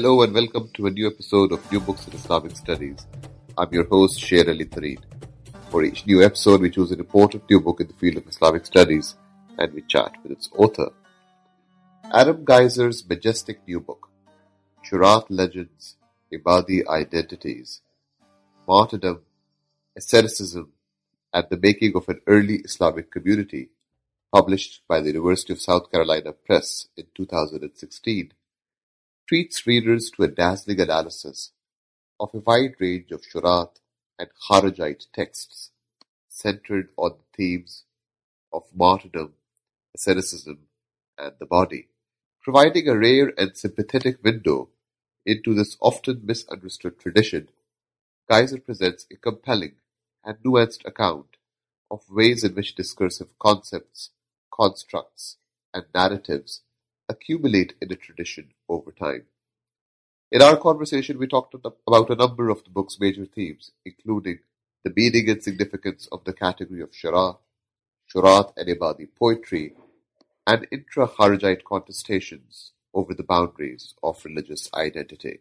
Hello 0.00 0.22
and 0.22 0.32
welcome 0.32 0.70
to 0.72 0.86
a 0.86 0.90
new 0.90 1.06
episode 1.06 1.52
of 1.52 1.70
New 1.70 1.78
Books 1.78 2.06
in 2.06 2.14
Islamic 2.14 2.56
Studies. 2.56 3.06
I'm 3.58 3.70
your 3.70 3.84
host, 3.84 4.18
Sher 4.18 4.48
Ali 4.48 4.64
Tareen. 4.64 5.02
For 5.70 5.84
each 5.84 6.06
new 6.06 6.22
episode, 6.22 6.62
we 6.62 6.70
choose 6.70 6.90
an 6.90 7.00
important 7.00 7.42
new 7.50 7.60
book 7.60 7.82
in 7.82 7.88
the 7.88 7.92
field 7.92 8.16
of 8.16 8.26
Islamic 8.26 8.64
studies 8.64 9.16
and 9.58 9.74
we 9.74 9.82
chat 9.82 10.14
with 10.22 10.32
its 10.32 10.48
author. 10.56 10.88
Adam 12.10 12.46
Gaiser's 12.46 13.06
majestic 13.06 13.60
new 13.68 13.78
book, 13.78 14.08
Shurat 14.82 15.26
Legends, 15.28 15.96
Ibadi 16.32 16.88
Identities, 16.88 17.82
Martyrdom, 18.66 19.20
Asceticism, 19.94 20.72
and 21.34 21.46
the 21.50 21.58
Making 21.58 21.92
of 21.94 22.08
an 22.08 22.22
Early 22.26 22.56
Islamic 22.64 23.10
Community, 23.10 23.68
published 24.32 24.80
by 24.88 25.00
the 25.00 25.08
University 25.08 25.52
of 25.52 25.60
South 25.60 25.92
Carolina 25.92 26.32
Press 26.32 26.88
in 26.96 27.04
2016 27.14 28.32
treats 29.30 29.64
readers 29.64 30.10
to 30.10 30.24
a 30.24 30.26
dazzling 30.26 30.80
analysis 30.80 31.52
of 32.18 32.30
a 32.34 32.38
wide 32.38 32.74
range 32.80 33.12
of 33.12 33.22
Shurat 33.22 33.76
and 34.18 34.28
Kharijite 34.42 35.06
texts 35.14 35.70
centered 36.26 36.88
on 36.96 37.12
the 37.12 37.36
themes 37.36 37.84
of 38.52 38.64
martyrdom, 38.74 39.34
asceticism, 39.94 40.58
and 41.16 41.34
the 41.38 41.46
body, 41.46 41.86
providing 42.42 42.88
a 42.88 42.98
rare 42.98 43.32
and 43.38 43.56
sympathetic 43.56 44.18
window 44.24 44.70
into 45.24 45.54
this 45.54 45.76
often 45.80 46.22
misunderstood 46.24 46.98
tradition. 46.98 47.50
Gaiser 48.28 48.58
presents 48.58 49.06
a 49.12 49.16
compelling 49.16 49.74
and 50.24 50.38
nuanced 50.38 50.84
account 50.84 51.36
of 51.88 52.02
ways 52.10 52.42
in 52.42 52.56
which 52.56 52.74
discursive 52.74 53.28
concepts, 53.38 54.10
constructs, 54.52 55.36
and 55.72 55.84
narratives 55.94 56.62
accumulate 57.08 57.74
in 57.80 57.92
a 57.92 57.96
tradition 57.96 58.48
over 58.70 58.92
time. 58.92 59.24
In 60.32 60.42
our 60.42 60.56
conversation, 60.56 61.18
we 61.18 61.26
talked 61.26 61.54
about 61.54 62.10
a 62.10 62.14
number 62.14 62.48
of 62.48 62.62
the 62.62 62.70
book's 62.70 63.00
major 63.00 63.26
themes, 63.26 63.72
including 63.84 64.38
the 64.84 64.92
meaning 64.96 65.28
and 65.28 65.42
significance 65.42 66.08
of 66.12 66.24
the 66.24 66.32
category 66.32 66.80
of 66.80 66.92
Shura, 66.92 67.38
Shurat 68.08 68.52
and 68.56 68.68
Ibadi 68.68 69.08
poetry, 69.18 69.74
and 70.46 70.66
intra-Kharijite 70.70 71.64
contestations 71.64 72.70
over 72.94 73.12
the 73.12 73.24
boundaries 73.24 73.94
of 74.02 74.24
religious 74.24 74.70
identity. 74.72 75.40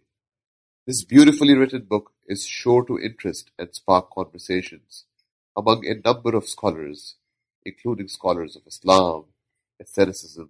This 0.86 1.04
beautifully 1.04 1.54
written 1.54 1.84
book 1.84 2.12
is 2.28 2.46
sure 2.46 2.84
to 2.86 3.00
interest 3.00 3.52
and 3.60 3.74
spark 3.74 4.10
conversations 4.12 5.06
among 5.56 5.86
a 5.86 6.02
number 6.04 6.36
of 6.36 6.48
scholars, 6.48 7.16
including 7.64 8.08
scholars 8.08 8.56
of 8.56 8.64
Islam, 8.66 9.26
asceticism, 9.80 10.50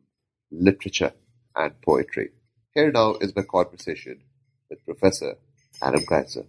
literature, 0.52 1.14
and 1.56 1.82
poetry. 1.82 2.30
Here 2.76 2.92
now 2.92 3.16
is 3.16 3.36
my 3.36 3.42
conversation 3.42 4.22
with 4.70 4.86
Professor 4.86 5.38
Adam 5.82 6.02
Gaiser. 6.06 6.46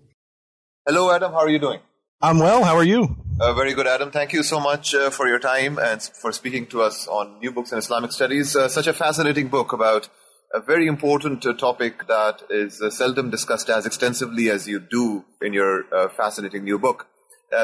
Hello, 0.86 1.10
Adam. 1.10 1.32
How 1.32 1.38
are 1.38 1.48
you 1.48 1.58
doing? 1.58 1.80
I'm 2.20 2.38
well. 2.38 2.62
How 2.62 2.76
are 2.76 2.84
you? 2.84 3.16
Uh, 3.40 3.54
very 3.54 3.72
good, 3.72 3.86
Adam. 3.86 4.10
Thank 4.10 4.34
you 4.34 4.42
so 4.42 4.60
much 4.60 4.94
uh, 4.94 5.08
for 5.08 5.26
your 5.28 5.38
time 5.38 5.78
and 5.78 6.02
for 6.02 6.30
speaking 6.30 6.66
to 6.66 6.82
us 6.82 7.08
on 7.08 7.38
New 7.40 7.50
Books 7.52 7.72
in 7.72 7.78
Islamic 7.78 8.12
Studies. 8.12 8.54
Uh, 8.54 8.68
such 8.68 8.86
a 8.86 8.92
fascinating 8.92 9.48
book 9.48 9.72
about 9.72 10.10
a 10.52 10.60
very 10.60 10.86
important 10.86 11.46
uh, 11.46 11.54
topic 11.54 12.06
that 12.06 12.42
is 12.50 12.82
uh, 12.82 12.90
seldom 12.90 13.30
discussed 13.30 13.70
as 13.70 13.86
extensively 13.86 14.50
as 14.50 14.68
you 14.68 14.78
do 14.78 15.24
in 15.40 15.54
your 15.54 15.84
uh, 15.94 16.10
fascinating 16.10 16.64
new 16.64 16.78
book. 16.78 17.06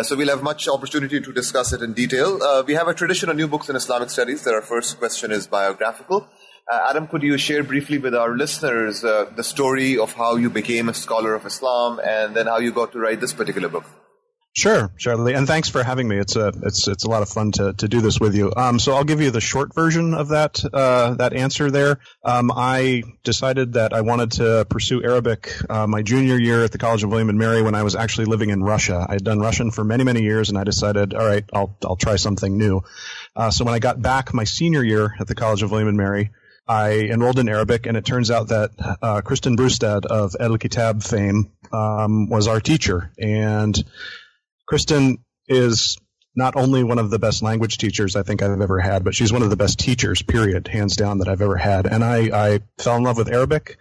so 0.03 0.17
we'll 0.17 0.31
have 0.35 0.43
much 0.43 0.67
opportunity 0.67 1.21
to 1.21 1.33
discuss 1.33 1.75
it 1.75 1.83
in 1.83 1.93
detail. 1.93 2.31
we 2.67 2.75
have 2.75 2.89
a 2.89 2.95
tradition 2.95 3.29
of 3.29 3.37
new 3.37 3.47
books 3.47 3.69
in 3.69 3.77
Islamic 3.77 4.11
studies 4.11 4.45
that 4.45 4.55
our 4.55 4.63
first 4.63 4.99
question 4.99 5.31
is 5.31 5.47
biographical. 5.47 6.27
Uh, 6.71 6.89
Adam, 6.91 7.07
could 7.07 7.23
you 7.23 7.39
share 7.39 7.63
briefly 7.63 7.97
with 7.97 8.13
our 8.13 8.37
listeners 8.37 9.05
uh, 9.05 9.31
the 9.37 9.45
story 9.45 9.97
of 9.99 10.13
how 10.15 10.35
you 10.35 10.51
became 10.51 10.89
a 10.89 10.95
scholar 10.95 11.33
of 11.35 11.47
Islam 11.47 12.01
and 12.05 12.35
then 12.35 12.47
how 12.47 12.59
you 12.59 12.73
got 12.73 12.91
to 12.91 12.99
write 12.99 13.21
this 13.21 13.33
particular 13.33 13.69
book? 13.69 13.85
Sure, 14.53 14.91
Sher 14.97 15.13
Ali, 15.13 15.35
and 15.35 15.47
thanks 15.47 15.69
for 15.69 15.83
having 15.83 16.09
me. 16.09 16.17
It's 16.17 16.35
a 16.35 16.51
it's 16.63 16.89
it's 16.89 17.05
a 17.05 17.11
lot 17.11 17.21
of 17.21 17.29
fun 17.29 17.53
to, 17.53 17.75
to 17.75 17.89
do 17.89 18.01
this 18.01 18.19
with 18.19 18.35
you. 18.35 18.51
Um, 18.57 18.79
so 18.79 18.95
I'll 18.95 19.05
give 19.05 19.21
you 19.21 19.31
the 19.31 19.41
short 19.41 19.75
version 19.75 20.15
of 20.15 20.29
that 20.29 20.65
uh, 20.73 21.13
that 21.17 21.35
answer 21.35 21.71
there. 21.71 21.99
Um, 22.25 22.51
I 22.51 23.03
decided 23.23 23.75
that 23.75 23.93
I 23.93 24.01
wanted 24.01 24.33
to 24.33 24.67
pursue 24.71 25.05
Arabic 25.05 25.53
uh, 25.69 25.87
my 25.87 26.01
junior 26.01 26.39
year 26.39 26.65
at 26.65 26.73
the 26.73 26.79
College 26.79 27.05
of 27.05 27.11
William 27.11 27.29
and 27.29 27.39
Mary 27.39 27.61
when 27.61 27.75
I 27.75 27.83
was 27.83 27.95
actually 27.95 28.25
living 28.25 28.49
in 28.49 28.63
Russia. 28.63 29.07
I 29.07 29.13
had 29.13 29.25
done 29.25 29.41
Russian 29.41 29.71
for 29.71 29.85
many 29.85 30.05
many 30.05 30.23
years, 30.23 30.49
and 30.49 30.57
I 30.57 30.65
decided, 30.65 31.13
all 31.13 31.27
right, 31.27 31.45
I'll 31.53 31.77
I'll 31.85 31.97
try 31.97 32.17
something 32.17 32.57
new. 32.57 32.83
Uh, 33.37 33.51
so 33.51 33.67
when 33.67 33.75
I 33.75 33.79
got 33.79 34.01
back 34.01 34.33
my 34.33 34.45
senior 34.45 34.83
year 34.83 35.15
at 35.21 35.27
the 35.29 35.35
College 35.35 35.63
of 35.63 35.71
William 35.71 35.89
and 35.89 35.99
Mary, 35.99 36.31
I 36.69 36.93
enrolled 36.93 37.39
in 37.39 37.49
Arabic, 37.49 37.87
and 37.87 37.97
it 37.97 38.05
turns 38.05 38.31
out 38.31 38.49
that 38.49 38.71
uh, 39.01 39.21
Kristen 39.21 39.57
Brustad 39.57 40.05
of 40.07 40.35
Al-Kitaab 40.39 41.03
fame 41.03 41.53
um, 41.73 42.29
was 42.29 42.49
our 42.49 42.61
teacher. 42.61 43.13
And 43.19 43.77
Kristen 44.67 45.19
is 45.49 45.97
not 46.35 46.57
only 46.57 46.83
one 46.83 46.99
of 46.99 47.11
the 47.11 47.19
best 47.19 47.43
language 47.43 47.79
teachers 47.79 48.17
I 48.17 48.23
think 48.23 48.43
I've 48.43 48.61
ever 48.61 48.81
had, 48.81 49.05
but 49.05 49.15
she's 49.15 49.33
one 49.33 49.43
of 49.43 49.51
the 49.51 49.57
best 49.57 49.79
teachers, 49.79 50.23
period, 50.23 50.69
hands 50.69 50.97
down, 50.97 51.19
that 51.19 51.29
I've 51.29 51.41
ever 51.41 51.57
had. 51.57 51.87
And 51.87 52.05
I, 52.05 52.55
I 52.55 52.61
fell 52.79 52.97
in 52.97 53.05
love 53.05 53.17
with 53.17 53.33
Arabic. 53.33 53.79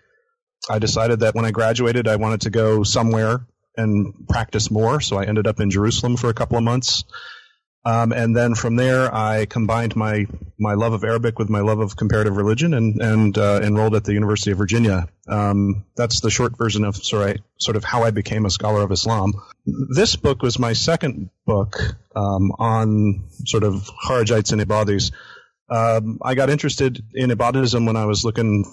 I 0.69 0.79
decided 0.79 1.19
that 1.21 1.35
when 1.35 1.45
I 1.45 1.51
graduated, 1.51 2.07
I 2.07 2.15
wanted 2.15 2.41
to 2.41 2.49
go 2.49 2.83
somewhere 2.83 3.45
and 3.75 4.13
practice 4.29 4.71
more. 4.71 5.01
So 5.01 5.17
I 5.17 5.25
ended 5.25 5.47
up 5.47 5.59
in 5.59 5.69
Jerusalem 5.69 6.17
for 6.17 6.29
a 6.29 6.33
couple 6.33 6.57
of 6.57 6.63
months. 6.63 7.03
Um, 7.85 8.11
and 8.11 8.35
then 8.35 8.55
from 8.55 8.75
there, 8.77 9.13
I 9.13 9.45
combined 9.45 9.95
my 9.95 10.25
my 10.57 10.73
love 10.73 10.93
of 10.93 11.03
Arabic 11.03 11.37
with 11.37 11.49
my 11.49 11.59
love 11.59 11.79
of 11.79 11.95
comparative 11.95 12.35
religion, 12.35 12.73
and 12.73 12.99
and 12.99 13.37
uh, 13.37 13.59
enrolled 13.61 13.95
at 13.95 14.03
the 14.03 14.13
University 14.13 14.51
of 14.51 14.57
Virginia. 14.57 15.07
Um, 15.27 15.85
that's 15.95 16.19
the 16.21 16.31
short 16.31 16.57
version 16.57 16.83
of 16.83 16.95
sorry, 16.97 17.43
sort 17.59 17.77
of 17.77 17.83
how 17.83 18.03
I 18.03 18.09
became 18.09 18.45
a 18.45 18.49
scholar 18.49 18.81
of 18.81 18.91
Islam. 18.91 19.33
This 19.65 20.15
book 20.15 20.41
was 20.41 20.57
my 20.57 20.73
second 20.73 21.29
book 21.45 21.79
um, 22.15 22.51
on 22.57 23.25
sort 23.45 23.63
of 23.63 23.89
Kharijites 24.07 24.51
and 24.51 24.61
Ibadis. 24.61 25.11
Um, 25.69 26.19
I 26.23 26.33
got 26.33 26.49
interested 26.49 27.03
in 27.13 27.29
Ibadism 27.29 27.85
when 27.85 27.95
I 27.95 28.05
was 28.05 28.23
looking 28.25 28.65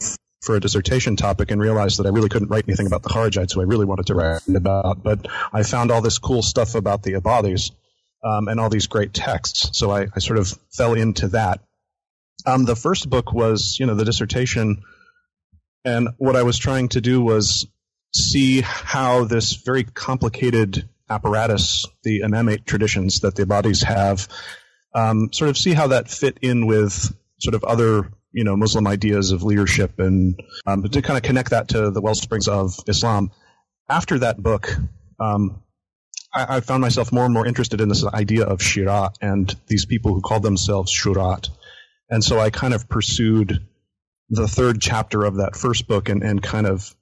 for 0.43 0.57
a 0.57 0.61
dissertation 0.61 1.17
topic 1.17 1.51
and 1.51 1.61
realized 1.61 1.99
that 1.99 2.07
I 2.07 2.11
really 2.11 2.29
couldn't 2.29 2.49
write 2.49 2.65
anything 2.67 2.87
about 2.87 3.03
the 3.03 3.11
Kharijites, 3.11 3.55
who 3.55 3.61
I 3.61 3.65
really 3.65 3.85
wanted 3.85 4.07
to 4.07 4.15
write 4.15 4.41
about. 4.49 5.03
But 5.03 5.27
I 5.53 5.63
found 5.63 5.91
all 5.91 6.01
this 6.01 6.19
cool 6.19 6.43
stuff 6.43 6.75
about 6.75 7.03
the 7.03 7.13
Ibadis 7.13 7.71
um, 8.23 8.49
and 8.49 8.61
all 8.61 8.71
these 8.71 8.87
great 8.87 9.13
texts. 9.13 9.71
So 9.79 9.91
I, 9.91 10.07
I 10.15 10.19
sort 10.21 10.39
of 10.39 10.53
fell 10.71 10.95
into 10.95 11.29
that. 11.29 11.61
Um, 12.47 12.65
the 12.65 12.77
first 12.77 13.09
book 13.09 13.33
was, 13.33 13.77
you 13.79 13.87
know, 13.87 13.95
the 13.95 14.05
dissertation, 14.05 14.83
and 15.85 16.09
what 16.19 16.37
I 16.37 16.43
was 16.43 16.59
trying 16.59 16.89
to 16.91 17.01
do 17.01 17.21
was 17.21 17.67
see 18.15 18.61
how 18.61 19.25
this 19.25 19.55
very 19.55 19.85
complicated 19.85 20.89
apparatus, 21.09 21.87
the 22.03 22.21
imamate 22.21 22.65
traditions 22.65 23.21
that 23.21 23.35
the 23.35 23.45
Ibadis 23.45 23.85
have, 23.85 24.29
um, 24.95 25.33
sort 25.33 25.51
of 25.51 25.57
see 25.57 25.73
how 25.73 25.89
that 25.89 26.11
fit 26.11 26.39
in 26.43 26.67
with 26.67 27.15
sort 27.39 27.55
of 27.55 27.65
other 27.65 28.11
you 28.33 28.45
know 28.45 28.57
Muslim 28.57 28.87
ideas 28.87 29.31
of 29.31 29.43
leadership 29.43 29.99
and 29.99 30.41
um, 30.67 30.83
to 30.83 31.03
kind 31.03 31.17
of 31.17 31.23
connect 31.23 31.51
that 31.51 31.69
to 31.69 31.91
the 31.91 32.01
well 32.01 32.15
springs 32.15 32.49
of 32.49 32.75
Islam. 32.89 33.31
After 33.89 34.19
that 34.21 34.43
book, 34.43 34.75
um, 35.21 35.63
I, 36.35 36.57
I, 36.57 36.61
found 36.61 36.81
myself 36.81 37.13
more 37.13 37.25
and 37.25 37.35
more 37.35 37.47
interested 37.47 37.81
in 37.81 37.89
this 37.89 38.05
idea 38.05 38.45
of 38.45 38.61
shirat 38.61 39.15
and 39.21 39.55
these 39.67 39.87
people 39.87 40.15
who 40.15 40.21
call 40.21 40.41
themselves 40.41 40.93
shurat. 40.93 41.49
And 42.11 42.23
so 42.23 42.39
I 42.39 42.51
kind 42.51 42.75
of 42.75 42.89
pursued 42.89 43.67
the 44.31 44.49
third 44.49 44.81
chapter 44.81 45.25
of 45.25 45.37
that 45.37 45.57
first 45.57 45.87
book 45.87 46.09
and, 46.09 46.23
and 46.23 46.43
kind 46.43 46.67
of 46.67 46.95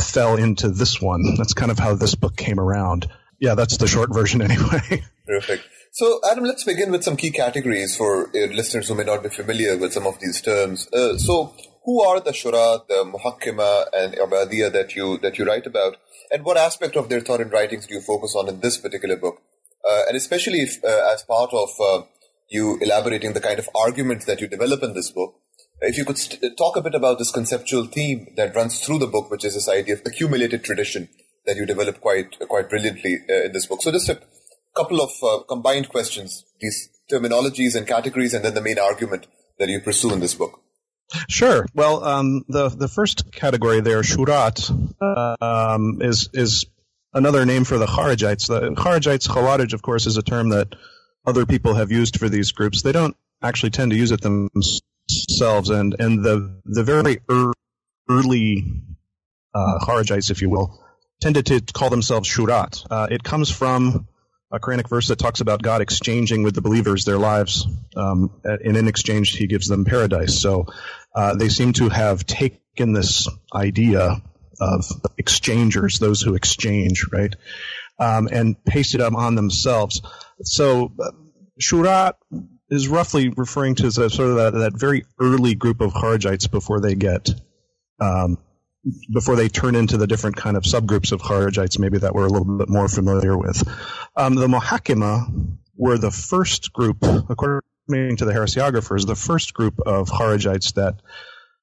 fell 0.00 0.36
into 0.36 0.68
this 0.68 1.00
one. 1.00 1.34
That's 1.36 1.54
kind 1.54 1.70
of 1.70 1.78
how 1.78 1.94
this 1.94 2.14
book 2.14 2.36
came 2.36 2.60
around. 2.60 3.08
Yeah, 3.40 3.54
that's 3.54 3.76
the 3.76 3.86
short 3.86 4.12
version 4.12 4.42
anyway. 4.50 5.04
Perfect. 5.26 5.64
So, 5.92 6.20
Adam, 6.30 6.44
let's 6.44 6.64
begin 6.64 6.90
with 6.90 7.04
some 7.04 7.16
key 7.16 7.30
categories 7.30 7.96
for 7.96 8.28
uh, 8.28 8.52
listeners 8.52 8.88
who 8.88 8.94
may 8.94 9.04
not 9.04 9.22
be 9.22 9.30
familiar 9.30 9.78
with 9.78 9.94
some 9.94 10.06
of 10.06 10.20
these 10.20 10.42
terms. 10.42 10.86
Uh, 10.92 11.16
so, 11.16 11.54
who 11.86 12.02
are 12.02 12.20
the 12.20 12.32
shura, 12.32 12.86
the 12.88 13.04
muhakkima, 13.14 13.86
and 13.94 14.14
ibadiyya 14.14 14.72
that 14.72 14.94
you 14.96 15.18
that 15.18 15.38
you 15.38 15.46
write 15.46 15.66
about? 15.66 15.96
And 16.30 16.44
what 16.44 16.56
aspect 16.56 16.96
of 16.96 17.08
their 17.08 17.20
thought 17.20 17.40
and 17.40 17.52
writings 17.52 17.86
do 17.86 17.94
you 17.94 18.00
focus 18.00 18.34
on 18.36 18.48
in 18.48 18.60
this 18.60 18.76
particular 18.76 19.16
book? 19.16 19.40
Uh, 19.88 20.02
and 20.08 20.16
especially 20.16 20.62
if, 20.62 20.82
uh, 20.84 21.12
as 21.14 21.22
part 21.22 21.50
of 21.52 21.70
uh, 21.80 22.02
you 22.48 22.78
elaborating 22.80 23.32
the 23.34 23.40
kind 23.40 23.60
of 23.60 23.68
arguments 23.74 24.24
that 24.24 24.40
you 24.40 24.48
develop 24.48 24.82
in 24.82 24.94
this 24.94 25.10
book. 25.10 25.36
If 25.80 25.96
you 25.96 26.04
could 26.04 26.18
st- 26.18 26.56
talk 26.56 26.76
a 26.76 26.82
bit 26.82 26.94
about 26.94 27.18
this 27.18 27.30
conceptual 27.30 27.84
theme 27.84 28.28
that 28.36 28.56
runs 28.56 28.80
through 28.80 28.98
the 28.98 29.06
book, 29.06 29.30
which 29.30 29.44
is 29.44 29.54
this 29.54 29.68
idea 29.68 29.94
of 29.94 30.02
accumulated 30.04 30.64
tradition 30.64 31.08
that 31.44 31.56
you 31.56 31.66
develop 31.66 32.00
quite 32.00 32.36
quite 32.48 32.68
brilliantly 32.68 33.18
uh, 33.30 33.44
in 33.44 33.52
this 33.52 33.66
book. 33.66 33.82
So 33.82 33.92
just 33.92 34.08
a 34.08 34.20
couple 34.74 35.00
of 35.00 35.10
uh, 35.22 35.44
combined 35.44 35.88
questions, 35.88 36.44
these 36.60 36.88
terminologies 37.10 37.76
and 37.76 37.86
categories, 37.86 38.34
and 38.34 38.44
then 38.44 38.54
the 38.54 38.60
main 38.60 38.78
argument 38.80 39.28
that 39.60 39.68
you 39.68 39.80
pursue 39.80 40.12
in 40.12 40.20
this 40.20 40.34
book. 40.34 40.60
Sure. 41.28 41.66
Well, 41.74 42.04
um, 42.04 42.44
the 42.48 42.68
the 42.68 42.88
first 42.88 43.30
category 43.32 43.80
there, 43.80 44.02
shurat, 44.02 44.70
um, 45.40 46.02
is 46.02 46.28
is 46.32 46.64
another 47.12 47.46
name 47.46 47.64
for 47.64 47.78
the 47.78 47.86
Kharijites. 47.86 48.48
The 48.48 48.70
Kharijites, 48.74 49.28
Khawarij, 49.28 49.72
of 49.72 49.82
course, 49.82 50.06
is 50.06 50.16
a 50.16 50.22
term 50.22 50.50
that 50.50 50.74
other 51.24 51.46
people 51.46 51.74
have 51.74 51.90
used 51.90 52.18
for 52.18 52.28
these 52.28 52.52
groups. 52.52 52.82
They 52.82 52.92
don't 52.92 53.16
actually 53.42 53.70
tend 53.70 53.92
to 53.92 53.96
use 53.96 54.10
it 54.10 54.20
themselves, 54.20 55.70
and 55.70 55.94
and 55.98 56.24
the 56.24 56.60
the 56.64 56.84
very 56.84 57.18
early 58.08 58.64
uh, 59.54 59.78
Kharijites, 59.82 60.30
if 60.30 60.42
you 60.42 60.50
will, 60.50 60.84
tended 61.20 61.46
to 61.46 61.60
call 61.60 61.90
themselves 61.90 62.28
shurat. 62.28 62.84
Uh, 62.90 63.06
it 63.10 63.22
comes 63.22 63.50
from 63.50 64.08
a 64.56 64.60
Quranic 64.60 64.88
verse 64.88 65.08
that 65.08 65.18
talks 65.18 65.40
about 65.40 65.62
God 65.62 65.80
exchanging 65.80 66.42
with 66.42 66.54
the 66.54 66.62
believers 66.62 67.04
their 67.04 67.18
lives, 67.18 67.66
um, 67.96 68.30
and 68.44 68.76
in 68.76 68.88
exchange, 68.88 69.36
He 69.36 69.46
gives 69.46 69.68
them 69.68 69.84
paradise. 69.84 70.40
So 70.40 70.66
uh, 71.14 71.34
they 71.34 71.48
seem 71.48 71.72
to 71.74 71.88
have 71.88 72.26
taken 72.26 72.92
this 72.92 73.28
idea 73.54 74.22
of 74.60 74.84
exchangers, 75.18 75.98
those 75.98 76.20
who 76.20 76.34
exchange, 76.34 77.06
right, 77.12 77.34
um, 77.98 78.28
and 78.30 78.62
pasted 78.64 79.00
them 79.00 79.16
on 79.16 79.34
themselves. 79.34 80.00
So 80.42 80.92
uh, 80.98 82.12
is 82.68 82.88
roughly 82.88 83.28
referring 83.28 83.76
to 83.76 83.90
sort 83.92 84.10
of 84.10 84.36
that, 84.36 84.52
that 84.52 84.72
very 84.78 85.04
early 85.20 85.54
group 85.54 85.80
of 85.80 85.92
Kharijites 85.92 86.50
before 86.50 86.80
they 86.80 86.94
get 86.94 87.28
um, 88.00 88.38
before 89.12 89.36
they 89.36 89.48
turn 89.48 89.74
into 89.74 89.96
the 89.96 90.06
different 90.06 90.36
kind 90.36 90.56
of 90.56 90.62
subgroups 90.62 91.12
of 91.12 91.20
Kharijites, 91.20 91.78
maybe 91.78 91.98
that 91.98 92.14
we're 92.14 92.26
a 92.26 92.30
little 92.30 92.58
bit 92.58 92.68
more 92.68 92.88
familiar 92.88 93.36
with. 93.36 93.62
Um, 94.16 94.34
the 94.34 94.46
Muhakkima 94.46 95.56
were 95.76 95.98
the 95.98 96.10
first 96.10 96.72
group, 96.72 96.98
according 97.02 98.16
to 98.16 98.24
the 98.24 98.32
heresiographers, 98.32 99.06
the 99.06 99.16
first 99.16 99.54
group 99.54 99.80
of 99.84 100.08
Kharijites 100.08 100.74
that 100.74 101.00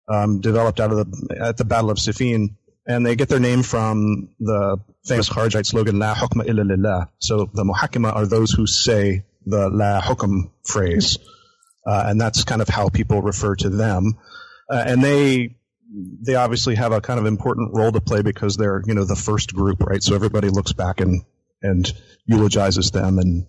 um, 0.07 0.41
developed 0.41 0.79
out 0.79 0.91
of 0.91 0.97
the 0.97 1.37
at 1.41 1.57
the 1.57 1.65
Battle 1.65 1.89
of 1.89 1.97
Siffin, 1.97 2.55
and 2.85 3.05
they 3.05 3.15
get 3.15 3.29
their 3.29 3.39
name 3.39 3.63
from 3.63 4.29
the 4.39 4.77
famous 5.05 5.29
Kharijite 5.29 5.65
slogan 5.65 5.99
"La 5.99 6.13
hukma 6.15 6.47
illa 6.47 6.63
lillah." 6.63 7.09
So 7.19 7.49
the 7.53 7.63
Muhakkima 7.63 8.13
are 8.13 8.25
those 8.25 8.51
who 8.51 8.67
say 8.67 9.23
the 9.45 9.69
La 9.69 10.01
Hukm 10.01 10.51
phrase, 10.65 11.17
uh, 11.87 12.03
and 12.07 12.19
that's 12.19 12.43
kind 12.43 12.61
of 12.61 12.67
how 12.67 12.89
people 12.89 13.21
refer 13.21 13.55
to 13.55 13.69
them. 13.69 14.17
Uh, 14.69 14.83
and 14.85 15.03
they 15.03 15.55
they 15.93 16.35
obviously 16.35 16.75
have 16.75 16.91
a 16.91 17.01
kind 17.01 17.19
of 17.19 17.25
important 17.25 17.73
role 17.73 17.91
to 17.91 18.01
play 18.01 18.21
because 18.21 18.57
they're 18.57 18.81
you 18.85 18.93
know 18.93 19.05
the 19.05 19.15
first 19.15 19.53
group, 19.53 19.83
right? 19.83 20.01
So 20.01 20.15
everybody 20.15 20.49
looks 20.49 20.73
back 20.73 20.99
and 21.01 21.23
and 21.61 21.91
eulogizes 22.25 22.91
them 22.91 23.19
and 23.19 23.45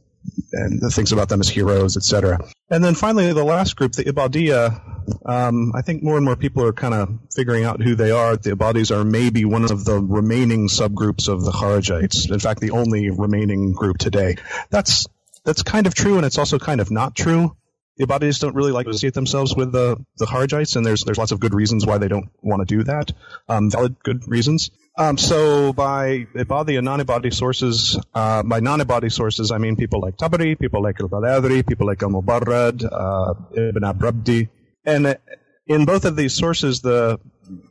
and 0.52 0.81
thinks 0.93 1.12
about 1.12 1.29
them 1.29 1.41
as 1.41 1.49
heroes, 1.49 1.96
etc. 1.96 2.38
And 2.70 2.82
then 2.82 2.94
finally, 2.94 3.32
the 3.32 3.44
last 3.44 3.76
group, 3.76 3.93
the 3.93 4.05
Ibadiyya, 4.05 5.26
um, 5.26 5.73
I 5.75 5.82
think 5.82 6.02
more 6.02 6.17
and 6.17 6.25
more 6.25 6.37
people 6.37 6.64
are 6.64 6.73
kind 6.73 6.94
of 6.94 7.19
figuring 7.35 7.64
out 7.64 7.82
who 7.82 7.94
they 7.94 8.11
are. 8.11 8.37
The 8.37 8.52
Ibadis 8.52 8.91
are 8.91 9.05
maybe 9.05 9.44
one 9.44 9.64
of 9.64 9.85
the 9.85 10.00
remaining 10.00 10.69
subgroups 10.69 11.29
of 11.29 11.44
the 11.44 11.50
Kharijites. 11.50 12.31
In 12.31 12.38
fact, 12.38 12.61
the 12.61 12.70
only 12.70 13.11
remaining 13.11 13.73
group 13.73 13.99
today. 13.99 14.37
That's 14.70 15.06
that's 15.44 15.62
kind 15.62 15.87
of 15.87 15.94
true, 15.94 16.17
and 16.17 16.25
it's 16.25 16.38
also 16.38 16.58
kind 16.58 16.81
of 16.81 16.91
not 16.91 17.14
true. 17.14 17.55
The 17.96 18.06
Ibadis 18.06 18.41
don't 18.41 18.55
really 18.55 18.73
like 18.73 18.87
to 18.87 18.91
associate 18.91 19.14
themselves 19.14 19.55
with 19.55 19.73
the 19.73 20.05
the 20.19 20.26
Kharijites, 20.26 20.76
and 20.76 20.85
there's 20.85 21.05
there's 21.05 21.19
lots 21.19 21.32
of 21.32 21.41
good 21.41 21.55
reasons 21.55 21.87
why 21.87 21.99
they 21.99 22.08
don't 22.08 22.29
want 22.43 22.67
to 22.67 22.76
do 22.76 22.82
that. 22.85 23.12
Um, 23.49 23.70
valid, 23.70 23.96
good 24.02 24.23
reasons. 24.26 24.70
Um, 24.96 25.19
so 25.19 25.73
by 25.73 26.26
Ibadi 26.37 26.76
and 26.79 26.85
non-Ibadi 26.85 27.35
sources, 27.35 27.99
uh, 28.14 28.43
by 28.44 28.61
non-Ibadi 28.61 29.11
sources, 29.11 29.50
I 29.50 29.58
mean 29.58 29.76
people 29.76 30.00
like 30.00 30.17
Tabari, 30.17 30.58
people 30.58 30.82
like 30.82 31.00
Al-Baladri, 31.00 31.67
people 31.67 31.87
like 31.87 32.02
Al-Mubarrad, 32.02 32.85
uh, 32.85 33.35
Ibn 33.52 33.82
Abrabdi. 33.82 34.49
And 34.85 35.19
in 35.67 35.85
both 35.85 36.05
of 36.05 36.14
these 36.14 36.35
sources, 36.35 36.81
the, 36.81 37.19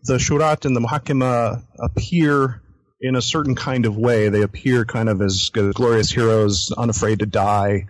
the 0.03 0.15
Shurat 0.15 0.65
and 0.65 0.75
the 0.75 0.81
Muhakima 0.81 1.63
appear 1.79 2.61
in 2.99 3.15
a 3.15 3.21
certain 3.21 3.55
kind 3.55 3.85
of 3.85 3.97
way. 3.97 4.29
They 4.29 4.41
appear 4.41 4.85
kind 4.85 5.09
of 5.09 5.21
as 5.21 5.49
glorious 5.49 6.09
heroes, 6.09 6.71
unafraid 6.75 7.19
to 7.19 7.25
die, 7.25 7.87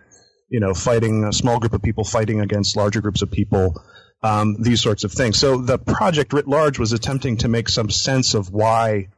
you 0.53 0.59
know, 0.59 0.75
fighting 0.75 1.23
a 1.23 1.33
small 1.33 1.57
group 1.57 1.73
of 1.73 1.81
people 1.81 2.03
fighting 2.03 2.39
against 2.39 2.77
larger 2.77 3.01
groups 3.01 3.23
of 3.23 3.31
people 3.31 3.83
um, 4.21 4.55
these 4.61 4.81
sorts 4.81 5.03
of 5.03 5.11
things. 5.11 5.39
So 5.39 5.57
the 5.57 5.79
project 5.79 6.31
writ 6.31 6.47
large 6.47 6.77
was 6.77 6.93
attempting 6.93 7.37
to 7.37 7.47
make 7.47 7.67
some 7.67 7.89
sense 7.89 8.35
of 8.35 8.51
why 8.51 9.09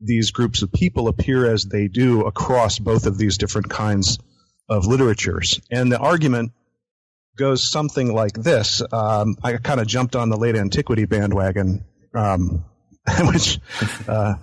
these 0.00 0.30
groups 0.30 0.62
of 0.62 0.72
people 0.72 1.08
appear 1.08 1.52
as 1.52 1.64
they 1.64 1.88
do 1.88 2.22
across 2.22 2.78
both 2.78 3.04
of 3.04 3.18
these 3.18 3.36
different 3.36 3.68
kinds 3.68 4.18
of 4.66 4.86
literatures. 4.86 5.60
And 5.70 5.92
the 5.92 5.98
argument 5.98 6.52
goes 7.36 7.70
something 7.70 8.10
like 8.10 8.32
this. 8.32 8.80
Um, 8.92 9.36
I 9.44 9.58
kind 9.58 9.78
of 9.78 9.86
jumped 9.86 10.16
on 10.16 10.30
the 10.30 10.38
late 10.38 10.56
antiquity 10.56 11.04
bandwagon, 11.04 11.84
um, 12.14 12.64
which 13.24 13.60
uh, 14.08 14.36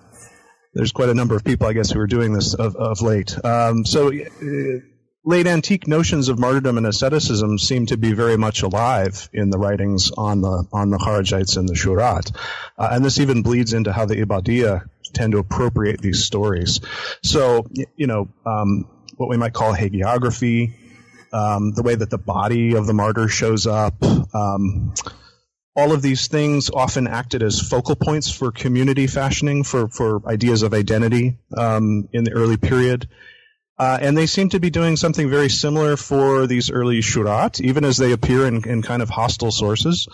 there's 0.76 0.92
quite 0.92 1.10
a 1.10 1.16
number 1.16 1.36
of 1.36 1.44
people, 1.44 1.66
I 1.66 1.74
guess, 1.74 1.90
who 1.90 2.00
are 2.00 2.08
doing 2.08 2.34
this 2.34 2.54
of, 2.54 2.76
of 2.76 3.02
late. 3.02 3.36
Um, 3.44 3.84
so 3.84 4.14
uh, 4.14 4.80
late 5.30 5.46
antique 5.46 5.88
notions 5.88 6.28
of 6.28 6.40
martyrdom 6.40 6.76
and 6.76 6.88
asceticism 6.88 7.60
seem 7.60 7.86
to 7.86 7.98
be 7.98 8.14
very 8.14 8.36
much 8.36 8.64
alive 8.64 9.30
in 9.32 9.52
the 9.52 9.60
writings 9.60 10.10
on 10.18 10.42
the 10.42 10.68
on 10.74 10.90
the 10.90 10.98
Kharijites 10.98 11.56
and 11.56 11.70
the 11.70 11.76
Shurat, 11.76 12.36
uh, 12.80 12.90
and 12.92 13.06
this 13.06 13.20
even 13.20 13.44
bleeds 13.44 13.74
into 13.74 13.94
how 13.94 14.06
the 14.06 14.16
Ibadiyya 14.16 14.90
tend 15.14 15.34
to 15.34 15.38
appropriate 15.38 16.02
these 16.02 16.24
stories. 16.26 16.80
So 17.24 17.68
you 17.96 18.08
know 18.08 18.28
um, 18.44 18.90
what 19.18 19.30
we 19.30 19.38
might 19.38 19.54
call 19.54 19.72
hagiography, 19.72 20.74
um, 21.32 21.74
the 21.74 21.84
way 21.84 21.94
that 21.94 22.10
the 22.10 22.18
body 22.18 22.74
of 22.76 22.88
the 22.88 22.94
martyr 22.94 23.28
shows 23.28 23.68
up. 23.68 24.04
Um, 24.34 24.96
all 25.76 25.94
of 25.94 26.02
these 26.02 26.28
things 26.28 26.72
often 26.72 27.08
acted 27.08 27.44
as 27.44 27.62
focal 27.62 27.96
points 27.96 28.32
for 28.32 28.52
community 28.52 29.08
fashioning, 29.08 29.64
for, 29.64 29.88
for 29.88 30.28
ideas 30.28 30.64
of 30.64 30.74
identity 30.74 31.38
um, 31.56 32.10
in 32.12 32.26
the 32.26 32.32
early 32.32 32.58
period. 32.58 33.08
Uh, 33.80 33.98
and 34.02 34.18
they 34.18 34.26
seem 34.26 34.50
to 34.50 34.60
be 34.60 34.70
doing 34.70 34.98
something 34.98 35.30
very 35.30 35.50
similar 35.50 35.96
for 35.96 36.46
these 36.48 36.70
early 36.70 37.00
shurat, 37.00 37.62
even 37.62 37.86
as 37.86 37.96
they 37.96 38.12
appear 38.12 38.46
in, 38.46 38.68
in 38.68 38.82
kind 38.82 39.02
of 39.02 39.10
hostile 39.10 39.52
sources. 39.52 40.08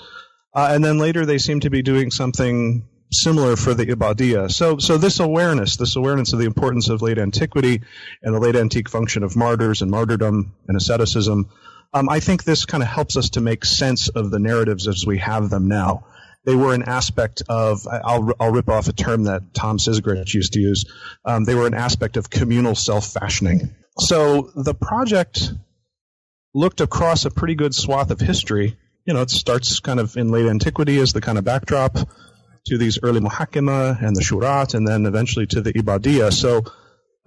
Uh, 0.53 0.69
and 0.71 0.85
then 0.85 0.99
later 0.99 1.25
they 1.25 1.39
seem 1.39 1.59
to 1.59 1.71
be 1.71 1.81
doing 1.81 2.11
something 2.11 2.87
similar 3.11 3.55
for 3.55 3.73
the 3.73 3.87
Ibadiyya. 3.87 4.51
So, 4.51 4.77
so 4.77 4.97
this 4.97 5.19
awareness, 5.19 5.77
this 5.77 5.95
awareness 5.95 6.31
of 6.31 6.39
the 6.39 6.45
importance 6.45 6.89
of 6.89 7.01
late 7.01 7.17
antiquity 7.17 7.81
and 8.21 8.35
the 8.35 8.39
late 8.39 8.55
antique 8.55 8.87
function 8.87 9.23
of 9.23 9.35
martyrs 9.35 9.81
and 9.81 9.89
martyrdom 9.89 10.53
and 10.67 10.77
asceticism, 10.77 11.49
um, 11.93 12.07
I 12.07 12.19
think 12.19 12.43
this 12.43 12.65
kind 12.65 12.83
of 12.83 12.89
helps 12.89 13.17
us 13.17 13.31
to 13.31 13.41
make 13.41 13.65
sense 13.65 14.09
of 14.09 14.29
the 14.29 14.39
narratives 14.39 14.87
as 14.87 15.05
we 15.07 15.17
have 15.19 15.49
them 15.49 15.67
now 15.67 16.05
they 16.45 16.55
were 16.55 16.73
an 16.73 16.83
aspect 16.83 17.43
of, 17.49 17.87
I'll, 17.87 18.31
I'll 18.39 18.51
rip 18.51 18.69
off 18.69 18.87
a 18.87 18.93
term 18.93 19.23
that 19.23 19.53
Tom 19.53 19.77
Sizgorich 19.77 20.33
used 20.33 20.53
to 20.53 20.59
use. 20.59 20.85
Um, 21.25 21.43
they 21.43 21.55
were 21.55 21.67
an 21.67 21.73
aspect 21.73 22.17
of 22.17 22.29
communal 22.29 22.75
self 22.75 23.07
fashioning. 23.07 23.75
So 23.99 24.51
the 24.55 24.73
project 24.73 25.51
looked 26.53 26.81
across 26.81 27.25
a 27.25 27.31
pretty 27.31 27.55
good 27.55 27.73
swath 27.73 28.11
of 28.11 28.19
history. 28.19 28.77
You 29.05 29.13
know, 29.13 29.21
it 29.21 29.29
starts 29.29 29.79
kind 29.79 29.99
of 29.99 30.17
in 30.17 30.29
late 30.29 30.45
antiquity 30.45 30.99
as 30.99 31.13
the 31.13 31.21
kind 31.21 31.37
of 31.37 31.43
backdrop 31.43 31.97
to 32.67 32.77
these 32.77 32.99
early 33.03 33.19
muhakima 33.19 34.01
and 34.01 34.15
the 34.15 34.21
shurat, 34.21 34.73
and 34.73 34.87
then 34.87 35.05
eventually 35.05 35.45
to 35.47 35.61
the 35.61 35.73
ibadiyya. 35.73 36.33
So 36.33 36.63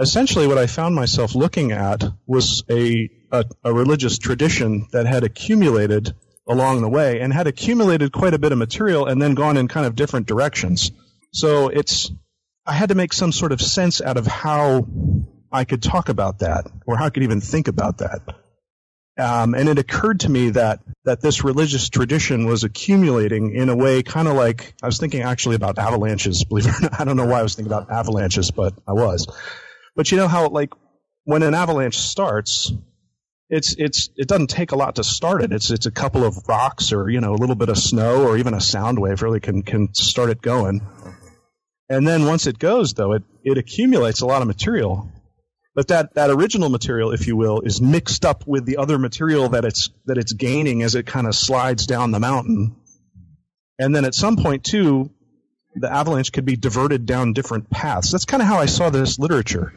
essentially, 0.01 0.47
what 0.47 0.59
I 0.59 0.67
found 0.67 0.95
myself 0.95 1.35
looking 1.35 1.73
at 1.73 2.03
was 2.27 2.65
a, 2.69 3.09
a, 3.31 3.45
a 3.65 3.73
religious 3.73 4.19
tradition 4.19 4.89
that 4.93 5.07
had 5.07 5.25
accumulated 5.25 6.15
along 6.49 6.81
the 6.81 6.89
way 6.89 7.21
and 7.21 7.33
had 7.33 7.47
accumulated 7.47 8.13
quite 8.13 8.35
a 8.35 8.39
bit 8.39 8.53
of 8.53 8.59
material 8.59 9.07
and 9.07 9.21
then 9.21 9.35
gone 9.35 9.57
in 9.57 9.69
kind 9.69 9.87
of 9.87 9.95
different 9.95 10.27
directions. 10.27 10.91
So 11.33 11.69
it's, 11.69 12.11
I 12.67 12.73
had 12.73 12.89
to 12.89 12.95
make 12.95 13.13
some 13.13 13.33
sort 13.33 13.53
of 13.53 13.61
sense 13.61 14.01
out 14.01 14.17
of 14.17 14.27
how 14.27 14.87
I 15.53 15.65
could 15.65 15.83
talk 15.83 16.09
about 16.09 16.41
that 16.41 16.67
or 16.87 16.97
how 16.97 17.07
I 17.07 17.11
could 17.11 17.23
even 17.23 17.41
think 17.41 17.69
about 17.69 17.99
that. 17.99 18.21
Um, 19.19 19.55
and 19.55 19.69
it 19.69 19.79
occurred 19.79 20.21
to 20.21 20.31
me 20.31 20.51
that 20.51 20.81
that 21.05 21.21
this 21.21 21.43
religious 21.43 21.89
tradition 21.89 22.47
was 22.47 22.63
accumulating 22.63 23.53
in 23.53 23.69
a 23.69 23.75
way 23.75 24.03
kind 24.05 24.29
of 24.29 24.35
like 24.35 24.75
I 24.81 24.87
was 24.87 24.99
thinking 24.99 25.23
actually 25.23 25.57
about 25.57 25.77
avalanches. 25.77 26.45
Believe 26.45 26.67
it 26.67 26.79
or 26.79 26.83
not, 26.83 27.01
I 27.01 27.05
don't 27.05 27.17
know 27.17 27.27
why 27.27 27.41
I 27.41 27.43
was 27.43 27.57
thinking 27.57 27.73
about 27.73 27.91
avalanches, 27.91 28.53
but 28.53 28.75
I 28.87 28.93
was. 28.93 29.27
But 29.97 30.13
you 30.13 30.19
know 30.19 30.29
how 30.29 30.49
like 30.49 30.73
when 31.25 31.43
an 31.43 31.55
avalanche 31.55 31.99
starts, 31.99 32.73
it's 33.51 33.75
it's 33.79 34.11
it 34.17 34.29
doesn't 34.29 34.51
take 34.51 34.73
a 34.73 34.77
lot 34.77 34.97
to 34.97 35.05
start 35.05 35.43
it. 35.43 35.53
It's 35.53 35.71
it's 35.71 35.87
a 35.87 35.91
couple 35.91 36.25
of 36.25 36.49
rocks 36.49 36.93
or 36.93 37.09
you 37.09 37.21
know 37.21 37.33
a 37.33 37.37
little 37.37 37.57
bit 37.57 37.69
of 37.69 37.79
snow 37.79 38.27
or 38.27 38.37
even 38.37 38.55
a 38.55 38.61
sound 38.61 38.99
wave 38.99 39.23
really 39.23 39.41
can 39.41 39.63
can 39.63 39.95
start 39.95 40.31
it 40.31 40.43
going. 40.43 40.83
And 41.89 42.07
then 42.07 42.27
once 42.27 42.47
it 42.47 42.59
goes 42.59 42.95
though, 42.95 43.15
it 43.15 43.23
it 43.45 43.57
accumulates 43.57 44.21
a 44.21 44.27
lot 44.27 44.43
of 44.43 44.49
material. 44.49 45.11
But 45.75 45.89
that, 45.89 46.15
that 46.15 46.31
original 46.31 46.71
material, 46.71 47.13
if 47.13 47.29
you 47.29 47.37
will, 47.37 47.61
is 47.61 47.81
mixed 47.81 48.25
up 48.25 48.45
with 48.49 48.67
the 48.67 48.79
other 48.79 48.99
material 48.99 49.51
that 49.51 49.65
it's 49.65 49.91
that 50.07 50.19
it's 50.19 50.33
gaining 50.33 50.83
as 50.83 50.97
it 50.97 51.07
kind 51.07 51.27
of 51.27 51.37
slides 51.37 51.87
down 51.87 52.11
the 52.11 52.19
mountain. 52.19 52.75
And 53.79 53.95
then 53.95 54.05
at 54.05 54.15
some 54.15 54.37
point 54.37 54.65
too, 54.65 55.11
the 55.77 55.91
avalanche 55.91 56.33
could 56.33 56.45
be 56.45 56.57
diverted 56.57 57.07
down 57.07 57.33
different 57.33 57.71
paths. 57.71 58.11
That's 58.11 58.25
kind 58.25 58.43
of 58.43 58.49
how 58.49 58.59
I 58.59 58.67
saw 58.67 58.91
this 58.91 59.21
literature. 59.21 59.73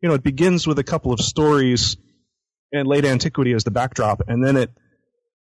You 0.00 0.08
know, 0.08 0.14
it 0.14 0.22
begins 0.22 0.66
with 0.66 0.78
a 0.78 0.84
couple 0.84 1.12
of 1.12 1.20
stories 1.20 1.98
and 2.76 2.88
late 2.88 3.04
antiquity 3.04 3.52
as 3.52 3.64
the 3.64 3.70
backdrop, 3.70 4.22
and 4.28 4.44
then 4.44 4.56
it, 4.56 4.70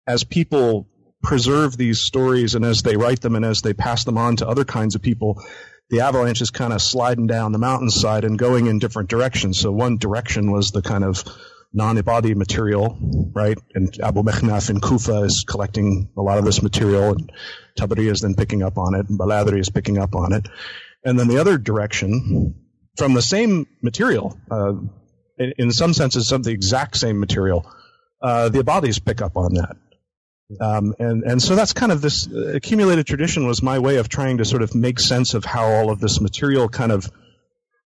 as 0.06 0.24
people 0.24 0.88
preserve 1.22 1.76
these 1.76 2.00
stories 2.00 2.54
and 2.54 2.64
as 2.64 2.82
they 2.82 2.96
write 2.96 3.20
them 3.20 3.36
and 3.36 3.44
as 3.44 3.62
they 3.62 3.74
pass 3.74 4.04
them 4.04 4.16
on 4.18 4.36
to 4.36 4.48
other 4.48 4.64
kinds 4.64 4.94
of 4.94 5.02
people, 5.02 5.42
the 5.90 6.00
avalanche 6.00 6.40
is 6.40 6.50
kind 6.50 6.72
of 6.72 6.80
sliding 6.80 7.26
down 7.26 7.52
the 7.52 7.58
mountainside 7.58 8.24
and 8.24 8.38
going 8.38 8.66
in 8.66 8.78
different 8.78 9.10
directions. 9.10 9.58
So 9.58 9.70
one 9.72 9.98
direction 9.98 10.50
was 10.50 10.70
the 10.70 10.82
kind 10.82 11.04
of 11.04 11.24
non-Ibadi 11.72 12.34
material, 12.34 12.98
right? 13.32 13.58
And 13.74 13.94
Abu 14.00 14.22
Mikhnaf 14.22 14.70
in 14.70 14.80
Kufa 14.80 15.22
is 15.22 15.44
collecting 15.44 16.10
a 16.16 16.22
lot 16.22 16.38
of 16.38 16.44
this 16.44 16.62
material, 16.62 17.10
and 17.10 17.30
Tabari 17.78 18.10
is 18.10 18.20
then 18.20 18.34
picking 18.34 18.62
up 18.62 18.78
on 18.78 18.94
it, 18.94 19.08
and 19.08 19.18
Baladri 19.18 19.60
is 19.60 19.68
picking 19.68 19.98
up 19.98 20.14
on 20.14 20.32
it. 20.32 20.48
And 21.04 21.18
then 21.18 21.28
the 21.28 21.38
other 21.38 21.58
direction, 21.58 22.54
from 22.96 23.14
the 23.14 23.22
same 23.22 23.66
material, 23.82 24.36
uh, 24.50 24.72
in, 25.40 25.52
in, 25.58 25.70
some 25.72 25.92
senses, 25.92 26.28
some 26.28 26.42
of 26.42 26.44
the 26.44 26.52
exact 26.52 26.96
same 26.96 27.18
material, 27.18 27.68
uh, 28.22 28.48
the 28.48 28.60
Ibadis 28.62 29.04
pick 29.04 29.20
up 29.20 29.36
on 29.36 29.54
that. 29.54 29.76
Um, 30.60 30.94
and, 30.98 31.22
and 31.22 31.42
so 31.42 31.54
that's 31.54 31.72
kind 31.72 31.92
of 31.92 32.00
this 32.00 32.26
accumulated 32.26 33.06
tradition 33.06 33.46
was 33.46 33.62
my 33.62 33.78
way 33.78 33.96
of 33.96 34.08
trying 34.08 34.38
to 34.38 34.44
sort 34.44 34.62
of 34.62 34.74
make 34.74 34.98
sense 34.98 35.34
of 35.34 35.44
how 35.44 35.64
all 35.64 35.90
of 35.90 36.00
this 36.00 36.20
material 36.20 36.68
kind 36.68 36.92
of 36.92 37.10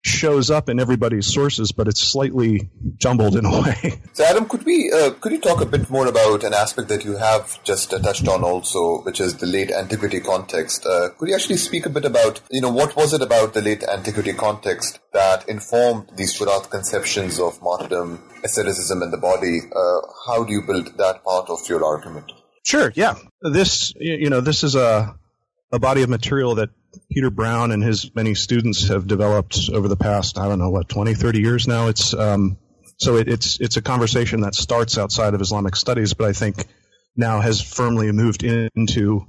shows 0.05 0.51
up 0.51 0.69
in 0.69 0.79
everybody's 0.79 1.27
sources, 1.27 1.73
but 1.73 1.89
it's 1.89 2.03
slightly 2.03 2.69
jumbled 2.99 3.37
in 3.37 3.47
a 3.47 3.63
way. 3.63 4.01
So, 4.13 4.25
Adam, 4.25 4.47
could 4.47 4.65
we 4.65 4.93
uh, 4.93 5.11
could 5.13 5.33
you 5.33 5.41
talk 5.41 5.63
a 5.63 5.67
bit 5.67 5.89
more 5.91 6.07
about 6.07 6.45
an 6.45 6.53
aspect 6.53 6.89
that 6.89 7.05
you 7.05 7.17
have 7.17 7.63
just 7.65 7.93
uh, 7.93 7.99
touched 7.99 8.29
on 8.29 8.45
also, 8.45 9.01
which 9.03 9.19
is 9.19 9.39
the 9.39 9.47
late 9.47 9.73
antiquity 9.73 10.21
context? 10.21 10.85
Uh, 10.85 11.09
could 11.19 11.29
you 11.29 11.35
actually 11.35 11.57
speak 11.57 11.87
a 11.87 11.89
bit 11.89 12.05
about 12.05 12.43
you 12.51 12.61
know 12.61 12.71
what 12.71 12.95
was 12.97 13.15
it 13.15 13.23
about 13.23 13.55
the 13.55 13.63
late 13.63 13.83
antiquity 13.83 14.35
context 14.35 15.01
that 15.15 15.49
informed 15.49 16.11
these 16.17 16.39
Shurat 16.39 16.71
conceptions 16.71 17.41
of 17.41 17.61
martyrdom, 17.63 18.23
asceticism, 18.45 19.03
and 19.03 19.13
the 19.13 19.19
body? 19.19 19.61
Uh, 19.75 20.01
how 20.27 20.45
do 20.45 20.53
you 20.53 20.63
build 20.63 20.99
that 20.99 21.25
part 21.25 21.49
of 21.49 21.67
your 21.69 21.83
argument? 21.85 22.31
Sure. 22.63 22.93
Yeah. 22.95 23.15
This 23.41 23.95
you 23.97 24.29
know 24.29 24.43
this 24.43 24.63
is 24.63 24.75
a 24.75 25.17
a 25.73 25.79
body 25.79 26.03
of 26.03 26.11
material 26.11 26.55
that 26.57 26.71
Peter 27.11 27.31
Brown 27.31 27.73
and 27.73 27.83
his 27.83 28.15
many 28.15 28.35
students 28.35 28.89
have 28.89 29.07
developed 29.07 29.59
over 29.73 29.89
the 29.89 29.97
past, 29.97 30.39
I 30.39 30.49
don't 30.49 30.59
know, 30.59 30.71
what, 30.71 30.89
20, 30.89 31.15
30 31.15 31.41
years 31.41 31.67
now. 31.67 31.89
It's, 31.89 32.15
um, 32.15 32.59
so 32.99 33.17
it, 33.17 33.29
it's, 33.29 33.61
it's 33.61 33.77
a 33.77 33.83
conversation 33.83 34.41
that 34.43 34.55
starts 34.55 34.99
outside 34.99 35.35
of 35.35 35.41
Islamic 35.41 35.77
studies, 35.77 36.15
but 36.15 36.29
I 36.29 36.33
think 36.33 36.67
now 37.17 37.41
has 37.41 37.61
firmly 37.61 38.11
moved 38.13 38.43
into 38.43 39.27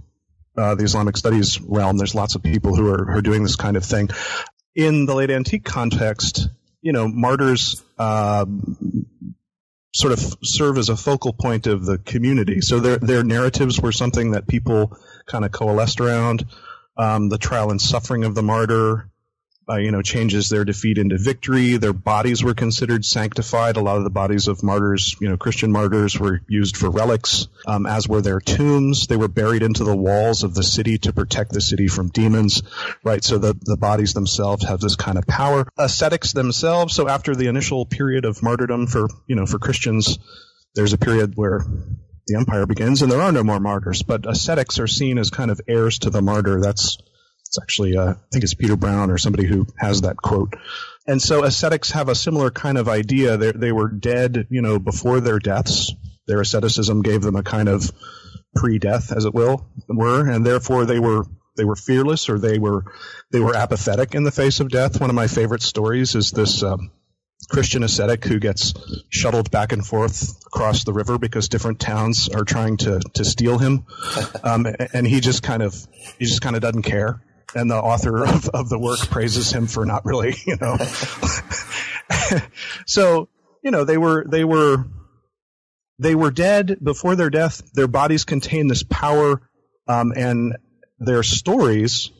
uh, 0.57 0.75
the 0.75 0.83
Islamic 0.83 1.17
studies 1.17 1.59
realm. 1.61 1.97
There's 1.97 2.15
lots 2.15 2.35
of 2.35 2.43
people 2.43 2.75
who 2.75 2.89
are, 2.89 3.05
who 3.05 3.17
are 3.17 3.21
doing 3.21 3.43
this 3.43 3.55
kind 3.55 3.77
of 3.77 3.85
thing. 3.85 4.09
In 4.75 5.05
the 5.05 5.15
late 5.15 5.29
antique 5.29 5.63
context, 5.63 6.47
you 6.81 6.91
know, 6.93 7.07
martyrs, 7.07 7.83
uh, 7.97 8.45
sort 9.95 10.11
of 10.11 10.19
serve 10.43 10.77
as 10.77 10.89
a 10.89 10.97
focal 10.97 11.31
point 11.31 11.67
of 11.67 11.85
the 11.85 11.97
community. 11.97 12.59
So 12.59 12.79
their, 12.79 12.97
their 12.97 13.23
narratives 13.23 13.79
were 13.79 13.93
something 13.93 14.31
that 14.31 14.45
people 14.45 14.97
kind 15.25 15.45
of 15.45 15.53
coalesced 15.53 16.01
around. 16.01 16.45
Um, 16.97 17.29
the 17.29 17.37
trial 17.37 17.71
and 17.71 17.81
suffering 17.81 18.23
of 18.23 18.35
the 18.35 18.43
martyr, 18.43 19.09
uh, 19.67 19.77
you 19.77 19.91
know, 19.91 20.01
changes 20.01 20.47
their 20.47 20.63
defeat 20.63 20.97
into 20.97 21.17
victory. 21.17 21.77
Their 21.77 21.93
bodies 21.93 22.43
were 22.43 22.53
considered 22.53 23.03
sanctified. 23.03 23.77
A 23.77 23.81
lot 23.81 23.97
of 23.97 24.03
the 24.03 24.11
bodies 24.11 24.47
of 24.47 24.61
martyrs, 24.63 25.15
you 25.19 25.27
know, 25.27 25.37
Christian 25.37 25.71
martyrs 25.71 26.19
were 26.19 26.41
used 26.47 26.77
for 26.77 26.89
relics, 26.89 27.47
um, 27.65 27.85
as 27.85 28.07
were 28.07 28.21
their 28.21 28.39
tombs. 28.39 29.07
They 29.07 29.17
were 29.17 29.27
buried 29.27 29.63
into 29.63 29.83
the 29.83 29.95
walls 29.95 30.43
of 30.43 30.53
the 30.53 30.63
city 30.63 30.99
to 30.99 31.13
protect 31.13 31.51
the 31.51 31.61
city 31.61 31.87
from 31.87 32.09
demons, 32.09 32.61
right? 33.03 33.23
So 33.23 33.39
the, 33.39 33.57
the 33.59 33.77
bodies 33.77 34.13
themselves 34.13 34.65
have 34.65 34.79
this 34.79 34.95
kind 34.95 35.17
of 35.17 35.25
power. 35.25 35.67
Ascetics 35.77 36.31
themselves, 36.31 36.93
so 36.93 37.07
after 37.07 37.35
the 37.35 37.47
initial 37.47 37.85
period 37.85 38.25
of 38.25 38.43
martyrdom 38.43 38.85
for, 38.87 39.07
you 39.27 39.35
know, 39.35 39.47
for 39.47 39.57
Christians, 39.57 40.19
there's 40.75 40.93
a 40.93 40.97
period 40.97 41.33
where 41.35 41.65
the 42.27 42.37
empire 42.37 42.65
begins 42.65 43.01
and 43.01 43.11
there 43.11 43.21
are 43.21 43.31
no 43.31 43.43
more 43.43 43.59
martyrs. 43.59 44.01
But 44.03 44.27
ascetics 44.27 44.79
are 44.79 44.87
seen 44.87 45.17
as 45.17 45.29
kind 45.29 45.51
of 45.51 45.61
heirs 45.67 45.99
to 45.99 46.09
the 46.09 46.21
martyr. 46.21 46.59
That's 46.61 46.97
it's 47.45 47.59
actually 47.61 47.95
uh, 47.97 48.11
I 48.11 48.15
think 48.31 48.43
it's 48.43 48.53
Peter 48.53 48.75
Brown 48.75 49.11
or 49.11 49.17
somebody 49.17 49.45
who 49.45 49.67
has 49.77 50.01
that 50.01 50.17
quote. 50.17 50.55
And 51.07 51.21
so 51.21 51.43
ascetics 51.43 51.91
have 51.91 52.09
a 52.09 52.15
similar 52.15 52.49
kind 52.49 52.77
of 52.77 52.89
idea. 52.89 53.37
They 53.37 53.51
they 53.51 53.71
were 53.71 53.89
dead, 53.89 54.47
you 54.49 54.61
know, 54.61 54.79
before 54.79 55.19
their 55.19 55.39
deaths. 55.39 55.93
Their 56.27 56.41
asceticism 56.41 57.03
gave 57.03 57.21
them 57.21 57.35
a 57.35 57.43
kind 57.43 57.69
of 57.69 57.91
pre-death, 58.55 59.11
as 59.11 59.25
it 59.25 59.33
will 59.33 59.69
were, 59.87 60.27
and 60.27 60.43
therefore 60.45 60.85
they 60.85 60.99
were 60.99 61.25
they 61.55 61.65
were 61.65 61.75
fearless 61.75 62.29
or 62.29 62.39
they 62.39 62.57
were 62.57 62.85
they 63.31 63.39
were 63.39 63.55
apathetic 63.55 64.15
in 64.15 64.23
the 64.23 64.31
face 64.31 64.59
of 64.59 64.69
death. 64.69 64.99
One 64.99 65.11
of 65.11 65.15
my 65.15 65.27
favorite 65.27 65.61
stories 65.61 66.15
is 66.15 66.31
this. 66.31 66.63
Um, 66.63 66.91
Christian 67.49 67.83
ascetic 67.83 68.25
who 68.25 68.39
gets 68.39 68.73
shuttled 69.09 69.51
back 69.51 69.71
and 69.71 69.85
forth 69.85 70.37
across 70.45 70.83
the 70.83 70.93
river 70.93 71.17
because 71.17 71.49
different 71.49 71.79
towns 71.79 72.29
are 72.29 72.43
trying 72.43 72.77
to 72.77 72.99
to 73.13 73.25
steal 73.25 73.57
him, 73.57 73.85
um, 74.43 74.67
and 74.93 75.07
he 75.07 75.19
just 75.19 75.43
kind 75.43 75.63
of 75.63 75.75
he 76.17 76.25
just 76.25 76.41
kind 76.41 76.55
of 76.55 76.61
doesn't 76.61 76.83
care. 76.83 77.21
And 77.53 77.71
the 77.71 77.75
author 77.75 78.25
of, 78.25 78.49
of 78.49 78.67
the 78.67 78.77
work 78.77 78.99
praises 78.99 79.51
him 79.51 79.67
for 79.67 79.85
not 79.85 80.05
really, 80.05 80.35
you 80.45 80.57
know. 80.59 80.77
so 82.85 83.29
you 83.63 83.71
know 83.71 83.83
they 83.83 83.97
were 83.97 84.25
they 84.27 84.43
were 84.43 84.85
they 85.99 86.15
were 86.15 86.31
dead 86.31 86.77
before 86.83 87.15
their 87.15 87.29
death. 87.29 87.61
Their 87.73 87.87
bodies 87.87 88.25
contain 88.25 88.67
this 88.67 88.83
power, 88.83 89.41
um, 89.87 90.11
and 90.15 90.57
their 90.99 91.23
stories 91.23 92.11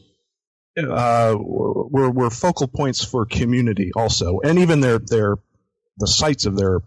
uh, 0.77 1.36
were 1.38 2.10
were 2.10 2.29
focal 2.29 2.67
points 2.67 3.03
for 3.03 3.25
community 3.25 3.91
also, 3.96 4.39
and 4.44 4.60
even 4.60 4.82
their 4.82 5.00
their 5.00 5.36
the 5.98 6.08
sites 6.08 6.46
of 6.46 6.58
their 6.58 6.82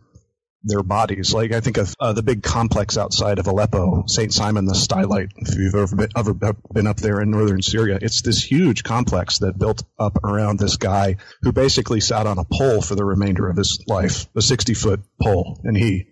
their 0.64 0.82
bodies. 0.82 1.32
Like 1.32 1.52
I 1.52 1.60
think 1.60 1.76
of 1.78 1.94
uh, 2.00 2.12
the 2.12 2.22
big 2.22 2.42
complex 2.42 2.98
outside 2.98 3.38
of 3.38 3.46
Aleppo, 3.46 4.04
Saint 4.06 4.32
Simon 4.32 4.66
the 4.66 4.74
Stylite. 4.74 5.30
If 5.36 5.56
you've 5.56 5.74
ever 5.74 5.96
been, 5.96 6.08
ever 6.16 6.34
been 6.34 6.86
up 6.86 6.96
there 6.98 7.20
in 7.20 7.30
northern 7.30 7.62
Syria, 7.62 7.98
it's 8.00 8.22
this 8.22 8.42
huge 8.42 8.82
complex 8.82 9.38
that 9.38 9.58
built 9.58 9.84
up 9.98 10.24
around 10.24 10.58
this 10.58 10.76
guy 10.76 11.16
who 11.42 11.52
basically 11.52 12.00
sat 12.00 12.26
on 12.26 12.38
a 12.38 12.44
pole 12.44 12.82
for 12.82 12.94
the 12.94 13.04
remainder 13.04 13.48
of 13.48 13.56
his 13.56 13.82
life, 13.86 14.26
a 14.36 14.42
sixty 14.42 14.74
foot 14.74 15.00
pole, 15.22 15.60
and 15.64 15.76
he 15.76 16.06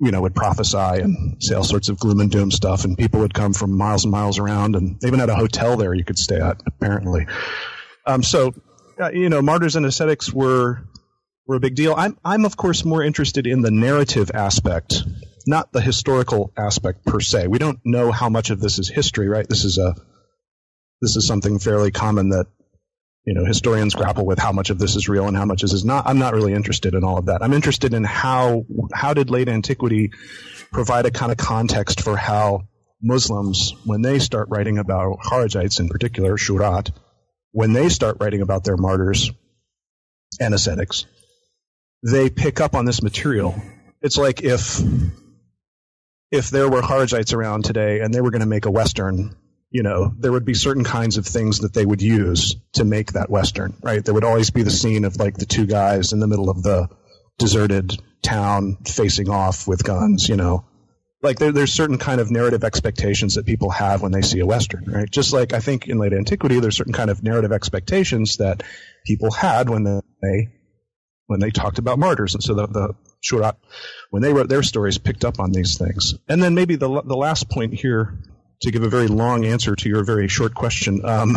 you 0.00 0.10
know, 0.10 0.22
would 0.22 0.34
prophesy 0.34 0.76
and 0.76 1.42
say 1.42 1.54
all 1.54 1.64
sorts 1.64 1.88
of 1.88 1.98
gloom 1.98 2.20
and 2.20 2.30
doom 2.30 2.50
stuff, 2.50 2.84
and 2.84 2.98
people 2.98 3.20
would 3.20 3.34
come 3.34 3.52
from 3.52 3.76
miles 3.76 4.04
and 4.04 4.12
miles 4.12 4.38
around, 4.38 4.76
and 4.76 5.00
they 5.00 5.08
even 5.08 5.20
had 5.20 5.30
a 5.30 5.36
hotel 5.36 5.76
there 5.76 5.94
you 5.94 6.04
could 6.04 6.18
stay 6.18 6.40
at, 6.40 6.60
apparently. 6.66 7.26
Um, 8.06 8.22
so, 8.22 8.54
uh, 9.00 9.10
you 9.10 9.28
know, 9.28 9.40
martyrs 9.40 9.76
and 9.76 9.86
ascetics 9.86 10.32
were 10.32 10.82
were 11.46 11.56
a 11.56 11.60
big 11.60 11.74
deal. 11.74 11.94
I'm 11.96 12.18
I'm 12.24 12.44
of 12.44 12.56
course 12.56 12.84
more 12.84 13.02
interested 13.02 13.46
in 13.46 13.62
the 13.62 13.70
narrative 13.70 14.30
aspect, 14.34 15.02
not 15.46 15.72
the 15.72 15.80
historical 15.80 16.52
aspect 16.56 17.04
per 17.04 17.20
se. 17.20 17.46
We 17.46 17.58
don't 17.58 17.80
know 17.84 18.10
how 18.10 18.28
much 18.28 18.50
of 18.50 18.60
this 18.60 18.78
is 18.78 18.88
history, 18.88 19.28
right? 19.28 19.48
This 19.48 19.64
is 19.64 19.78
a 19.78 19.94
this 21.00 21.16
is 21.16 21.26
something 21.26 21.58
fairly 21.58 21.90
common 21.90 22.30
that 22.30 22.46
you 23.24 23.32
know, 23.32 23.44
historians 23.44 23.94
grapple 23.94 24.26
with 24.26 24.38
how 24.38 24.52
much 24.52 24.70
of 24.70 24.78
this 24.78 24.96
is 24.96 25.08
real 25.08 25.26
and 25.26 25.36
how 25.36 25.46
much 25.46 25.62
is 25.62 25.84
not. 25.84 26.06
I'm 26.06 26.18
not 26.18 26.34
really 26.34 26.52
interested 26.52 26.94
in 26.94 27.04
all 27.04 27.18
of 27.18 27.26
that. 27.26 27.42
I'm 27.42 27.54
interested 27.54 27.94
in 27.94 28.04
how 28.04 28.66
how 28.92 29.14
did 29.14 29.30
late 29.30 29.48
antiquity 29.48 30.12
provide 30.72 31.06
a 31.06 31.10
kind 31.10 31.32
of 31.32 31.38
context 31.38 32.02
for 32.02 32.16
how 32.16 32.68
Muslims, 33.00 33.74
when 33.84 34.02
they 34.02 34.18
start 34.18 34.48
writing 34.50 34.78
about 34.78 35.18
Kharijites 35.20 35.80
in 35.80 35.88
particular, 35.88 36.36
Shurat, 36.36 36.90
when 37.52 37.72
they 37.72 37.88
start 37.88 38.16
writing 38.20 38.40
about 38.40 38.64
their 38.64 38.76
martyrs 38.76 39.30
and 40.40 40.54
ascetics, 40.54 41.06
they 42.02 42.28
pick 42.28 42.60
up 42.60 42.74
on 42.74 42.84
this 42.84 43.02
material. 43.02 43.54
It's 44.02 44.18
like 44.18 44.42
if 44.42 44.80
if 46.30 46.50
there 46.50 46.68
were 46.68 46.82
Kharijites 46.82 47.32
around 47.32 47.64
today 47.64 48.00
and 48.00 48.12
they 48.12 48.20
were 48.20 48.30
going 48.30 48.40
to 48.40 48.46
make 48.46 48.66
a 48.66 48.70
Western 48.70 49.34
you 49.74 49.82
know, 49.82 50.12
there 50.16 50.30
would 50.30 50.44
be 50.44 50.54
certain 50.54 50.84
kinds 50.84 51.16
of 51.16 51.26
things 51.26 51.58
that 51.58 51.74
they 51.74 51.84
would 51.84 52.00
use 52.00 52.54
to 52.74 52.84
make 52.84 53.14
that 53.14 53.28
Western, 53.28 53.74
right? 53.82 54.04
There 54.04 54.14
would 54.14 54.22
always 54.22 54.50
be 54.50 54.62
the 54.62 54.70
scene 54.70 55.04
of 55.04 55.16
like 55.16 55.36
the 55.36 55.46
two 55.46 55.66
guys 55.66 56.12
in 56.12 56.20
the 56.20 56.28
middle 56.28 56.48
of 56.48 56.62
the 56.62 56.88
deserted 57.38 58.00
town 58.22 58.76
facing 58.86 59.28
off 59.28 59.66
with 59.66 59.82
guns, 59.82 60.28
you 60.28 60.36
know. 60.36 60.64
Like 61.22 61.40
there, 61.40 61.50
there's 61.50 61.72
certain 61.72 61.98
kind 61.98 62.20
of 62.20 62.30
narrative 62.30 62.62
expectations 62.62 63.34
that 63.34 63.46
people 63.46 63.68
have 63.70 64.00
when 64.00 64.12
they 64.12 64.22
see 64.22 64.38
a 64.38 64.46
Western, 64.46 64.84
right? 64.84 65.10
Just 65.10 65.32
like 65.32 65.52
I 65.52 65.58
think 65.58 65.88
in 65.88 65.98
late 65.98 66.12
antiquity, 66.12 66.60
there's 66.60 66.76
certain 66.76 66.92
kind 66.92 67.10
of 67.10 67.24
narrative 67.24 67.50
expectations 67.50 68.36
that 68.36 68.62
people 69.04 69.32
had 69.32 69.68
when 69.68 69.82
they, 69.82 70.50
when 71.26 71.40
they 71.40 71.50
talked 71.50 71.80
about 71.80 71.98
martyrs. 71.98 72.34
And 72.34 72.44
so 72.44 72.54
the, 72.54 72.68
the 72.68 72.94
Shurat, 73.24 73.56
when 74.10 74.22
they 74.22 74.32
wrote 74.32 74.48
their 74.48 74.62
stories, 74.62 74.98
picked 74.98 75.24
up 75.24 75.40
on 75.40 75.50
these 75.50 75.76
things. 75.76 76.14
And 76.28 76.40
then 76.40 76.54
maybe 76.54 76.76
the, 76.76 77.02
the 77.02 77.16
last 77.16 77.50
point 77.50 77.74
here 77.74 78.20
to 78.64 78.70
give 78.70 78.82
a 78.82 78.88
very 78.88 79.08
long 79.08 79.44
answer 79.44 79.74
to 79.74 79.88
your 79.88 80.04
very 80.04 80.28
short 80.28 80.54
question. 80.54 81.04
Um, 81.04 81.36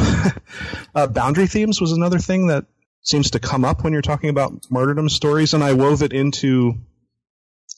uh, 0.95 1.07
boundary 1.07 1.47
themes 1.47 1.79
was 1.79 1.91
another 1.91 2.19
thing 2.19 2.47
that 2.47 2.65
seems 3.01 3.31
to 3.31 3.39
come 3.39 3.63
up 3.63 3.83
when 3.83 3.93
you're 3.93 4.01
talking 4.01 4.29
about 4.29 4.51
martyrdom 4.69 5.09
stories, 5.09 5.53
and 5.53 5.63
I 5.63 5.73
wove 5.73 6.03
it 6.03 6.11
into 6.11 6.73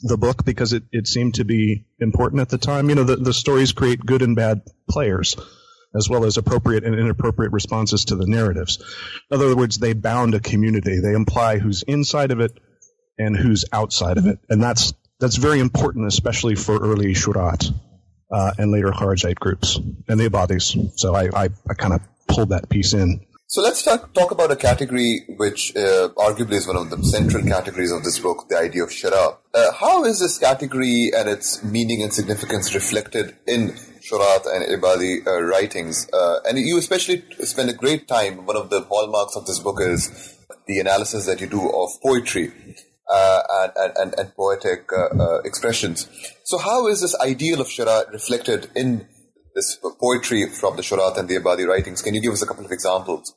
the 0.01 0.18
book 0.18 0.46
because 0.46 0.74
it, 0.74 0.84
it 0.91 1.08
seemed 1.08 1.36
to 1.36 1.46
be 1.46 1.86
important 2.00 2.41
at 2.41 2.50
the 2.50 2.58
time. 2.58 2.89
You 2.89 2.96
know, 2.96 3.03
the, 3.03 3.18
the 3.18 3.34
stories 3.34 3.72
create 3.72 4.00
good 4.00 4.22
and 4.22 4.36
bad 4.36 4.62
players, 4.89 5.36
as 5.96 6.10
well 6.10 6.25
as 6.25 6.38
appropriate 6.38 6.84
and 6.84 6.96
inappropriate 6.96 7.51
responses 7.51 8.06
to 8.06 8.15
the 8.15 8.27
narratives. 8.27 8.77
In 9.29 9.36
other 9.36 9.56
words, 9.56 9.77
they 9.77 9.94
bound 9.94 10.36
a 10.36 10.39
community. 10.39 11.00
They 11.00 11.13
imply 11.13 11.60
who's 11.60 11.84
inside 11.84 12.32
of 12.32 12.39
it 12.39 12.58
and 13.18 13.36
who's 13.36 13.65
outside 13.72 14.18
of 14.18 14.25
it. 14.25 14.39
And 14.50 14.63
that's, 14.63 14.94
that's 15.20 15.36
very 15.36 15.60
important, 15.60 16.08
especially 16.08 16.56
for 16.56 16.79
early 16.79 17.13
Shurat, 17.13 17.72
uh, 18.31 18.51
and 18.57 18.71
later 18.71 18.91
Kharijite 18.91 19.36
groups 19.36 19.77
and 20.07 20.19
the 20.19 20.29
Ibadis. 20.29 21.00
So 21.00 21.15
I, 21.15 21.29
I, 21.33 21.50
I 21.69 21.74
kind 21.74 21.93
of 21.93 22.01
pulled 22.27 22.50
that 22.50 22.69
piece 22.69 22.93
in. 22.93 23.25
So 23.48 23.63
let's 23.63 23.81
talk, 23.81 24.13
talk 24.13 24.29
about 24.29 24.51
a 24.51 24.55
category 24.55 25.24
which 25.27 25.75
uh, 25.75 26.09
arguably 26.09 26.53
is 26.53 26.67
one 26.67 26.75
of 26.75 26.91
the 26.91 27.03
central 27.03 27.43
categories 27.43 27.91
of 27.91 28.03
this 28.03 28.19
book, 28.19 28.48
the 28.48 28.57
idea 28.57 28.83
of 28.83 28.89
shura. 28.89 29.38
Uh, 29.55 29.71
how 29.74 30.05
is 30.05 30.19
this 30.19 30.38
category 30.38 31.12
and 31.15 31.27
its 31.27 31.63
meaning 31.63 32.03
and 32.03 32.13
significance 32.13 32.75
reflected 32.75 33.36
in 33.48 33.69
Shurat 34.01 34.45
and 34.45 34.65
Ibadi 34.65 35.25
uh, 35.25 35.41
writings? 35.41 36.07
Uh, 36.13 36.41
and 36.48 36.59
you 36.59 36.77
especially 36.77 37.24
spend 37.39 37.71
a 37.71 37.74
great 37.74 38.07
time, 38.07 38.45
one 38.45 38.55
of 38.55 38.69
the 38.69 38.81
hallmarks 38.81 39.36
of 39.36 39.48
this 39.48 39.57
book 39.57 39.81
is 39.81 40.38
the 40.67 40.77
analysis 40.77 41.25
that 41.25 41.41
you 41.41 41.48
do 41.48 41.67
of 41.71 41.89
poetry. 42.03 42.53
Uh, 43.12 43.70
and, 43.75 43.94
and, 43.98 44.20
and, 44.20 44.36
poetic 44.36 44.88
uh, 44.94 45.39
expressions. 45.39 46.08
So, 46.44 46.60
how 46.60 46.88
is 46.88 47.01
this 47.01 47.20
ideal 47.20 47.60
of 47.60 47.66
shura 47.66 48.08
reflected 48.13 48.70
in 48.75 49.08
this 49.56 49.80
poetry 50.00 50.48
from 50.48 50.75
the 50.75 50.84
Shurat 50.84 51.18
and 51.18 51.28
the 51.28 51.38
Ibadi 51.38 51.68
writings? 51.68 52.04
Can 52.04 52.13
you 52.13 52.22
give 52.22 52.34
us 52.34 52.44
a 52.44 52.46
couple 52.46 52.66
of 52.66 52.72
examples? 52.72 53.34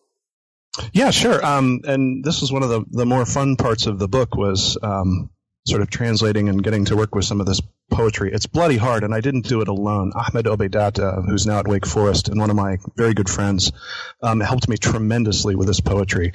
Yeah, 0.93 1.11
sure. 1.11 1.45
Um, 1.45 1.81
and 1.85 2.25
this 2.25 2.41
was 2.41 2.53
one 2.53 2.63
of 2.63 2.69
the, 2.69 2.85
the 2.91 3.07
more 3.07 3.27
fun 3.27 3.57
parts 3.57 3.87
of 3.87 3.99
the 3.99 4.09
book 4.09 4.35
was 4.35 4.79
um, 4.83 5.31
sort 5.67 5.83
of 5.83 5.91
translating 5.91 6.49
and 6.49 6.63
getting 6.63 6.85
to 6.87 6.97
work 6.97 7.15
with 7.15 7.25
some 7.25 7.41
of 7.41 7.47
this 7.47 7.61
poetry. 7.91 8.31
It's 8.33 8.47
bloody 8.47 8.79
hard, 8.79 9.05
and 9.05 9.15
I 9.15 9.21
didn't 9.21 9.47
do 9.47 9.61
it 9.61 9.69
alone. 9.69 10.13
Ahmed 10.15 10.47
Obeidata, 10.47 11.25
who's 11.27 11.47
now 11.47 11.59
at 11.59 11.69
Wake 11.69 11.87
Forest 11.87 12.29
and 12.29 12.41
one 12.41 12.51
of 12.51 12.57
my 12.57 12.79
very 12.97 13.15
good 13.15 13.29
friends, 13.29 13.71
um, 14.23 14.41
helped 14.41 14.69
me 14.69 14.77
tremendously 14.77 15.55
with 15.55 15.69
this 15.69 15.81
poetry. 15.81 16.33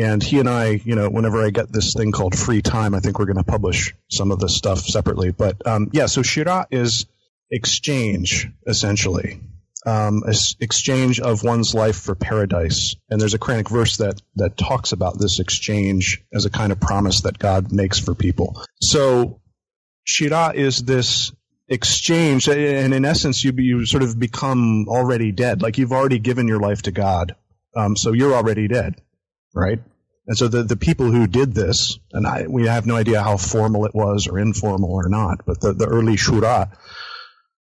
And 0.00 0.22
he 0.22 0.38
and 0.38 0.48
I, 0.48 0.80
you 0.84 0.94
know, 0.94 1.08
whenever 1.08 1.44
I 1.44 1.50
get 1.50 1.72
this 1.72 1.94
thing 1.94 2.12
called 2.12 2.38
free 2.38 2.62
time, 2.62 2.94
I 2.94 3.00
think 3.00 3.18
we're 3.18 3.26
going 3.26 3.36
to 3.36 3.44
publish 3.44 3.94
some 4.08 4.30
of 4.30 4.38
this 4.38 4.56
stuff 4.56 4.80
separately. 4.80 5.32
But 5.32 5.66
um, 5.66 5.90
yeah, 5.92 6.06
so 6.06 6.22
Shira 6.22 6.66
is 6.70 7.06
exchange, 7.50 8.48
essentially 8.66 9.40
um, 9.86 10.22
exchange 10.60 11.20
of 11.20 11.42
one's 11.42 11.74
life 11.74 11.96
for 11.96 12.14
paradise. 12.14 12.96
And 13.08 13.20
there's 13.20 13.34
a 13.34 13.38
Quranic 13.38 13.68
verse 13.68 13.96
that 13.98 14.20
that 14.36 14.56
talks 14.56 14.92
about 14.92 15.18
this 15.18 15.40
exchange 15.40 16.22
as 16.32 16.44
a 16.44 16.50
kind 16.50 16.72
of 16.72 16.80
promise 16.80 17.22
that 17.22 17.38
God 17.38 17.72
makes 17.72 17.98
for 17.98 18.14
people. 18.14 18.62
So 18.80 19.40
Shira 20.04 20.52
is 20.54 20.82
this 20.82 21.32
exchange, 21.68 22.48
and 22.48 22.92
in 22.92 23.04
essence, 23.04 23.44
you 23.44 23.52
you 23.56 23.86
sort 23.86 24.02
of 24.02 24.18
become 24.18 24.86
already 24.88 25.32
dead, 25.32 25.62
like 25.62 25.78
you've 25.78 25.92
already 25.92 26.18
given 26.18 26.48
your 26.48 26.60
life 26.60 26.82
to 26.82 26.90
God. 26.90 27.36
Um, 27.76 27.96
so 27.96 28.12
you're 28.12 28.34
already 28.34 28.66
dead, 28.68 29.00
right? 29.54 29.78
And 30.30 30.38
so 30.38 30.46
the, 30.46 30.62
the 30.62 30.76
people 30.76 31.10
who 31.10 31.26
did 31.26 31.54
this, 31.54 31.98
and 32.12 32.24
I, 32.24 32.46
we 32.46 32.68
have 32.68 32.86
no 32.86 32.94
idea 32.94 33.20
how 33.20 33.36
formal 33.36 33.84
it 33.84 33.96
was 33.96 34.28
or 34.28 34.38
informal 34.38 34.92
or 34.92 35.08
not, 35.08 35.44
but 35.44 35.60
the, 35.60 35.72
the 35.72 35.86
early 35.86 36.14
shura 36.14 36.70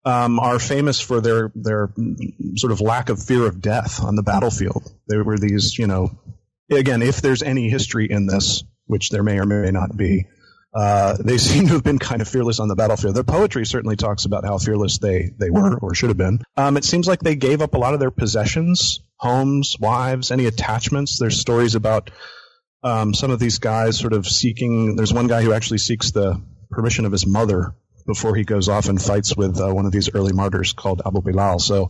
um, 0.05 0.39
are 0.39 0.59
famous 0.59 1.01
for 1.01 1.23
their 1.23 1.51
their 1.55 1.89
sort 2.57 2.71
of 2.71 2.83
lack 2.83 3.09
of 3.09 3.23
fear 3.23 3.47
of 3.47 3.63
death 3.63 4.05
on 4.05 4.17
the 4.17 4.23
battlefield. 4.23 4.93
They 5.09 5.17
were 5.17 5.39
these, 5.39 5.79
you 5.79 5.87
know, 5.87 6.11
again, 6.71 7.01
if 7.01 7.23
there's 7.23 7.43
any 7.43 7.71
history 7.71 8.07
in 8.11 8.27
this, 8.27 8.63
which 8.85 9.09
there 9.09 9.23
may 9.23 9.39
or 9.39 9.47
may 9.47 9.71
not 9.71 9.97
be, 9.97 10.27
uh, 10.75 11.17
they 11.19 11.39
seem 11.39 11.69
to 11.69 11.73
have 11.73 11.85
been 11.85 11.99
kind 11.99 12.21
of 12.21 12.29
fearless 12.29 12.61
on 12.61 12.69
the 12.69 12.77
battlefield. 12.77 13.15
Their 13.15 13.25
poetry 13.25 13.65
certainly 13.65 13.97
talks 13.97 14.27
about 14.27 14.45
how 14.45 14.59
fearless 14.59 14.99
they, 14.99 15.31
they 15.39 15.49
were 15.49 15.79
or 15.79 15.95
should 15.95 16.11
have 16.11 16.19
been. 16.19 16.43
Um, 16.59 16.77
it 16.77 16.85
seems 16.85 17.09
like 17.09 17.21
they 17.21 17.35
gave 17.35 17.63
up 17.63 17.73
a 17.73 17.79
lot 17.79 17.95
of 17.95 18.01
their 18.01 18.11
possessions, 18.11 19.01
homes, 19.17 19.75
wives, 19.81 20.31
any 20.31 20.45
attachments. 20.45 21.19
There's 21.19 21.41
stories 21.41 21.75
about 21.75 22.11
um, 22.83 23.15
some 23.15 23.31
of 23.31 23.39
these 23.39 23.59
guys 23.59 23.99
sort 23.99 24.13
of 24.13 24.27
seeking. 24.27 24.97
There's 24.97 25.13
one 25.13 25.27
guy 25.27 25.43
who 25.43 25.53
actually 25.53 25.79
seeks 25.79 26.11
the 26.11 26.41
permission 26.71 27.05
of 27.05 27.13
his 27.13 27.27
mother 27.27 27.75
before 28.07 28.35
he 28.35 28.45
goes 28.45 28.69
off 28.69 28.89
and 28.89 29.01
fights 29.01 29.37
with 29.37 29.61
uh, 29.61 29.73
one 29.73 29.87
of 29.87 29.93
these 29.93 30.15
early 30.15 30.33
martyrs 30.33 30.73
called 30.73 31.03
Abu 31.05 31.21
Bilal. 31.21 31.59
So 31.59 31.89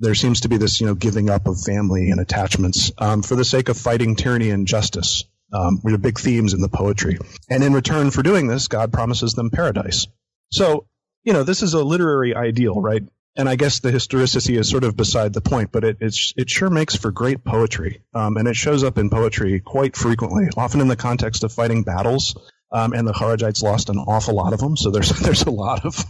there 0.00 0.14
seems 0.14 0.40
to 0.40 0.48
be 0.48 0.56
this, 0.56 0.80
you 0.80 0.86
know, 0.86 0.94
giving 0.94 1.30
up 1.30 1.46
of 1.46 1.60
family 1.60 2.10
and 2.10 2.20
attachments 2.20 2.90
um, 2.98 3.22
for 3.22 3.36
the 3.36 3.44
sake 3.44 3.68
of 3.68 3.76
fighting 3.76 4.16
tyranny 4.16 4.50
and 4.50 4.66
justice. 4.66 5.24
Um, 5.52 5.80
are 5.86 5.98
big 5.98 6.18
themes 6.18 6.52
in 6.52 6.60
the 6.60 6.68
poetry. 6.68 7.16
And 7.48 7.62
in 7.62 7.74
return 7.74 8.10
for 8.10 8.24
doing 8.24 8.48
this, 8.48 8.66
God 8.66 8.92
promises 8.92 9.34
them 9.34 9.50
paradise. 9.50 10.08
So, 10.50 10.88
you 11.22 11.32
know, 11.32 11.44
this 11.44 11.62
is 11.62 11.74
a 11.74 11.84
literary 11.84 12.34
ideal, 12.34 12.80
right? 12.80 13.02
And 13.36 13.48
I 13.48 13.56
guess 13.56 13.80
the 13.80 13.90
historicity 13.90 14.56
is 14.56 14.68
sort 14.68 14.84
of 14.84 14.96
beside 14.96 15.32
the 15.32 15.40
point, 15.40 15.72
but 15.72 15.82
it, 15.82 15.96
it 16.00 16.48
sure 16.48 16.70
makes 16.70 16.94
for 16.94 17.10
great 17.10 17.42
poetry. 17.42 18.02
Um, 18.14 18.36
and 18.36 18.46
it 18.46 18.54
shows 18.54 18.84
up 18.84 18.96
in 18.96 19.10
poetry 19.10 19.58
quite 19.58 19.96
frequently, 19.96 20.48
often 20.56 20.80
in 20.80 20.86
the 20.86 20.96
context 20.96 21.42
of 21.42 21.52
fighting 21.52 21.82
battles 21.82 22.36
um, 22.74 22.92
and 22.92 23.06
the 23.06 23.12
Kharijites 23.12 23.62
lost 23.62 23.88
an 23.88 23.98
awful 23.98 24.34
lot 24.34 24.52
of 24.52 24.58
them. 24.58 24.76
So 24.76 24.90
there's 24.90 25.10
there's 25.20 25.44
a 25.44 25.50
lot 25.50 25.86
of 25.86 26.04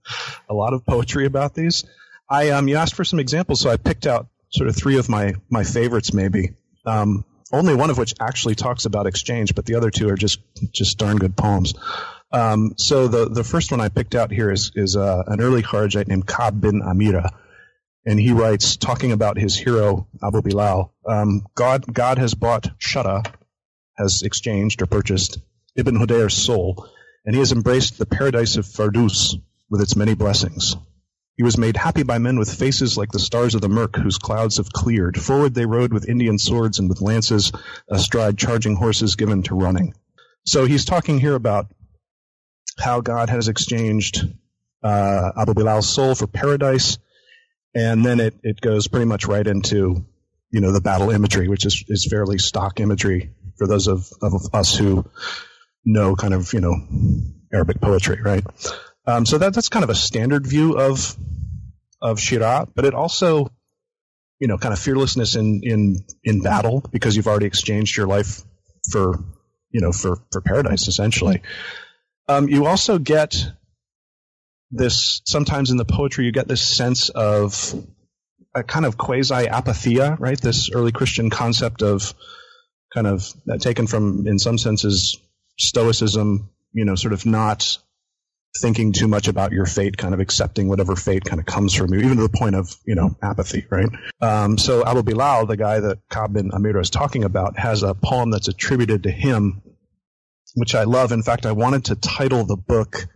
a 0.48 0.54
lot 0.54 0.74
of 0.74 0.84
poetry 0.86 1.26
about 1.26 1.54
these. 1.54 1.84
I 2.28 2.50
um, 2.50 2.68
you 2.68 2.76
asked 2.76 2.94
for 2.94 3.04
some 3.04 3.18
examples, 3.18 3.60
so 3.60 3.70
I 3.70 3.76
picked 3.76 4.06
out 4.06 4.28
sort 4.50 4.68
of 4.68 4.76
three 4.76 4.98
of 4.98 5.08
my 5.08 5.34
my 5.48 5.64
favorites, 5.64 6.12
maybe. 6.12 6.54
Um, 6.84 7.24
only 7.52 7.74
one 7.74 7.90
of 7.90 7.98
which 7.98 8.14
actually 8.20 8.54
talks 8.54 8.84
about 8.84 9.06
exchange, 9.06 9.56
but 9.56 9.66
the 9.66 9.74
other 9.74 9.90
two 9.90 10.08
are 10.10 10.16
just 10.16 10.40
just 10.70 10.98
darn 10.98 11.16
good 11.16 11.36
poems. 11.36 11.74
Um, 12.32 12.74
so 12.76 13.08
the 13.08 13.28
the 13.28 13.44
first 13.44 13.70
one 13.70 13.80
I 13.80 13.88
picked 13.88 14.14
out 14.14 14.30
here 14.30 14.50
is 14.50 14.72
is 14.74 14.96
uh, 14.96 15.24
an 15.26 15.40
early 15.40 15.62
Kharijite 15.62 16.08
named 16.08 16.26
Kab 16.26 16.60
bin 16.60 16.80
Amira, 16.80 17.30
and 18.06 18.20
he 18.20 18.32
writes 18.32 18.76
talking 18.76 19.12
about 19.12 19.38
his 19.38 19.56
hero 19.56 20.06
Abu 20.22 20.42
Bilal. 20.42 20.94
Um, 21.06 21.46
God 21.54 21.92
God 21.92 22.18
has 22.18 22.34
bought 22.34 22.68
Shara, 22.78 23.24
has 23.98 24.22
exchanged 24.22 24.80
or 24.82 24.86
purchased 24.86 25.38
Ibn 25.76 25.96
Hudayr's 25.96 26.34
soul, 26.34 26.88
and 27.24 27.34
he 27.34 27.40
has 27.40 27.52
embraced 27.52 27.98
the 27.98 28.06
paradise 28.06 28.56
of 28.56 28.64
Fardus 28.64 29.34
with 29.68 29.80
its 29.80 29.96
many 29.96 30.14
blessings. 30.14 30.76
He 31.36 31.42
was 31.42 31.56
made 31.56 31.76
happy 31.76 32.02
by 32.02 32.18
men 32.18 32.38
with 32.38 32.52
faces 32.52 32.98
like 32.98 33.12
the 33.12 33.18
stars 33.18 33.54
of 33.54 33.62
the 33.62 33.68
murk 33.68 33.96
whose 33.96 34.18
clouds 34.18 34.58
have 34.58 34.72
cleared. 34.72 35.18
Forward 35.18 35.54
they 35.54 35.64
rode 35.64 35.92
with 35.92 36.08
Indian 36.08 36.38
swords 36.38 36.78
and 36.78 36.88
with 36.88 37.00
lances 37.00 37.50
astride 37.88 38.36
charging 38.36 38.76
horses 38.76 39.16
given 39.16 39.42
to 39.44 39.54
running. 39.54 39.94
So 40.44 40.66
he's 40.66 40.84
talking 40.84 41.18
here 41.18 41.34
about 41.34 41.66
how 42.78 43.00
God 43.00 43.30
has 43.30 43.48
exchanged 43.48 44.26
uh, 44.82 45.32
Abu 45.36 45.54
Bilal's 45.54 45.88
soul 45.88 46.14
for 46.14 46.26
paradise, 46.26 46.98
and 47.74 48.04
then 48.04 48.20
it, 48.20 48.34
it 48.42 48.60
goes 48.60 48.88
pretty 48.88 49.06
much 49.06 49.26
right 49.26 49.46
into 49.46 50.04
you 50.50 50.60
know 50.60 50.72
the 50.72 50.80
battle 50.80 51.10
imagery, 51.10 51.48
which 51.48 51.66
is, 51.66 51.84
is 51.88 52.06
fairly 52.10 52.38
stock 52.38 52.80
imagery 52.80 53.32
for 53.58 53.66
those 53.66 53.86
of, 53.86 54.08
of 54.22 54.54
us 54.54 54.76
who 54.76 55.04
know 55.84 56.16
kind 56.16 56.34
of 56.34 56.52
you 56.52 56.60
know 56.60 56.76
Arabic 57.52 57.80
poetry, 57.80 58.20
right? 58.22 58.44
Um, 59.06 59.26
so 59.26 59.38
that 59.38 59.54
that's 59.54 59.68
kind 59.68 59.84
of 59.84 59.90
a 59.90 59.94
standard 59.94 60.46
view 60.46 60.78
of 60.78 61.16
of 62.00 62.18
Shira, 62.20 62.66
but 62.74 62.84
it 62.84 62.94
also 62.94 63.50
you 64.38 64.48
know 64.48 64.58
kind 64.58 64.72
of 64.72 64.78
fearlessness 64.78 65.36
in 65.36 65.60
in 65.62 66.04
in 66.24 66.40
battle 66.40 66.82
because 66.90 67.16
you've 67.16 67.28
already 67.28 67.46
exchanged 67.46 67.96
your 67.96 68.06
life 68.06 68.42
for 68.90 69.18
you 69.70 69.80
know 69.80 69.92
for 69.92 70.18
for 70.32 70.40
paradise 70.40 70.88
essentially. 70.88 71.42
Um, 72.30 72.48
you 72.48 72.66
also 72.66 72.98
get 72.98 73.34
this 74.70 75.20
sometimes 75.26 75.72
in 75.72 75.76
the 75.76 75.84
poetry 75.84 76.24
you 76.26 76.32
get 76.32 76.46
this 76.46 76.66
sense 76.66 77.08
of 77.08 77.74
a 78.54 78.62
kind 78.62 78.86
of 78.86 78.96
quasi 78.96 79.46
apatheia, 79.46 80.18
right? 80.20 80.40
This 80.40 80.70
early 80.72 80.92
Christian 80.92 81.28
concept 81.28 81.82
of 81.82 82.14
kind 82.94 83.08
of 83.08 83.32
uh, 83.50 83.58
taken 83.58 83.88
from 83.88 84.28
in 84.28 84.38
some 84.38 84.58
senses 84.58 85.18
stoicism, 85.58 86.50
you 86.72 86.84
know, 86.84 86.94
sort 86.94 87.12
of 87.12 87.26
not 87.26 87.78
thinking 88.60 88.92
too 88.92 89.08
much 89.08 89.26
about 89.26 89.50
your 89.50 89.66
fate, 89.66 89.96
kind 89.96 90.14
of 90.14 90.20
accepting 90.20 90.68
whatever 90.68 90.94
fate 90.94 91.24
kind 91.24 91.40
of 91.40 91.46
comes 91.46 91.74
from 91.74 91.92
you, 91.92 92.00
even 92.00 92.16
to 92.16 92.22
the 92.22 92.28
point 92.28 92.54
of, 92.54 92.74
you 92.86 92.94
know, 92.94 93.16
apathy, 93.22 93.66
right? 93.70 93.88
Um, 94.20 94.56
so 94.56 94.84
Abu 94.84 95.02
Bilal, 95.02 95.46
the 95.46 95.56
guy 95.56 95.80
that 95.80 95.98
Kab 96.10 96.32
bin 96.32 96.50
Amira 96.50 96.80
is 96.80 96.90
talking 96.90 97.24
about, 97.24 97.58
has 97.58 97.82
a 97.82 97.94
poem 97.94 98.30
that's 98.30 98.48
attributed 98.48 99.04
to 99.04 99.10
him, 99.10 99.62
which 100.54 100.74
I 100.74 100.84
love. 100.84 101.12
In 101.12 101.22
fact, 101.22 101.46
I 101.46 101.52
wanted 101.52 101.86
to 101.86 101.96
title 101.96 102.44
the 102.44 102.56
book 102.56 103.06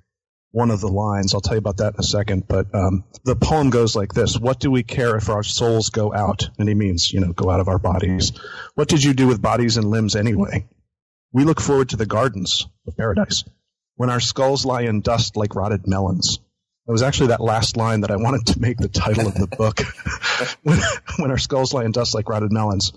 one 0.55 0.71
of 0.71 0.81
the 0.81 0.89
lines. 0.89 1.35
I'll 1.35 1.41
tell 1.41 1.55
you 1.55 1.59
about 1.59 1.79
that 1.79 1.95
in 1.95 2.01
a 2.01 2.05
second. 2.05 2.47
But 2.47 2.73
um, 2.75 3.05
the 3.25 3.35
poem 3.35 3.71
goes 3.71 3.97
like 3.97 4.15
this 4.15 4.39
What 4.39 4.61
do 4.61 4.71
we 4.71 4.83
care 4.83 5.17
if 5.17 5.29
our 5.29 5.43
souls 5.43 5.91
go 5.91 6.15
out? 6.15 6.49
And 6.59 6.69
he 6.69 6.75
means, 6.75 7.13
you 7.13 7.21
know, 7.21 7.33
go 7.33 7.51
out 7.51 7.61
of 7.61 7.69
our 7.69 7.79
bodies. 7.79 8.33
What 8.75 8.89
did 8.89 9.03
you 9.03 9.15
do 9.15 9.27
with 9.27 9.43
bodies 9.43 9.77
and 9.77 9.91
limbs 9.91 10.15
anyway? 10.15 10.69
We 11.33 11.45
look 11.45 11.61
forward 11.61 11.89
to 11.89 11.97
the 11.97 12.07
gardens 12.07 12.67
of 12.87 12.97
paradise 12.97 13.43
when 13.97 14.11
our 14.11 14.21
skulls 14.21 14.65
lie 14.65 14.83
in 14.83 15.01
dust 15.01 15.37
like 15.37 15.57
rotted 15.57 15.87
melons. 15.87 16.39
It 16.87 16.93
was 16.93 17.03
actually 17.03 17.29
that 17.29 17.41
last 17.41 17.77
line 17.77 18.03
that 18.03 18.11
I 18.11 18.17
wanted 18.17 18.47
to 18.49 18.61
make 18.61 18.77
the 18.77 18.89
title 18.89 19.27
of 19.27 19.35
the 19.35 19.47
book. 19.47 19.81
when, 20.63 20.79
when 21.19 21.31
our 21.31 21.39
skulls 21.39 21.73
lie 21.73 21.85
in 21.85 21.93
dust 21.93 22.15
like 22.15 22.29
rotted 22.29 22.53
melons. 22.53 22.93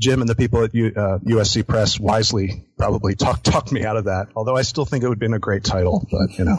Jim 0.00 0.20
and 0.20 0.28
the 0.28 0.36
people 0.36 0.62
at 0.62 0.74
U, 0.74 0.92
uh, 0.94 1.18
USC 1.18 1.66
Press 1.66 1.98
wisely 1.98 2.64
probably 2.76 3.14
talked 3.14 3.72
me 3.72 3.84
out 3.84 3.96
of 3.96 4.04
that. 4.04 4.28
Although 4.36 4.56
I 4.56 4.62
still 4.62 4.84
think 4.84 5.02
it 5.02 5.08
would 5.08 5.16
have 5.16 5.20
been 5.20 5.34
a 5.34 5.40
great 5.40 5.64
title, 5.64 6.06
but 6.10 6.38
you 6.38 6.44
know, 6.44 6.58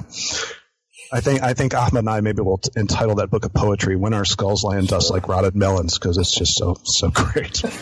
I 1.11 1.21
think 1.21 1.41
I 1.41 1.53
think 1.53 1.73
Ahmed 1.73 1.99
and 1.99 2.09
I 2.09 2.21
maybe 2.21 2.41
will 2.41 2.57
t- 2.57 2.69
entitle 2.75 3.15
that 3.15 3.29
book 3.29 3.45
of 3.45 3.53
poetry 3.53 3.95
"When 3.95 4.13
Our 4.13 4.25
Skulls 4.25 4.63
Lie 4.63 4.77
in 4.77 4.85
Dust 4.85 5.09
Like 5.09 5.27
Rotted 5.27 5.55
Melons" 5.55 5.97
because 5.97 6.17
it's 6.17 6.35
just 6.35 6.57
so 6.57 6.77
so 6.83 7.09
great. 7.09 7.63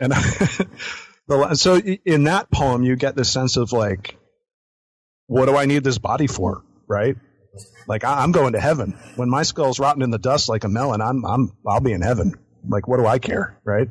and 0.00 0.12
I, 0.14 1.52
so 1.54 1.76
in 1.76 2.24
that 2.24 2.50
poem, 2.50 2.82
you 2.82 2.96
get 2.96 3.14
the 3.14 3.24
sense 3.24 3.56
of 3.56 3.72
like, 3.72 4.16
what 5.26 5.46
do 5.46 5.56
I 5.56 5.66
need 5.66 5.84
this 5.84 5.98
body 5.98 6.26
for, 6.26 6.64
right? 6.88 7.16
Like 7.86 8.02
I, 8.04 8.24
am 8.24 8.32
going 8.32 8.54
to 8.54 8.60
heaven 8.60 8.98
when 9.16 9.28
my 9.28 9.42
skull's 9.42 9.78
rotten 9.78 10.02
in 10.02 10.10
the 10.10 10.18
dust 10.18 10.48
like 10.48 10.64
a 10.64 10.68
melon. 10.68 11.00
I'm 11.00 11.24
I'm 11.24 11.52
I'll 11.66 11.80
be 11.80 11.92
in 11.92 12.02
heaven. 12.02 12.34
Like 12.68 12.88
what 12.88 12.98
do 12.98 13.06
I 13.06 13.18
care, 13.18 13.58
right? 13.64 13.88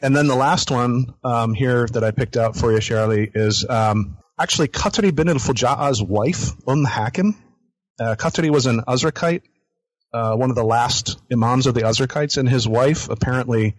And 0.00 0.16
then 0.16 0.26
the 0.26 0.36
last 0.36 0.70
one 0.70 1.14
um, 1.22 1.54
here 1.54 1.86
that 1.86 2.02
I 2.02 2.10
picked 2.10 2.36
out 2.36 2.56
for 2.56 2.72
you, 2.72 2.80
Sher 2.80 3.00
Ali, 3.00 3.30
is 3.32 3.64
um, 3.68 4.18
actually 4.38 4.68
Qatri 4.68 5.14
bin 5.14 5.28
al-Fuja'a's 5.28 6.02
wife, 6.02 6.52
Umm 6.66 6.84
Hakim. 6.84 7.36
Uh, 8.00 8.16
Qatri 8.16 8.50
was 8.50 8.66
an 8.66 8.80
Azrakite, 8.88 9.42
uh, 10.12 10.34
one 10.34 10.50
of 10.50 10.56
the 10.56 10.64
last 10.64 11.20
imams 11.32 11.66
of 11.66 11.74
the 11.74 11.82
Azrakites, 11.82 12.36
and 12.36 12.48
his 12.48 12.66
wife 12.66 13.08
apparently 13.08 13.76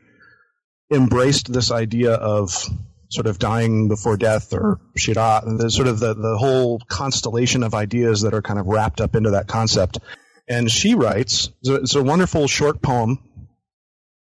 embraced 0.91 1.51
this 1.51 1.71
idea 1.71 2.13
of 2.13 2.69
sort 3.09 3.27
of 3.27 3.37
dying 3.37 3.87
before 3.87 4.17
death 4.17 4.53
or 4.53 4.79
shira, 4.97 5.41
the 5.45 5.69
sort 5.69 5.87
of 5.87 5.99
the, 5.99 6.13
the 6.13 6.37
whole 6.37 6.79
constellation 6.87 7.63
of 7.63 7.73
ideas 7.75 8.21
that 8.21 8.33
are 8.33 8.41
kind 8.41 8.59
of 8.59 8.65
wrapped 8.65 9.01
up 9.01 9.15
into 9.15 9.31
that 9.31 9.47
concept. 9.47 9.99
And 10.47 10.69
she 10.69 10.95
writes, 10.95 11.49
it's 11.63 11.95
a 11.95 12.03
wonderful 12.03 12.47
short 12.47 12.81
poem, 12.81 13.19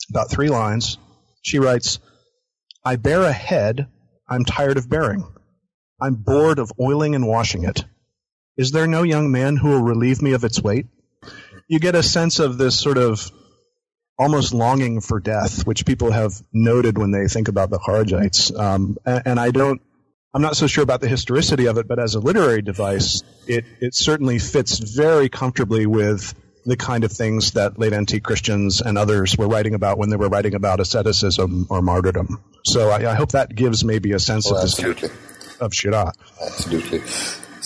about 0.10 0.30
three 0.30 0.50
lines. 0.50 0.98
She 1.41 1.60
writes, 1.60 2.00
I 2.84 2.96
bear 2.96 3.24
a 3.24 3.32
head 3.32 3.88
I'm 4.30 4.43
tired 4.43 4.78
of 4.78 4.89
bearing. 4.89 5.26
I'm 6.02 6.15
bored 6.15 6.60
of 6.60 6.72
oiling 6.80 7.15
and 7.15 7.28
washing 7.28 7.63
it. 7.63 7.86
Is 8.58 8.72
there 8.72 8.88
no 8.88 9.04
young 9.04 9.32
man 9.32 9.56
who 9.56 9.70
will 9.70 9.84
relieve 9.84 10.22
me 10.22 10.34
of 10.34 10.43
its 10.43 10.62
weight? 10.62 10.88
You 11.67 11.80
get 11.80 11.96
a 11.96 12.04
sense 12.04 12.39
of 12.39 12.58
this 12.58 12.80
sort 12.80 12.98
of 12.98 13.32
almost 14.20 14.54
longing 14.54 15.00
for 15.00 15.20
death, 15.20 15.65
which 15.65 15.86
people 15.86 16.12
have 16.12 16.34
noted 16.52 16.98
when 16.98 17.12
they 17.12 17.28
think 17.28 17.48
about 17.48 17.70
the 17.70 17.78
Kharijites. 17.78 18.58
Um, 18.58 18.98
and, 19.06 19.22
and, 19.26 19.39
I 19.39 19.52
don't, 19.52 19.82
I'm 20.34 20.41
not 20.41 20.58
so 20.58 20.65
sure 20.65 20.84
about 20.84 21.02
the 21.02 21.08
historicity 21.08 21.67
of 21.67 21.78
it, 21.78 21.88
but 21.88 22.00
as 22.00 22.15
a 22.15 22.20
literary 22.20 22.63
device, 22.63 23.22
it, 23.48 23.65
it 23.80 23.96
certainly 23.96 24.39
fits 24.39 24.80
very 24.80 25.30
comfortably 25.30 25.86
with 25.86 26.34
the 26.67 26.77
kind 26.77 27.06
of 27.06 27.12
things 27.12 27.53
that 27.53 27.80
late 27.80 27.93
antique 27.93 28.23
Christians 28.23 28.82
and 28.82 28.97
others 28.97 29.38
were 29.38 29.47
writing 29.47 29.73
about 29.73 29.97
when 29.97 30.10
they 30.10 30.17
were 30.17 30.27
writing 30.27 30.53
about 30.53 30.82
asceticism 30.82 31.65
or 31.69 31.82
martyrdom. 31.82 32.41
So 32.65 32.89
I, 32.89 33.12
I 33.12 33.15
hope 33.15 33.32
that 33.32 33.56
gives 33.56 33.86
maybe 33.86 34.12
a 34.12 34.19
sense 34.19 34.51
oh, 34.51 34.56
of 34.58 34.63
absolutely. 34.63 35.08
this 35.08 35.58
of 35.62 35.73
Shira. 35.73 36.12
Absolutely. 36.41 37.01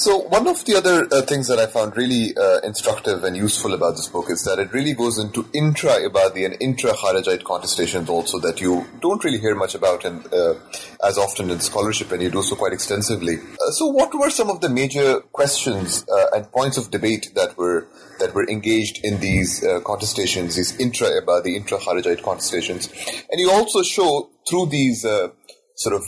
So 0.01 0.17
one 0.17 0.47
of 0.47 0.65
the 0.65 0.75
other 0.77 1.07
uh, 1.11 1.21
things 1.21 1.47
that 1.47 1.59
I 1.59 1.67
found 1.67 1.95
really 1.95 2.35
uh, 2.35 2.59
instructive 2.61 3.23
and 3.23 3.37
useful 3.37 3.75
about 3.75 3.97
this 3.97 4.07
book 4.07 4.31
is 4.31 4.43
that 4.45 4.57
it 4.57 4.73
really 4.73 4.95
goes 4.95 5.19
into 5.19 5.47
intra-Ibadi 5.53 6.43
and 6.43 6.57
intra-Kharijite 6.59 7.43
contestations 7.43 8.09
also 8.09 8.39
that 8.39 8.59
you 8.59 8.87
don't 8.99 9.23
really 9.23 9.37
hear 9.37 9.53
much 9.53 9.75
about 9.75 10.03
in, 10.03 10.23
uh, 10.33 10.55
as 11.03 11.19
often 11.19 11.51
in 11.51 11.59
scholarship 11.59 12.11
and 12.11 12.23
you 12.23 12.31
do 12.31 12.41
so 12.41 12.55
quite 12.55 12.73
extensively. 12.73 13.35
Uh, 13.37 13.69
so 13.73 13.85
what 13.89 14.11
were 14.15 14.31
some 14.31 14.49
of 14.49 14.59
the 14.61 14.69
major 14.69 15.19
questions 15.33 16.03
uh, 16.09 16.35
and 16.35 16.51
points 16.51 16.77
of 16.77 16.89
debate 16.89 17.31
that 17.35 17.55
were 17.55 17.87
that 18.17 18.33
were 18.33 18.49
engaged 18.49 19.05
in 19.05 19.19
these 19.19 19.63
uh, 19.63 19.81
contestations, 19.81 20.55
these 20.55 20.75
intra-Ibadi, 20.79 21.55
intra-Kharijite 21.55 22.23
contestations? 22.23 22.89
And 23.29 23.39
you 23.39 23.51
also 23.51 23.83
show 23.83 24.31
through 24.49 24.65
these 24.65 25.03
sort 25.03 25.95
of, 25.95 26.01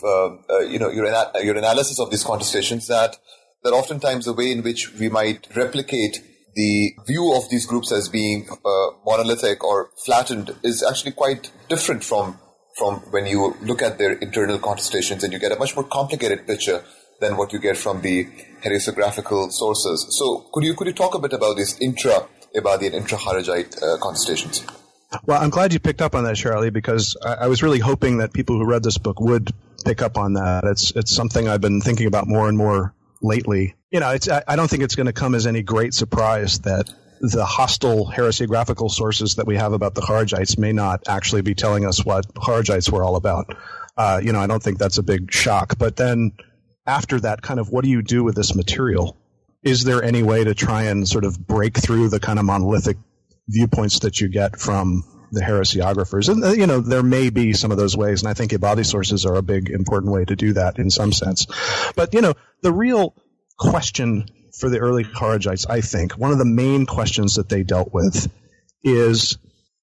you 0.67 0.79
know, 0.79 0.89
your, 0.89 1.06
your 1.43 1.58
analysis 1.58 1.99
of 1.99 2.10
these 2.10 2.23
contestations 2.23 2.88
that 2.88 3.17
that 3.63 3.73
oftentimes 3.73 4.26
the 4.26 4.34
way 4.34 4.52
in 4.52 4.62
which 4.63 4.93
we 4.99 5.10
might 5.10 5.47
replicate 5.56 6.21
the 6.56 6.93
view 7.08 7.34
of 7.36 7.49
these 7.49 7.65
groups 7.65 7.91
as 7.91 8.10
being 8.10 8.47
uh, 8.49 8.88
monolithic 9.06 9.63
or 9.63 9.89
flattened 10.06 10.56
is 10.63 10.84
actually 10.84 11.12
quite 11.12 11.52
different 11.69 12.04
from 12.04 12.39
from 12.78 12.95
when 13.12 13.28
you 13.28 13.56
look 13.62 13.84
at 13.84 13.99
their 13.99 14.13
internal 14.13 14.58
contestations 14.58 15.23
and 15.23 15.32
you 15.32 15.38
get 15.38 15.52
a 15.52 15.56
much 15.56 15.76
more 15.76 15.86
complicated 15.86 16.47
picture 16.47 16.84
than 17.19 17.38
what 17.38 17.54
you 17.54 17.60
get 17.60 17.78
from 17.78 18.02
the 18.02 18.26
hagiographical 18.63 19.52
sources. 19.52 20.08
So 20.17 20.45
could 20.52 20.63
you 20.63 20.73
could 20.73 20.88
you 20.88 20.93
talk 20.93 21.13
a 21.15 21.19
bit 21.19 21.34
about 21.34 21.56
these 21.56 21.80
intra 21.80 22.28
Ibadi 22.56 22.88
and 22.88 22.95
intra 22.95 23.17
Kharijite 23.17 23.78
uh, 23.78 23.97
contestations? 23.99 24.63
Well, 25.26 25.41
I'm 25.41 25.52
glad 25.52 25.73
you 25.73 25.80
picked 25.80 26.02
up 26.02 26.15
on 26.15 26.23
that, 26.23 26.38
Sher 26.38 26.56
Ali, 26.56 26.71
because 26.71 27.15
I, 27.23 27.45
I 27.45 27.47
was 27.47 27.62
really 27.62 27.80
hoping 27.80 28.17
that 28.17 28.34
people 28.34 28.58
who 28.58 28.65
read 28.65 28.84
this 28.84 28.97
book 28.97 29.19
would 29.19 29.52
pick 29.86 30.02
up 30.02 30.17
on 30.17 30.34
that. 30.34 30.63
It's 30.63 30.91
it's 30.95 31.13
something 31.13 31.47
I've 31.47 31.62
been 31.62 31.82
thinking 31.82 32.08
about 32.08 32.28
more 32.28 32.49
and 32.49 32.58
more 32.58 32.93
lately. 33.23 33.75
You 33.89 33.99
know, 33.99 34.12
it's, 34.12 34.29
I, 34.29 34.55
don't 34.55 34.69
think 34.69 34.83
it's 34.83 34.95
going 34.95 35.07
to 35.07 35.13
come 35.13 35.33
as 35.33 35.47
any 35.47 35.63
great 35.63 35.93
surprise 35.93 36.59
that 36.59 36.93
the 37.21 37.45
hostile 37.45 38.12
heresiographical 38.12 38.91
sources 38.91 39.36
that 39.36 39.47
we 39.47 39.55
have 39.55 39.71
about 39.71 39.95
the 39.95 40.01
Kharijites 40.01 40.57
may 40.57 40.73
not 40.73 41.07
actually 41.07 41.41
be 41.41 41.55
telling 41.55 41.86
us 41.86 42.05
what 42.05 42.27
Kharijites 42.33 42.91
were 42.91 43.03
all 43.03 43.15
about. 43.15 43.55
Uh, 43.95 44.19
you 44.21 44.33
know, 44.33 44.39
I 44.39 44.47
don't 44.47 44.62
think 44.62 44.77
that's 44.77 44.97
a 44.97 45.03
big 45.03 45.31
shock. 45.31 45.77
But 45.77 45.95
then 45.95 46.33
after 46.86 47.19
that, 47.21 47.41
kind 47.41 47.59
of, 47.59 47.69
what 47.69 47.83
do 47.83 47.89
you 47.89 48.01
do 48.01 48.23
with 48.23 48.36
this 48.36 48.55
material? 48.55 49.17
Is 49.63 49.86
there 49.86 50.03
any 50.03 50.21
way 50.21 50.43
to 50.43 50.53
try 50.53 50.83
and 50.83 51.07
sort 51.07 51.23
of 51.23 51.47
break 51.47 51.77
through 51.77 52.09
the 52.09 52.19
kind 52.19 52.39
of 52.39 52.45
monolithic 52.45 52.97
viewpoints 53.47 53.99
that 53.99 54.19
you 54.19 54.27
get 54.27 54.59
from 54.59 55.03
the 55.34 55.41
hagiographies? 55.41 56.30
And, 56.30 56.43
uh, 56.43 56.52
you 56.52 56.67
know, 56.67 56.80
there 56.80 57.04
may 57.04 57.30
be 57.30 57.54
some 57.54 57.72
of 57.72 57.78
those 57.78 57.98
ways, 57.98 58.22
and 58.22 58.30
I 58.30 58.34
think 58.34 58.52
Ibadi 58.52 58.86
sources 58.86 59.26
are 59.26 59.36
a 59.36 59.41
big, 59.41 59.69
important 59.69 60.13
way 60.13 60.26
to 60.26 60.36
do 60.36 60.54
that 60.54 60.80
in 60.80 60.89
some 60.89 61.12
sense. 61.12 61.46
But, 61.96 62.13
you 62.13 62.22
know, 62.22 62.34
the 62.62 62.72
real 62.72 63.15
question 63.58 64.26
for 64.58 64.69
the 64.69 64.80
early 64.80 65.04
Kharijites, 65.04 65.69
I 65.69 65.82
think, 65.82 66.13
one 66.13 66.32
of 66.32 66.38
the 66.38 66.46
main 66.46 66.86
questions 66.86 67.36
that 67.36 67.50
they 67.50 67.63
dealt 67.63 67.93
with 67.93 68.32
is 68.84 69.38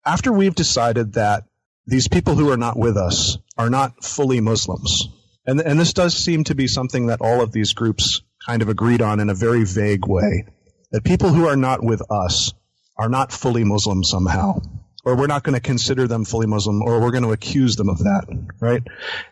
after 0.06 0.32
we've 0.32 0.54
decided 0.54 1.14
that 1.14 1.44
these 1.86 2.08
people 2.08 2.34
who 2.34 2.50
are 2.50 2.56
not 2.56 2.78
with 2.78 2.96
us 2.96 3.38
are 3.58 3.70
not 3.70 4.04
fully 4.04 4.40
Muslims, 4.40 5.08
and, 5.46 5.60
and 5.60 5.80
this 5.80 5.92
does 5.92 6.16
seem 6.16 6.44
to 6.44 6.54
be 6.54 6.68
something 6.68 7.06
that 7.06 7.20
all 7.20 7.40
of 7.40 7.52
these 7.52 7.72
groups 7.72 8.22
kind 8.46 8.62
of 8.62 8.68
agreed 8.68 9.02
on 9.02 9.20
in 9.20 9.28
a 9.28 9.34
very 9.34 9.64
vague 9.64 10.06
way, 10.06 10.46
that 10.92 11.04
people 11.04 11.30
who 11.30 11.48
are 11.48 11.56
not 11.56 11.82
with 11.82 12.02
us 12.10 12.52
are 12.96 13.08
not 13.08 13.32
fully 13.32 13.64
Muslim 13.64 14.04
somehow 14.04 14.60
or 15.04 15.16
we're 15.16 15.26
not 15.26 15.42
going 15.42 15.54
to 15.54 15.60
consider 15.60 16.06
them 16.06 16.24
fully 16.24 16.46
Muslim, 16.46 16.82
or 16.82 17.00
we're 17.00 17.10
going 17.10 17.24
to 17.24 17.32
accuse 17.32 17.76
them 17.76 17.88
of 17.88 17.98
that, 17.98 18.26
right? 18.60 18.82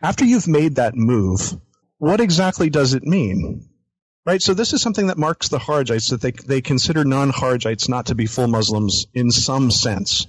After 0.02 0.24
you've 0.24 0.48
made 0.48 0.76
that 0.76 0.94
move, 0.94 1.56
what 1.98 2.20
exactly 2.20 2.70
does 2.70 2.94
it 2.94 3.04
mean? 3.04 3.68
Right? 4.24 4.42
So 4.42 4.52
this 4.52 4.72
is 4.74 4.82
something 4.82 5.06
that 5.06 5.16
marks 5.16 5.48
the 5.48 5.58
Kharijites, 5.58 6.10
that 6.10 6.20
they, 6.20 6.32
they 6.32 6.60
consider 6.60 7.04
non-Kharijites 7.04 7.88
not 7.88 8.06
to 8.06 8.14
be 8.14 8.26
full 8.26 8.46
Muslims 8.46 9.06
in 9.14 9.30
some 9.30 9.70
sense. 9.70 10.26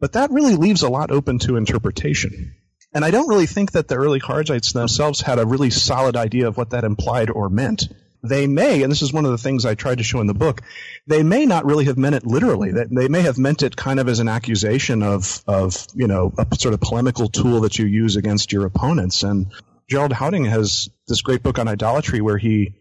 But 0.00 0.12
that 0.12 0.30
really 0.30 0.54
leaves 0.54 0.82
a 0.82 0.88
lot 0.88 1.10
open 1.10 1.38
to 1.40 1.56
interpretation. 1.56 2.54
And 2.94 3.04
I 3.04 3.10
don't 3.10 3.28
really 3.28 3.46
think 3.46 3.72
that 3.72 3.88
the 3.88 3.96
early 3.96 4.20
Kharijites 4.20 4.72
themselves 4.72 5.20
had 5.20 5.38
a 5.38 5.46
really 5.46 5.70
solid 5.70 6.16
idea 6.16 6.48
of 6.48 6.56
what 6.56 6.70
that 6.70 6.84
implied 6.84 7.30
or 7.30 7.50
meant 7.50 7.82
they 8.22 8.46
may, 8.46 8.82
and 8.82 8.90
this 8.90 9.02
is 9.02 9.12
one 9.12 9.24
of 9.24 9.30
the 9.30 9.38
things 9.38 9.64
I 9.64 9.74
tried 9.74 9.98
to 9.98 10.04
show 10.04 10.20
in 10.20 10.26
the 10.26 10.34
book, 10.34 10.62
they 11.06 11.22
may 11.22 11.46
not 11.46 11.64
really 11.64 11.84
have 11.86 11.96
meant 11.96 12.14
it 12.14 12.26
literally. 12.26 12.72
That 12.72 12.88
they 12.90 13.08
may 13.08 13.22
have 13.22 13.38
meant 13.38 13.62
it 13.62 13.76
kind 13.76 14.00
of 14.00 14.08
as 14.08 14.18
an 14.18 14.28
accusation 14.28 15.02
of, 15.02 15.42
of, 15.46 15.86
you 15.94 16.06
know, 16.06 16.32
a 16.36 16.46
sort 16.56 16.74
of 16.74 16.80
polemical 16.80 17.28
tool 17.28 17.60
that 17.60 17.78
you 17.78 17.86
use 17.86 18.16
against 18.16 18.52
your 18.52 18.66
opponents. 18.66 19.22
And 19.22 19.52
Gerald 19.88 20.12
Hawting 20.12 20.44
has 20.46 20.88
this 21.06 21.22
great 21.22 21.42
book 21.42 21.58
on 21.58 21.68
idolatry 21.68 22.20
where 22.20 22.38
he, 22.38 22.74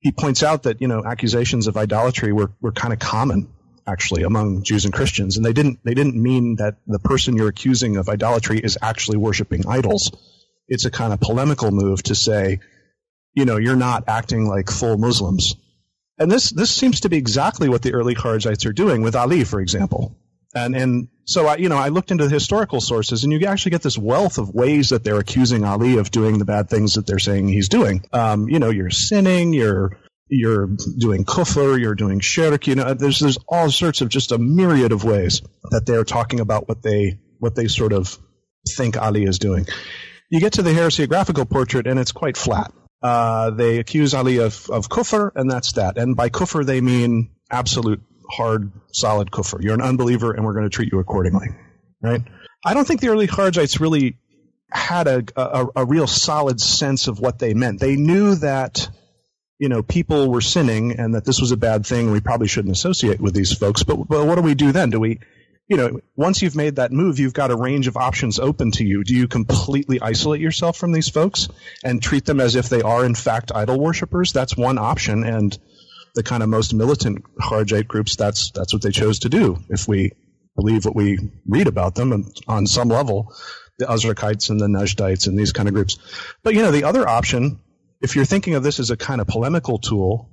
he 0.00 0.12
points 0.12 0.42
out 0.42 0.64
that, 0.64 0.80
you 0.80 0.88
know, 0.88 1.04
accusations 1.04 1.66
of 1.66 1.76
idolatry 1.76 2.32
were, 2.32 2.52
were 2.60 2.72
kind 2.72 2.92
of 2.92 2.98
common 2.98 3.48
actually 3.86 4.22
among 4.22 4.62
Jews 4.62 4.84
and 4.84 4.94
Christians. 4.94 5.36
And 5.36 5.44
they 5.44 5.52
didn't, 5.52 5.80
they 5.84 5.94
didn't 5.94 6.20
mean 6.20 6.56
that 6.56 6.76
the 6.86 6.98
person 6.98 7.36
you're 7.36 7.48
accusing 7.48 7.96
of 7.96 8.08
idolatry 8.08 8.58
is 8.58 8.78
actually 8.80 9.16
worshiping 9.16 9.64
idols. 9.66 10.12
It's 10.68 10.84
a 10.84 10.90
kind 10.90 11.12
of 11.12 11.20
polemical 11.20 11.70
move 11.70 12.02
to 12.04 12.14
say, 12.14 12.60
you 13.34 13.44
know, 13.44 13.56
you're 13.56 13.76
not 13.76 14.04
acting 14.08 14.46
like 14.46 14.70
full 14.70 14.98
Muslims. 14.98 15.54
And 16.18 16.30
this, 16.30 16.50
this 16.50 16.70
seems 16.70 17.00
to 17.00 17.08
be 17.08 17.16
exactly 17.16 17.68
what 17.68 17.82
the 17.82 17.94
early 17.94 18.14
Kharijites 18.14 18.66
are 18.66 18.72
doing 18.72 19.02
with 19.02 19.16
Ali, 19.16 19.44
for 19.44 19.60
example. 19.60 20.16
And, 20.54 20.76
and 20.76 21.08
so 21.24 21.46
I, 21.46 21.56
you 21.56 21.68
know, 21.68 21.78
I 21.78 21.88
looked 21.88 22.10
into 22.10 22.24
the 22.24 22.34
historical 22.34 22.80
sources 22.80 23.24
and 23.24 23.32
you 23.32 23.46
actually 23.46 23.70
get 23.70 23.82
this 23.82 23.96
wealth 23.96 24.36
of 24.36 24.54
ways 24.54 24.90
that 24.90 25.02
they're 25.02 25.18
accusing 25.18 25.64
Ali 25.64 25.96
of 25.96 26.10
doing 26.10 26.38
the 26.38 26.44
bad 26.44 26.68
things 26.68 26.94
that 26.94 27.06
they're 27.06 27.18
saying 27.18 27.48
he's 27.48 27.70
doing. 27.70 28.04
Um, 28.12 28.48
you 28.48 28.58
know, 28.58 28.68
you're 28.68 28.90
sinning, 28.90 29.54
you're, 29.54 29.98
you're 30.28 30.68
doing 30.98 31.24
kufr, 31.24 31.80
you're 31.80 31.94
doing 31.94 32.20
shirk, 32.20 32.66
you 32.66 32.74
know, 32.74 32.92
there's, 32.94 33.18
there's 33.18 33.38
all 33.48 33.70
sorts 33.70 34.02
of 34.02 34.10
just 34.10 34.32
a 34.32 34.38
myriad 34.38 34.92
of 34.92 35.04
ways 35.04 35.40
that 35.70 35.86
they're 35.86 36.04
talking 36.04 36.40
about 36.40 36.68
what 36.68 36.82
they, 36.82 37.18
what 37.38 37.54
they 37.54 37.66
sort 37.66 37.92
of 37.92 38.18
think 38.76 38.96
Ali 38.96 39.24
is 39.24 39.38
doing. 39.38 39.66
You 40.30 40.40
get 40.40 40.54
to 40.54 40.62
the 40.62 40.70
heresiographical 40.70 41.48
portrait 41.48 41.86
and 41.86 41.98
it's 41.98 42.12
quite 42.12 42.36
flat. 42.36 42.72
Uh, 43.02 43.50
they 43.50 43.78
accuse 43.78 44.14
Ali 44.14 44.38
of, 44.38 44.70
of 44.70 44.88
kufr, 44.88 45.32
and 45.34 45.50
that's 45.50 45.72
that. 45.72 45.98
And 45.98 46.14
by 46.16 46.28
kufr, 46.28 46.64
they 46.64 46.80
mean 46.80 47.30
absolute, 47.50 48.00
hard, 48.30 48.70
solid 48.92 49.30
kufr. 49.30 49.62
You're 49.62 49.74
an 49.74 49.82
unbeliever, 49.82 50.32
and 50.32 50.44
we're 50.44 50.54
going 50.54 50.64
to 50.64 50.70
treat 50.70 50.92
you 50.92 51.00
accordingly. 51.00 51.48
Right? 52.00 52.22
I 52.64 52.74
don't 52.74 52.86
think 52.86 53.00
the 53.00 53.08
early 53.08 53.26
Kharijites 53.26 53.80
really 53.80 54.18
had 54.70 55.06
a, 55.06 55.24
a, 55.36 55.66
a 55.76 55.84
real 55.84 56.06
solid 56.06 56.60
sense 56.60 57.08
of 57.08 57.20
what 57.20 57.38
they 57.38 57.54
meant. 57.54 57.80
They 57.80 57.96
knew 57.96 58.36
that 58.36 58.88
you 59.58 59.68
know 59.68 59.82
people 59.82 60.30
were 60.30 60.40
sinning 60.40 60.98
and 60.98 61.14
that 61.14 61.24
this 61.24 61.40
was 61.40 61.50
a 61.50 61.56
bad 61.56 61.84
thing. 61.86 62.10
We 62.10 62.20
probably 62.20 62.48
shouldn't 62.48 62.74
associate 62.74 63.20
with 63.20 63.34
these 63.34 63.52
folks. 63.52 63.82
But, 63.82 63.96
but 64.08 64.26
what 64.26 64.36
do 64.36 64.42
we 64.42 64.54
do 64.54 64.72
then? 64.72 64.90
Do 64.90 65.00
we 65.00 65.20
you 65.72 65.78
know, 65.78 66.00
once 66.16 66.42
you've 66.42 66.54
made 66.54 66.76
that 66.76 66.92
move, 66.92 67.18
you've 67.18 67.32
got 67.32 67.50
a 67.50 67.56
range 67.56 67.86
of 67.86 67.96
options 67.96 68.38
open 68.38 68.72
to 68.72 68.84
you. 68.84 69.04
Do 69.04 69.16
you 69.16 69.26
completely 69.26 70.02
isolate 70.02 70.42
yourself 70.42 70.76
from 70.76 70.92
these 70.92 71.08
folks 71.08 71.48
and 71.82 72.02
treat 72.02 72.26
them 72.26 72.40
as 72.40 72.56
if 72.56 72.68
they 72.68 72.82
are, 72.82 73.06
in 73.06 73.14
fact, 73.14 73.52
idol 73.54 73.80
worshippers? 73.80 74.34
That's 74.34 74.54
one 74.54 74.76
option. 74.76 75.24
And 75.24 75.58
the 76.14 76.22
kind 76.22 76.42
of 76.42 76.50
most 76.50 76.74
militant 76.74 77.24
Kharijite 77.40 77.88
groups, 77.88 78.16
that's, 78.16 78.50
that's 78.50 78.74
what 78.74 78.82
they 78.82 78.90
chose 78.90 79.20
to 79.20 79.30
do. 79.30 79.64
If 79.70 79.88
we 79.88 80.12
believe 80.56 80.84
what 80.84 80.94
we 80.94 81.18
read 81.48 81.68
about 81.68 81.94
them 81.94 82.12
and 82.12 82.26
on 82.46 82.66
some 82.66 82.88
level, 82.88 83.34
the 83.78 83.86
Azrakites 83.86 84.50
and 84.50 84.60
the 84.60 84.66
Najdites 84.66 85.26
and 85.26 85.38
these 85.38 85.52
kind 85.52 85.70
of 85.70 85.74
groups. 85.74 85.96
But, 86.42 86.52
you 86.52 86.60
know, 86.60 86.70
the 86.70 86.84
other 86.84 87.08
option, 87.08 87.60
if 88.02 88.14
you're 88.14 88.26
thinking 88.26 88.56
of 88.56 88.62
this 88.62 88.78
as 88.78 88.90
a 88.90 88.96
kind 88.98 89.22
of 89.22 89.26
polemical 89.26 89.78
tool, 89.78 90.28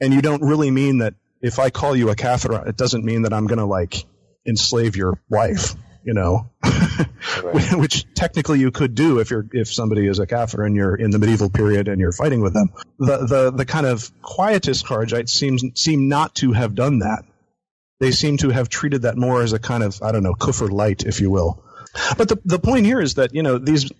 and 0.00 0.12
you 0.12 0.20
don't 0.20 0.42
really 0.42 0.72
mean 0.72 0.98
that 0.98 1.14
if 1.40 1.60
I 1.60 1.70
call 1.70 1.94
you 1.94 2.10
a 2.10 2.16
kafir, 2.16 2.66
it 2.66 2.76
doesn't 2.76 3.04
mean 3.04 3.22
that 3.22 3.32
I'm 3.32 3.46
going 3.46 3.60
to 3.60 3.66
like 3.66 4.04
enslave 4.46 4.96
your 4.96 5.18
wife, 5.28 5.74
you 6.04 6.14
know, 6.14 6.50
right. 7.42 7.74
which 7.74 8.06
technically 8.14 8.60
you 8.60 8.70
could 8.70 8.94
do 8.94 9.18
if 9.18 9.30
you're 9.30 9.46
if 9.52 9.72
somebody 9.72 10.06
is 10.06 10.18
a 10.18 10.26
kafir 10.26 10.64
and 10.64 10.76
you're 10.76 10.94
in 10.94 11.10
the 11.10 11.18
medieval 11.18 11.50
period 11.50 11.88
and 11.88 12.00
you're 12.00 12.12
fighting 12.12 12.40
with 12.40 12.54
them. 12.54 12.72
The 12.98 13.26
the 13.26 13.50
the 13.50 13.64
kind 13.64 13.86
of 13.86 14.10
quietist 14.22 14.84
Kharijites 14.84 15.30
seems 15.30 15.64
seem 15.74 16.08
not 16.08 16.34
to 16.36 16.52
have 16.52 16.74
done 16.74 17.00
that. 17.00 17.24
They 18.00 18.10
seem 18.10 18.36
to 18.38 18.50
have 18.50 18.68
treated 18.68 19.02
that 19.02 19.16
more 19.16 19.42
as 19.42 19.52
a 19.52 19.58
kind 19.58 19.82
of 19.82 20.02
I 20.02 20.12
don't 20.12 20.22
know 20.22 20.34
kufr 20.34 20.70
light, 20.70 21.04
if 21.04 21.20
you 21.20 21.30
will. 21.30 21.62
But 22.18 22.28
the 22.28 22.38
the 22.44 22.58
point 22.58 22.86
here 22.86 23.00
is 23.00 23.14
that 23.14 23.34
you 23.34 23.42
know 23.42 23.58
these 23.58 23.90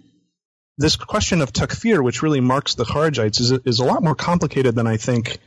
this 0.77 0.97
question 0.97 1.41
of 1.41 1.53
takfir, 1.53 2.03
which 2.03 2.23
really 2.23 2.41
marks 2.41 2.75
the 2.75 2.85
Kharijites, 2.85 3.41
is 3.41 3.53
is 3.53 3.79
a 3.79 3.85
lot 3.85 4.03
more 4.03 4.15
complicated 4.15 4.75
than 4.75 4.87
I 4.87 4.97
think 4.97 5.39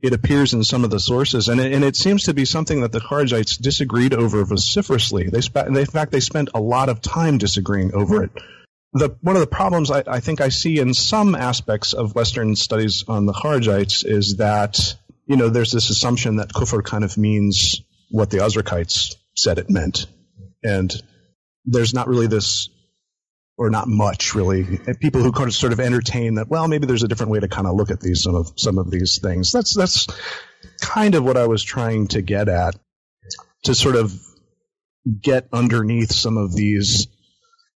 it 0.00 0.14
appears 0.14 0.54
in 0.54 0.64
some 0.64 0.84
of 0.84 0.90
the 0.90 1.00
sources, 1.00 1.48
and 1.48 1.60
it, 1.60 1.72
and 1.72 1.84
it 1.84 1.96
seems 1.96 2.24
to 2.24 2.34
be 2.34 2.44
something 2.44 2.80
that 2.80 2.92
the 2.92 3.00
Kharijites 3.00 3.60
disagreed 3.60 4.14
over 4.14 4.44
vociferously. 4.44 5.28
They, 5.28 5.40
in 5.66 5.86
fact, 5.86 6.10
they 6.10 6.20
spent 6.20 6.50
a 6.54 6.60
lot 6.60 6.88
of 6.88 7.02
time 7.02 7.38
disagreeing 7.38 7.94
over 7.94 8.24
it. 8.24 8.30
The, 8.94 9.16
one 9.20 9.36
of 9.36 9.40
the 9.40 9.46
problems 9.46 9.90
I, 9.90 10.04
I, 10.06 10.20
think 10.20 10.40
I 10.40 10.48
see 10.50 10.78
in 10.78 10.94
some 10.94 11.34
aspects 11.34 11.92
of 11.92 12.14
Western 12.14 12.54
studies 12.54 13.04
on 13.08 13.26
the 13.26 13.32
Kharijites 13.32 14.04
is 14.06 14.36
that 14.36 14.78
you 15.26 15.36
know 15.36 15.48
there's 15.48 15.72
this 15.72 15.90
assumption 15.90 16.36
that 16.36 16.52
kufr 16.52 16.84
kind 16.84 17.02
of 17.02 17.18
means 17.18 17.80
what 18.10 18.30
the 18.30 18.38
Azrakites 18.38 19.16
said 19.36 19.58
it 19.58 19.68
meant, 19.68 20.06
and 20.62 20.94
there's 21.64 21.92
not 21.92 22.08
really 22.08 22.28
this 22.28 22.68
or 23.56 23.70
not 23.70 23.86
much 23.86 24.34
really. 24.34 24.78
People 25.00 25.22
who 25.22 25.32
kind 25.32 25.48
of 25.48 25.54
sort 25.54 25.72
of 25.72 25.80
entertain 25.80 26.34
that, 26.34 26.48
well, 26.48 26.68
maybe 26.68 26.86
there's 26.86 27.02
a 27.02 27.08
different 27.08 27.30
way 27.32 27.40
to 27.40 27.48
kind 27.48 27.66
of 27.66 27.74
look 27.76 27.90
at 27.90 28.00
these 28.00 28.22
some 28.22 28.34
of 28.34 28.52
some 28.56 28.78
of 28.78 28.90
these 28.90 29.18
things. 29.22 29.52
That's 29.52 29.74
that's 29.74 30.06
kind 30.80 31.14
of 31.14 31.24
what 31.24 31.36
I 31.36 31.46
was 31.46 31.62
trying 31.62 32.08
to 32.08 32.22
get 32.22 32.48
at 32.48 32.74
to 33.64 33.74
sort 33.74 33.96
of 33.96 34.12
get 35.20 35.48
underneath 35.52 36.12
some 36.12 36.36
of 36.36 36.54
these 36.54 37.06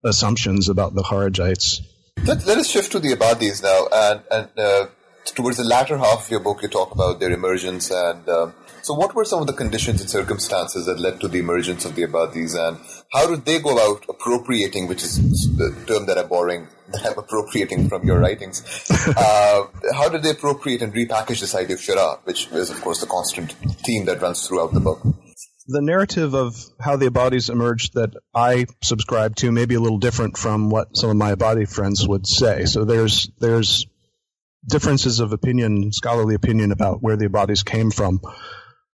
assumptions 0.05 0.69
about 0.69 0.95
the 0.95 1.03
Kharijites. 1.03 1.81
Let, 2.25 2.47
let 2.47 2.59
us 2.59 2.69
shift 2.69 2.93
to 2.93 2.99
the 2.99 3.13
Abadis 3.13 3.63
now, 3.63 3.87
and 3.93 4.23
and 4.31 4.59
uh, 4.59 4.87
towards 5.25 5.59
the 5.59 5.65
latter 5.65 5.99
half 5.99 6.25
of 6.25 6.31
your 6.31 6.41
book, 6.41 6.63
you 6.63 6.69
talk 6.69 6.93
about 6.93 7.21
their 7.21 7.31
emergence 7.31 7.91
and. 7.91 8.29
Um, 8.29 8.55
so, 8.89 8.95
what 8.95 9.15
were 9.15 9.27
some 9.27 9.43
of 9.43 9.47
the 9.47 9.53
conditions 9.53 10.01
and 10.01 10.09
circumstances 10.09 10.87
that 10.87 10.99
led 10.99 11.21
to 11.21 11.29
the 11.29 11.41
emergence 11.41 11.85
of 11.85 11.95
the 11.95 12.05
Abadis, 12.05 12.57
and 12.59 12.79
how 13.13 13.27
did 13.27 13.45
they 13.45 13.61
go 13.61 13.73
about 13.73 14.07
appropriating, 14.09 14.89
which 14.89 15.03
is 15.03 15.19
the 15.59 15.77
term 15.87 16.07
that 16.07 16.17
I'm 16.17 16.27
borrowing, 16.27 16.69
that 16.93 17.05
I'm 17.05 17.19
appropriating 17.19 17.91
from 17.91 18.07
your 18.07 18.19
writings? 18.19 18.63
Uh, 19.09 19.67
how 19.95 20.09
did 20.09 20.23
they 20.23 20.31
appropriate 20.31 20.83
and 20.83 20.93
repackage 20.93 21.41
this 21.41 21.55
idea 21.55 21.77
of 21.77 21.81
Shura, 21.81 22.19
which 22.25 22.49
is, 22.53 22.71
of 22.71 22.81
course, 22.81 23.01
the 23.01 23.07
constant 23.07 23.53
theme 23.85 24.05
that 24.05 24.21
runs 24.21 24.47
throughout 24.47 24.73
the 24.73 24.81
book? 24.81 25.01
the 25.67 25.83
narrative 25.83 26.35
of 26.35 26.57
how 26.81 26.97
the 26.97 27.07
Abadis 27.07 27.51
emerged 27.51 27.93
that 27.95 28.15
I 28.35 28.67
subscribe 28.83 29.37
to 29.37 29.53
may 29.53 29.67
be 29.67 29.75
a 29.75 29.81
little 29.81 29.99
different 29.99 30.39
from 30.39 30.71
what 30.71 30.97
some 30.97 31.11
of 31.11 31.17
my 31.17 31.35
Ibadi 31.35 31.71
friends 31.71 32.07
would 32.09 32.27
say. 32.27 32.65
So 32.65 32.85
there's 32.85 33.31
there's 33.39 33.87
differences 34.67 35.21
of 35.21 35.33
opinion, 35.33 35.93
scholarly 35.93 36.35
opinion 36.35 36.73
about 36.73 37.03
where 37.03 37.17
the 37.17 37.29
Abadis 37.29 37.65
came 37.65 37.91
from. 37.91 38.21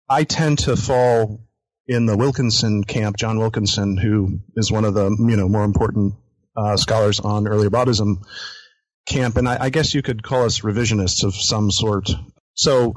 I 0.10 0.24
tend 0.24 0.60
to 0.60 0.76
fall 0.76 1.48
in 1.88 2.06
the 2.06 2.18
Wilkinson 2.18 2.84
camp, 2.84 3.18
John 3.18 3.40
Wilkinson, 3.40 3.98
who 3.98 4.40
is 4.56 4.72
one 4.72 4.86
of 4.86 4.94
the 4.94 5.10
you 5.10 5.38
know 5.38 5.50
more 5.50 5.64
important 5.64 6.16
uh, 6.56 6.78
scholars 6.78 7.20
on 7.20 7.48
early 7.48 7.68
Ibadism 7.68 8.24
camp, 9.06 9.38
and 9.38 9.48
I, 9.48 9.66
I, 9.66 9.70
guess 9.70 9.94
you 9.94 10.02
could 10.02 10.24
call 10.24 10.46
us 10.46 10.62
revisionists 10.62 11.24
of 11.24 11.36
some 11.36 11.72
sort. 11.72 12.10
So, 12.54 12.94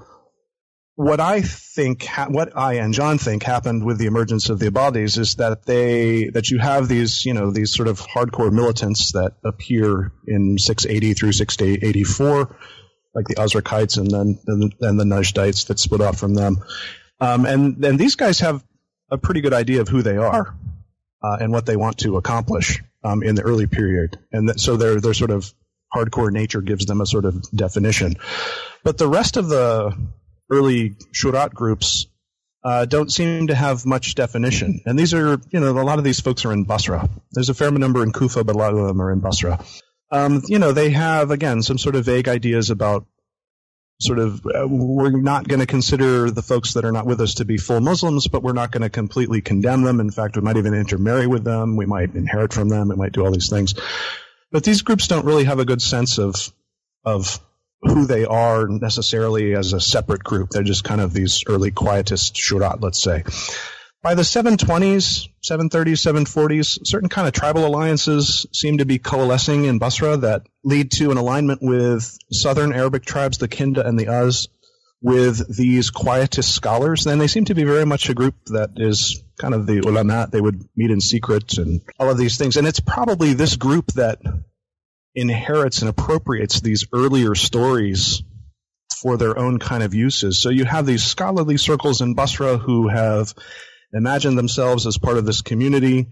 what 0.94 1.20
I 1.20 1.40
think, 1.42 2.04
ha- 2.04 2.28
what 2.28 2.56
I 2.56 2.74
and 2.74 2.94
John 2.94 3.18
think 3.18 3.42
happened 3.42 3.84
with 3.84 3.98
the 3.98 4.06
emergence 4.06 4.48
of 4.50 4.58
the 4.58 4.70
Ibadis 4.70 5.18
is 5.18 5.34
that 5.36 5.66
they 5.66 6.28
that 6.30 6.50
you 6.50 6.58
have 6.58 6.88
these 6.88 7.24
you 7.24 7.34
know 7.34 7.50
these 7.50 7.74
sort 7.74 7.88
of 7.88 8.00
hardcore 8.00 8.52
militants 8.52 9.12
that 9.12 9.32
appear 9.44 10.12
in 10.26 10.58
680 10.58 11.14
through 11.14 11.32
684 11.32 12.56
like 13.16 13.26
the 13.26 13.34
Azrakites 13.36 13.96
and 13.96 14.10
then 14.10 14.38
and, 14.46 14.74
and 14.80 15.00
the 15.00 15.04
Najdites 15.04 15.66
that 15.68 15.80
split 15.80 16.02
off 16.02 16.18
from 16.18 16.34
them. 16.34 16.62
Um, 17.18 17.46
and 17.46 17.82
and 17.84 17.98
these 17.98 18.14
guys 18.14 18.40
have 18.40 18.62
a 19.10 19.16
pretty 19.16 19.40
good 19.40 19.54
idea 19.54 19.80
of 19.80 19.88
who 19.88 20.02
they 20.02 20.18
are 20.18 20.54
uh, 21.24 21.36
and 21.40 21.50
what 21.50 21.64
they 21.64 21.76
want 21.76 21.98
to 21.98 22.18
accomplish 22.18 22.82
um, 23.02 23.22
in 23.22 23.34
the 23.34 23.42
early 23.42 23.66
period, 23.66 24.18
and 24.30 24.60
so 24.60 24.76
their 24.76 25.00
their 25.00 25.14
sort 25.14 25.30
of 25.30 25.52
hardcore 25.94 26.30
nature 26.30 26.60
gives 26.60 26.84
them 26.84 27.00
a 27.00 27.06
sort 27.06 27.24
of 27.24 27.42
definition. 27.52 28.16
But 28.84 28.98
the 28.98 29.08
rest 29.08 29.38
of 29.38 29.48
the 29.48 29.96
early 30.50 30.96
Shurat 31.14 31.54
groups 31.54 32.06
uh, 32.62 32.84
don't 32.84 33.10
seem 33.10 33.46
to 33.46 33.54
have 33.54 33.86
much 33.86 34.14
definition. 34.14 34.80
And 34.84 34.98
these 34.98 35.14
are, 35.14 35.40
you 35.50 35.60
know, 35.60 35.70
a 35.70 35.86
lot 35.86 35.98
of 35.98 36.04
these 36.04 36.20
folks 36.20 36.44
are 36.44 36.52
in 36.52 36.64
Basra. 36.64 37.08
There's 37.30 37.48
a 37.48 37.54
fair 37.54 37.70
number 37.70 38.02
in 38.02 38.12
Kufa, 38.12 38.42
but 38.42 38.56
a 38.56 38.58
lot 38.58 38.74
of 38.74 38.86
them 38.86 39.00
are 39.00 39.12
in 39.12 39.20
Basra 39.20 39.64
um, 40.10 40.42
you 40.46 40.58
know, 40.58 40.72
they 40.72 40.90
have 40.90 41.30
again 41.30 41.62
some 41.62 41.78
sort 41.78 41.96
of 41.96 42.04
vague 42.04 42.28
ideas 42.28 42.70
about 42.70 43.06
sort 44.00 44.18
of 44.18 44.44
uh, 44.46 44.66
we're 44.68 45.10
not 45.10 45.48
going 45.48 45.60
to 45.60 45.66
consider 45.66 46.30
the 46.30 46.42
folks 46.42 46.74
that 46.74 46.84
are 46.84 46.92
not 46.92 47.06
with 47.06 47.20
us 47.20 47.34
to 47.34 47.44
be 47.44 47.56
full 47.56 47.80
Muslims, 47.80 48.28
but 48.28 48.42
we're 48.42 48.52
not 48.52 48.70
going 48.70 48.82
to 48.82 48.90
completely 48.90 49.40
condemn 49.40 49.82
them. 49.82 50.00
In 50.00 50.10
fact, 50.10 50.36
we 50.36 50.42
might 50.42 50.56
even 50.56 50.74
intermarry 50.74 51.26
with 51.26 51.44
them. 51.44 51.76
We 51.76 51.86
might 51.86 52.14
inherit 52.14 52.52
from 52.52 52.68
them. 52.68 52.88
We 52.88 52.96
might 52.96 53.12
do 53.12 53.24
all 53.24 53.32
these 53.32 53.50
things. 53.50 53.74
But 54.52 54.64
these 54.64 54.82
groups 54.82 55.08
don't 55.08 55.24
really 55.24 55.44
have 55.44 55.58
a 55.58 55.64
good 55.64 55.82
sense 55.82 56.18
of 56.18 56.34
of 57.04 57.40
who 57.82 58.06
they 58.06 58.24
are 58.24 58.66
necessarily 58.68 59.54
as 59.54 59.72
a 59.72 59.80
separate 59.80 60.24
group. 60.24 60.50
They're 60.50 60.62
just 60.62 60.84
kind 60.84 61.00
of 61.00 61.12
these 61.12 61.44
early 61.46 61.70
quietist 61.70 62.34
shurat, 62.34 62.82
let's 62.82 63.02
say. 63.02 63.22
By 64.06 64.14
the 64.14 64.22
720s, 64.22 65.30
730s, 65.44 65.98
740s, 65.98 66.78
certain 66.86 67.08
kind 67.08 67.26
of 67.26 67.34
tribal 67.34 67.66
alliances 67.66 68.46
seem 68.52 68.78
to 68.78 68.84
be 68.84 69.00
coalescing 69.00 69.64
in 69.64 69.80
Basra 69.80 70.16
that 70.18 70.46
lead 70.62 70.92
to 70.92 71.10
an 71.10 71.16
alignment 71.16 71.60
with 71.60 72.16
southern 72.30 72.72
Arabic 72.72 73.04
tribes, 73.04 73.38
the 73.38 73.48
Kinda 73.48 73.84
and 73.84 73.98
the 73.98 74.04
Azd, 74.04 74.46
with 75.02 75.56
these 75.56 75.90
quietist 75.90 76.54
scholars. 76.54 77.08
And 77.08 77.20
they 77.20 77.26
seem 77.26 77.46
to 77.46 77.54
be 77.56 77.64
very 77.64 77.84
much 77.84 78.08
a 78.08 78.14
group 78.14 78.36
that 78.46 78.74
is 78.76 79.24
kind 79.40 79.54
of 79.54 79.66
the 79.66 79.78
ulama. 79.78 80.28
They 80.30 80.40
would 80.40 80.62
meet 80.76 80.92
in 80.92 81.00
secret 81.00 81.58
and 81.58 81.80
all 81.98 82.08
of 82.08 82.16
these 82.16 82.38
things. 82.38 82.56
And 82.56 82.64
it's 82.64 82.78
probably 82.78 83.32
this 83.32 83.56
group 83.56 83.90
that 83.94 84.20
inherits 85.16 85.80
and 85.80 85.88
appropriates 85.88 86.60
these 86.60 86.84
earlier 86.92 87.34
stories 87.34 88.22
for 89.02 89.16
their 89.16 89.36
own 89.36 89.58
kind 89.58 89.82
of 89.82 89.94
uses. 89.94 90.40
So 90.40 90.50
you 90.50 90.64
have 90.64 90.86
these 90.86 91.02
scholarly 91.02 91.56
circles 91.56 92.02
in 92.02 92.14
Basra 92.14 92.56
who 92.56 92.86
have 92.86 93.34
imagine 93.96 94.36
themselves 94.36 94.86
as 94.86 94.98
part 94.98 95.16
of 95.16 95.24
this 95.24 95.42
community. 95.42 96.06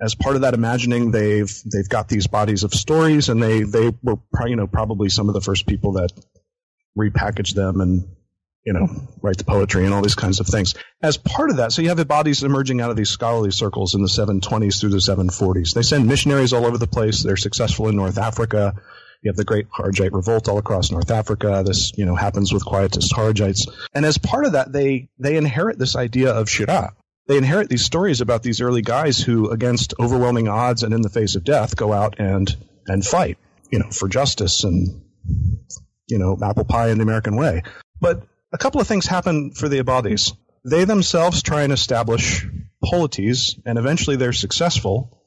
As 0.00 0.14
part 0.14 0.36
of 0.36 0.42
that 0.42 0.54
imagining, 0.54 1.10
they've 1.10 1.50
they've 1.72 1.88
got 1.88 2.08
these 2.08 2.26
bodies 2.26 2.64
of 2.64 2.74
stories, 2.74 3.28
and 3.28 3.42
they 3.42 3.62
they 3.62 3.92
were 4.02 4.18
you 4.46 4.56
know 4.56 4.66
probably 4.66 5.08
some 5.08 5.28
of 5.28 5.34
the 5.34 5.40
first 5.40 5.66
people 5.66 5.92
that 5.92 6.12
repackaged 6.98 7.54
them 7.54 7.80
and 7.80 8.06
you 8.64 8.74
know 8.74 8.88
write 9.22 9.38
the 9.38 9.44
poetry 9.44 9.84
and 9.84 9.94
all 9.94 10.02
these 10.02 10.14
kinds 10.14 10.40
of 10.40 10.46
things. 10.46 10.74
As 11.02 11.16
part 11.16 11.50
of 11.50 11.56
that, 11.56 11.72
so 11.72 11.80
you 11.80 11.88
have 11.88 11.96
the 11.96 12.04
Ibadis 12.04 12.42
emerging 12.42 12.82
out 12.82 12.90
of 12.90 12.96
these 12.96 13.08
scholarly 13.08 13.52
circles 13.52 13.94
in 13.94 14.02
the 14.02 14.08
720s 14.08 14.80
through 14.80 14.90
the 14.90 14.96
740s. 14.98 15.72
They 15.72 15.82
send 15.82 16.06
missionaries 16.06 16.52
all 16.52 16.66
over 16.66 16.76
the 16.76 16.86
place. 16.86 17.22
They're 17.22 17.36
successful 17.36 17.88
in 17.88 17.96
North 17.96 18.18
Africa. 18.18 18.74
You 19.22 19.30
have 19.30 19.36
the 19.36 19.44
Great 19.44 19.68
Kharijite 19.70 20.12
Revolt 20.12 20.46
all 20.46 20.58
across 20.58 20.90
North 20.90 21.10
Africa. 21.10 21.62
This, 21.66 21.90
you 21.96 22.04
know, 22.04 22.14
happens 22.14 22.52
with 22.52 22.64
quietist 22.64 23.12
Kharijites. 23.12 23.66
And 23.94 24.04
as 24.04 24.18
part 24.18 24.44
of 24.44 24.52
that, 24.52 24.72
they, 24.72 25.08
they 25.18 25.36
inherit 25.36 25.78
this 25.78 25.96
idea 25.96 26.32
of 26.32 26.46
Shura 26.48 26.92
they 27.26 27.36
inherit 27.36 27.68
these 27.68 27.84
stories 27.84 28.20
about 28.20 28.42
these 28.42 28.60
early 28.60 28.82
guys 28.82 29.18
who, 29.18 29.50
against 29.50 29.94
overwhelming 29.98 30.48
odds 30.48 30.82
and 30.82 30.94
in 30.94 31.02
the 31.02 31.10
face 31.10 31.34
of 31.34 31.44
death, 31.44 31.76
go 31.76 31.92
out 31.92 32.18
and 32.18 32.54
and 32.86 33.04
fight, 33.04 33.38
you 33.70 33.78
know, 33.80 33.90
for 33.90 34.08
justice 34.08 34.64
and 34.64 35.02
you 36.08 36.18
know, 36.18 36.38
apple 36.42 36.64
pie 36.64 36.88
in 36.88 36.98
the 36.98 37.02
American 37.02 37.36
way. 37.36 37.62
But 38.00 38.22
a 38.52 38.58
couple 38.58 38.80
of 38.80 38.86
things 38.86 39.06
happen 39.06 39.52
for 39.52 39.68
the 39.68 39.82
Ibadis. 39.82 40.36
They 40.64 40.84
themselves 40.84 41.42
try 41.42 41.62
and 41.62 41.72
establish 41.72 42.46
polities, 42.84 43.58
and 43.64 43.78
eventually 43.78 44.16
they're 44.16 44.32
successful. 44.32 45.22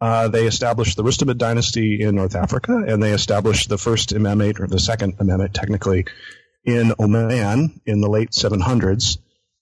Uh, 0.00 0.28
they 0.28 0.46
establish 0.46 0.94
the 0.94 1.02
Rustamid 1.02 1.38
dynasty 1.38 2.00
in 2.02 2.14
North 2.14 2.34
Africa, 2.34 2.84
and 2.86 3.02
they 3.02 3.12
establish 3.12 3.66
the 3.66 3.78
first 3.78 4.10
imamate, 4.10 4.60
or 4.60 4.66
the 4.66 4.78
second 4.78 5.18
imamate 5.18 5.52
technically, 5.52 6.06
in 6.64 6.92
Oman 6.98 7.80
in 7.86 8.00
the 8.00 8.10
late 8.10 8.30
700s. 8.30 9.18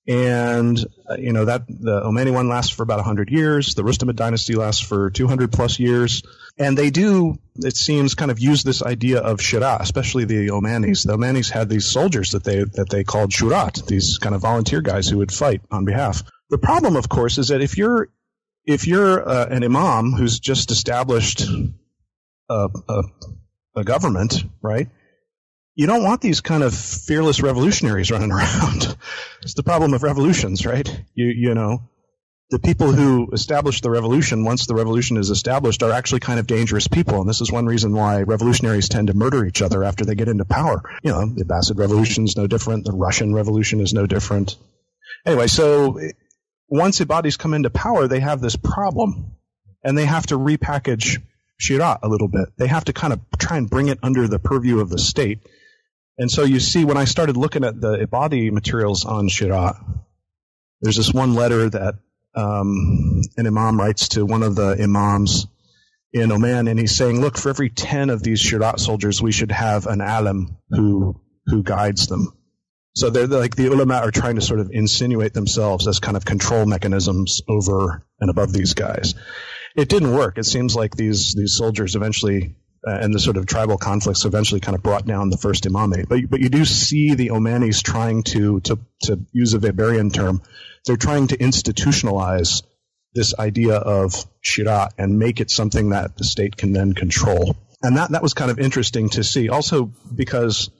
And, 0.06 0.78
uh, 1.08 1.16
you 1.16 1.32
know, 1.32 1.46
that 1.46 1.66
the 1.66 2.02
Omani 2.02 2.32
one 2.32 2.48
lasts 2.48 2.72
for 2.72 2.82
about 2.82 2.98
100 2.98 3.30
years. 3.30 3.74
The 3.74 3.82
Rustamid 3.82 4.16
dynasty 4.16 4.54
lasts 4.54 4.82
for 4.82 5.10
200 5.10 5.50
plus 5.50 5.78
years. 5.78 6.22
And 6.58 6.76
they 6.76 6.90
do, 6.90 7.38
it 7.56 7.76
seems, 7.76 8.14
kind 8.14 8.30
of 8.30 8.38
use 8.38 8.62
this 8.62 8.82
idea 8.82 9.20
of 9.20 9.38
shura, 9.38 9.80
especially 9.80 10.24
the 10.24 10.48
Omanis. 10.48 11.06
The 11.06 11.16
Omanis 11.16 11.50
had 11.50 11.68
these 11.68 11.86
soldiers 11.86 12.32
that 12.32 12.44
they, 12.44 12.64
that 12.64 12.90
they 12.90 13.02
called 13.02 13.30
shurat, 13.30 13.86
these 13.86 14.18
kind 14.18 14.34
of 14.34 14.42
volunteer 14.42 14.82
guys 14.82 15.08
who 15.08 15.18
would 15.18 15.32
fight 15.32 15.62
on 15.70 15.84
behalf. 15.84 16.22
The 16.50 16.58
problem, 16.58 16.96
of 16.96 17.08
course, 17.08 17.38
is 17.38 17.48
that 17.48 17.62
if 17.62 17.78
you're, 17.78 18.08
if 18.66 18.86
you're 18.86 19.26
uh, 19.26 19.46
an 19.46 19.64
imam 19.64 20.12
who's 20.12 20.38
just 20.38 20.70
established 20.70 21.42
a, 22.48 22.68
a, 22.88 23.02
a 23.76 23.84
government, 23.84 24.44
right? 24.62 24.88
You 25.74 25.86
don't 25.86 26.04
want 26.04 26.20
these 26.20 26.40
kind 26.40 26.62
of 26.62 26.74
fearless 26.74 27.42
revolutionaries 27.42 28.10
running 28.10 28.32
around. 28.32 28.96
it's 29.42 29.54
the 29.54 29.62
problem 29.62 29.94
of 29.94 30.02
revolutions, 30.02 30.64
right? 30.64 30.88
You 31.14 31.26
you 31.26 31.54
know, 31.54 31.88
the 32.50 32.58
people 32.58 32.92
who 32.92 33.30
establish 33.32 33.80
the 33.80 33.90
revolution 33.90 34.44
once 34.44 34.66
the 34.66 34.74
revolution 34.74 35.16
is 35.16 35.30
established 35.30 35.82
are 35.82 35.90
actually 35.90 36.20
kind 36.20 36.38
of 36.38 36.46
dangerous 36.46 36.86
people, 36.86 37.20
and 37.20 37.28
this 37.28 37.40
is 37.40 37.50
one 37.50 37.66
reason 37.66 37.92
why 37.92 38.22
revolutionaries 38.22 38.88
tend 38.88 39.08
to 39.08 39.14
murder 39.14 39.44
each 39.44 39.62
other 39.62 39.82
after 39.82 40.04
they 40.04 40.14
get 40.14 40.28
into 40.28 40.44
power. 40.44 40.82
You 41.02 41.10
know, 41.10 41.26
the 41.26 41.44
Abbasid 41.44 41.78
Revolution 41.78 42.24
is 42.24 42.36
no 42.36 42.46
different. 42.46 42.84
The 42.84 42.92
Russian 42.92 43.34
Revolution 43.34 43.80
is 43.80 43.92
no 43.92 44.06
different. 44.06 44.56
Anyway, 45.26 45.48
so 45.48 45.98
once 46.68 47.00
Ibadis 47.00 47.38
come 47.38 47.54
into 47.54 47.70
power, 47.70 48.06
they 48.06 48.20
have 48.20 48.40
this 48.40 48.56
problem, 48.56 49.36
and 49.82 49.98
they 49.98 50.04
have 50.04 50.26
to 50.26 50.38
repackage 50.38 51.20
Shura 51.60 51.98
a 52.02 52.08
little 52.08 52.28
bit. 52.28 52.48
They 52.58 52.66
have 52.66 52.84
to 52.84 52.92
kind 52.92 53.12
of 53.12 53.20
try 53.38 53.56
and 53.56 53.68
bring 53.68 53.88
it 53.88 53.98
under 54.02 54.28
the 54.28 54.38
purview 54.38 54.80
of 54.80 54.90
the 54.90 54.98
state 54.98 55.40
and 56.18 56.30
so 56.30 56.44
you 56.44 56.60
see, 56.60 56.84
when 56.84 56.96
I 56.96 57.04
started 57.04 57.36
looking 57.36 57.64
at 57.64 57.80
the 57.80 58.06
Ibadi 58.06 58.52
materials 58.52 59.04
on 59.04 59.28
Shira, 59.28 59.74
there's 60.80 60.96
this 60.96 61.12
one 61.12 61.34
letter 61.34 61.68
that 61.70 61.94
um, 62.34 63.22
an 63.36 63.46
imam 63.46 63.78
writes 63.78 64.08
to 64.10 64.26
one 64.26 64.42
of 64.42 64.54
the 64.54 64.76
imams 64.80 65.46
in 66.12 66.30
Oman, 66.30 66.68
and 66.68 66.78
he's 66.78 66.96
saying, 66.96 67.20
"Look, 67.20 67.36
for 67.36 67.48
every 67.48 67.70
ten 67.70 68.10
of 68.10 68.22
these 68.22 68.42
Shurat 68.42 68.78
soldiers, 68.78 69.20
we 69.20 69.32
should 69.32 69.50
have 69.50 69.86
an 69.86 70.00
alim 70.00 70.56
who 70.70 71.20
who 71.46 71.62
guides 71.62 72.06
them." 72.06 72.32
So 72.96 73.10
they're, 73.10 73.26
they're 73.26 73.40
like 73.40 73.56
the 73.56 73.66
ulama 73.66 73.94
are 73.94 74.12
trying 74.12 74.36
to 74.36 74.40
sort 74.40 74.60
of 74.60 74.70
insinuate 74.70 75.34
themselves 75.34 75.88
as 75.88 75.98
kind 75.98 76.16
of 76.16 76.24
control 76.24 76.64
mechanisms 76.64 77.42
over 77.48 78.06
and 78.20 78.30
above 78.30 78.52
these 78.52 78.74
guys. 78.74 79.14
It 79.76 79.88
didn't 79.88 80.14
work. 80.14 80.38
It 80.38 80.44
seems 80.44 80.76
like 80.76 80.94
these 80.94 81.34
these 81.34 81.56
soldiers 81.56 81.96
eventually 81.96 82.54
uh, 82.86 82.98
and 83.00 83.14
the 83.14 83.18
sort 83.20 83.36
of 83.36 83.46
tribal 83.46 83.78
conflicts 83.78 84.24
eventually 84.24 84.60
kind 84.60 84.76
of 84.76 84.82
brought 84.82 85.06
down 85.06 85.30
the 85.30 85.36
first 85.36 85.64
imamate. 85.64 86.08
But 86.08 86.28
but 86.28 86.40
you 86.40 86.48
do 86.48 86.64
see 86.64 87.14
the 87.14 87.28
Omanis 87.28 87.82
trying 87.82 88.22
to 88.24 88.60
to 88.60 88.78
to 89.02 89.20
use 89.32 89.54
a 89.54 89.58
Weberian 89.58 90.12
term, 90.12 90.42
they're 90.86 90.96
trying 90.96 91.28
to 91.28 91.36
institutionalize 91.36 92.62
this 93.14 93.34
idea 93.38 93.76
of 93.76 94.12
shira 94.40 94.90
and 94.98 95.18
make 95.18 95.40
it 95.40 95.50
something 95.50 95.90
that 95.90 96.16
the 96.16 96.24
state 96.24 96.56
can 96.56 96.72
then 96.72 96.92
control. 96.92 97.56
And 97.82 97.96
that 97.96 98.10
that 98.10 98.22
was 98.22 98.34
kind 98.34 98.50
of 98.50 98.58
interesting 98.58 99.08
to 99.10 99.24
see. 99.24 99.48
Also 99.48 99.92
because 100.14 100.70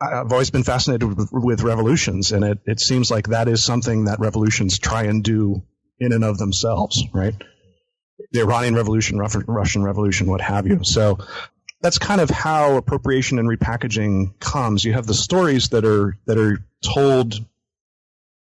I've 0.00 0.32
always 0.32 0.50
been 0.50 0.64
fascinated 0.64 1.16
with, 1.16 1.28
with 1.30 1.62
revolutions, 1.62 2.32
and 2.32 2.42
it, 2.42 2.58
it 2.64 2.80
seems 2.80 3.10
like 3.10 3.28
that 3.28 3.48
is 3.48 3.62
something 3.62 4.04
that 4.04 4.18
revolutions 4.18 4.78
try 4.78 5.04
and 5.04 5.22
do 5.22 5.62
in 5.98 6.12
and 6.12 6.24
of 6.24 6.38
themselves, 6.38 7.04
right? 7.12 7.34
The 8.32 8.40
Iranian 8.40 8.74
Revolution, 8.74 9.18
Russian 9.18 9.82
Revolution, 9.82 10.26
what 10.26 10.40
have 10.40 10.66
you. 10.66 10.80
So 10.82 11.18
that's 11.80 11.98
kind 11.98 12.20
of 12.20 12.30
how 12.30 12.76
appropriation 12.76 13.38
and 13.38 13.48
repackaging 13.48 14.38
comes. 14.38 14.84
You 14.84 14.92
have 14.92 15.06
the 15.06 15.14
stories 15.14 15.70
that 15.70 15.84
are 15.84 16.16
that 16.26 16.38
are 16.38 16.58
told, 16.82 17.34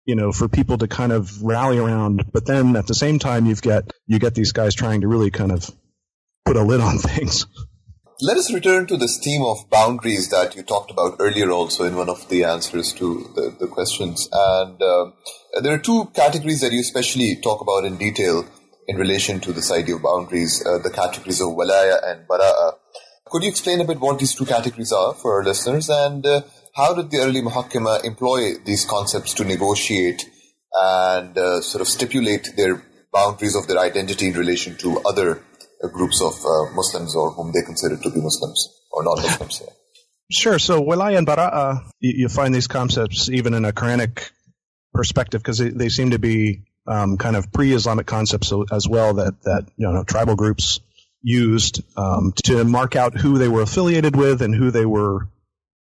you 0.06 0.16
know, 0.16 0.32
for 0.32 0.48
people 0.48 0.78
to 0.80 0.88
kind 0.88 1.12
of 1.12 1.42
rally 1.42 1.78
around, 1.78 2.32
but 2.32 2.46
then 2.46 2.76
at 2.76 2.88
the 2.88 2.96
same 2.96 3.20
time, 3.20 3.46
you've 3.46 3.62
got 3.62 3.92
you 4.08 4.20
get 4.20 4.36
these 4.36 4.52
guys 4.52 4.76
trying 4.76 5.02
to 5.02 5.08
really 5.08 5.32
kind 5.32 5.52
of 5.52 5.70
put 6.46 6.58
a 6.58 6.62
lid 6.62 6.82
on 6.82 6.98
things. 6.98 7.46
Let 8.24 8.38
us 8.38 8.54
return 8.54 8.86
to 8.86 8.98
this 8.98 9.18
theme 9.18 9.42
of 9.42 9.68
boundaries 9.72 10.30
that 10.30 10.56
you 10.56 10.62
talked 10.62 10.92
about 10.92 11.16
earlier, 11.20 11.50
also 11.50 11.86
in 11.86 11.96
one 11.96 12.08
of 12.08 12.30
the 12.30 12.44
answers 12.44 12.94
to 12.94 13.32
the, 13.34 13.56
the 13.60 13.68
questions. 13.68 14.30
And 14.32 14.80
uh, 14.80 15.12
there 15.64 15.74
are 15.74 15.80
two 15.80 16.06
categories 16.14 16.62
that 16.62 16.72
you 16.72 16.82
especially 16.82 17.40
talk 17.42 17.62
about 17.62 17.84
in 17.84 17.98
detail 17.98 18.46
in 18.92 18.98
relation 18.98 19.40
to 19.40 19.54
this 19.54 19.72
idea 19.72 19.96
of 19.96 20.02
boundaries, 20.02 20.64
uh, 20.66 20.78
the 20.80 20.90
categories 20.90 21.40
of 21.40 21.50
walaya 21.60 21.98
and 22.10 22.28
bara'a. 22.28 22.74
Could 23.26 23.44
you 23.44 23.50
explain 23.50 23.80
a 23.80 23.86
bit 23.86 24.02
what 24.02 24.20
these 24.20 24.36
two 24.36 24.46
categories 24.46 24.92
are 24.92 25.14
for 25.14 25.38
our 25.38 25.44
listeners 25.46 25.90
and 25.90 26.26
uh, 26.26 26.42
how 26.76 26.94
did 26.94 27.10
the 27.10 27.20
early 27.20 27.42
muhakkima 27.42 28.04
employ 28.04 28.56
these 28.66 28.84
concepts 28.86 29.34
to 29.36 29.46
negotiate 29.46 30.30
and 30.74 31.38
uh, 31.38 31.62
sort 31.62 31.82
of 31.82 31.88
stipulate 31.88 32.50
their 32.58 32.84
boundaries 33.14 33.56
of 33.56 33.68
their 33.68 33.80
identity 33.80 34.28
in 34.28 34.34
relation 34.34 34.76
to 34.78 35.00
other 35.06 35.42
uh, 35.82 35.88
groups 35.88 36.22
of 36.22 36.34
uh, 36.46 36.74
Muslims 36.74 37.16
or 37.16 37.32
whom 37.32 37.54
they 37.54 37.62
consider 37.62 37.96
to 37.96 38.10
be 38.10 38.20
Muslims 38.20 38.68
or 38.92 39.06
non-Muslims? 39.06 39.62
Yeah. 39.64 39.74
Sure. 40.30 40.60
So 40.60 40.82
walaya 40.82 41.18
and 41.18 41.28
bara'a, 41.28 41.80
you, 42.02 42.14
you, 42.24 42.30
find 42.30 42.54
these 42.54 42.68
concepts 42.68 43.30
even 43.30 43.54
in 43.54 43.64
a 43.64 43.72
Quranic 43.72 44.32
perspective 44.94 45.42
because 45.42 45.60
they, 45.60 45.70
they 45.70 45.90
seem 45.90 46.12
to 46.12 46.20
be 46.20 46.64
um, 46.92 47.18
kind 47.18 47.38
of 47.38 47.52
pre-Islamic 47.54 48.06
concepts 48.06 48.52
as 48.72 48.88
well 48.88 49.16
that 49.16 49.42
that 49.44 49.66
you 49.78 49.90
know 49.90 50.04
tribal 50.04 50.36
groups 50.36 50.82
used 51.24 51.82
um, 51.96 52.34
to 52.44 52.64
mark 52.66 52.96
out 52.96 53.18
who 53.18 53.38
they 53.38 53.48
were 53.48 53.62
affiliated 53.62 54.16
with 54.16 54.42
and 54.42 54.54
who 54.54 54.72
they 54.72 54.86
were 54.86 55.28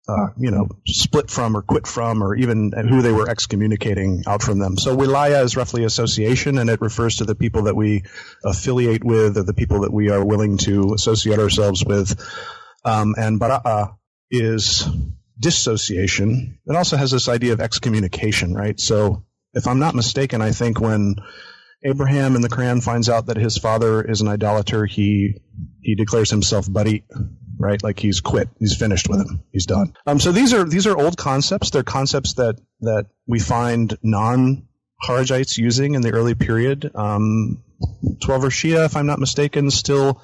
uh, 0.08 0.28
you 0.38 0.50
know 0.50 0.68
split 0.88 1.30
from 1.30 1.56
or 1.56 1.62
quit 1.62 1.86
from 1.86 2.24
or 2.24 2.36
even 2.36 2.72
who 2.72 3.02
they 3.04 3.12
were 3.12 3.30
excommunicating 3.30 4.24
out 4.26 4.42
from 4.42 4.58
them. 4.58 4.78
So 4.78 4.96
wilaya 4.96 5.44
is 5.44 5.56
roughly 5.56 5.84
association 5.84 6.58
and 6.58 6.70
it 6.70 6.82
refers 6.82 7.18
to 7.18 7.26
the 7.26 7.36
people 7.36 7.64
that 7.64 7.76
we 7.76 8.04
affiliate 8.44 9.04
with 9.04 9.38
or 9.38 9.44
the 9.44 9.54
people 9.54 9.82
that 9.82 9.94
we 9.94 10.10
are 10.10 10.26
willing 10.26 10.58
to 10.60 10.94
associate 10.96 11.40
ourselves 11.40 11.86
with. 11.86 12.20
Um, 12.86 13.16
and 13.18 13.40
bara'a 13.40 13.98
is 14.32 14.88
dissociation. 15.40 16.58
It 16.66 16.76
also 16.76 16.98
has 16.98 17.12
this 17.12 17.28
idea 17.30 17.54
of 17.54 17.62
excommunication, 17.62 18.56
right? 18.56 18.80
So 18.80 19.27
if 19.58 19.68
I'm 19.68 19.80
not 19.80 19.96
mistaken, 19.96 20.42
I 20.42 20.52
think 20.52 20.80
when 20.80 21.16
Abraham 21.84 22.36
in 22.36 22.42
the 22.42 22.50
Quran 22.50 22.84
finds 22.84 23.10
out 23.10 23.26
that 23.26 23.38
his 23.38 23.58
father 23.58 24.02
is 24.02 24.22
an 24.22 24.28
idolater, 24.28 24.86
he 24.86 25.36
he 25.82 25.96
declares 25.96 26.30
himself 26.30 26.72
bari, 26.72 27.04
right? 27.60 27.82
Like 27.82 28.00
he's 28.00 28.22
quit, 28.22 28.50
he's 28.60 28.76
finished 28.76 29.10
with 29.10 29.20
him, 29.20 29.44
he's 29.52 29.66
done. 29.66 29.94
Um, 30.06 30.20
so 30.20 30.32
these 30.32 30.54
are 30.54 30.64
these 30.64 30.88
are 30.88 30.98
old 30.98 31.18
concepts. 31.18 31.72
They're 31.72 31.84
concepts 31.84 32.34
that 32.34 32.60
that 32.82 33.08
we 33.28 33.40
find 33.40 33.98
non 34.04 34.68
Kharijites 35.04 35.58
using 35.58 35.96
in 35.96 36.02
the 36.02 36.12
early 36.12 36.36
period. 36.36 36.92
Um, 36.96 37.64
Twelver 38.24 38.50
Shia, 38.50 38.86
if 38.86 38.96
I'm 38.96 39.06
not 39.06 39.20
mistaken, 39.20 39.70
still, 39.70 40.22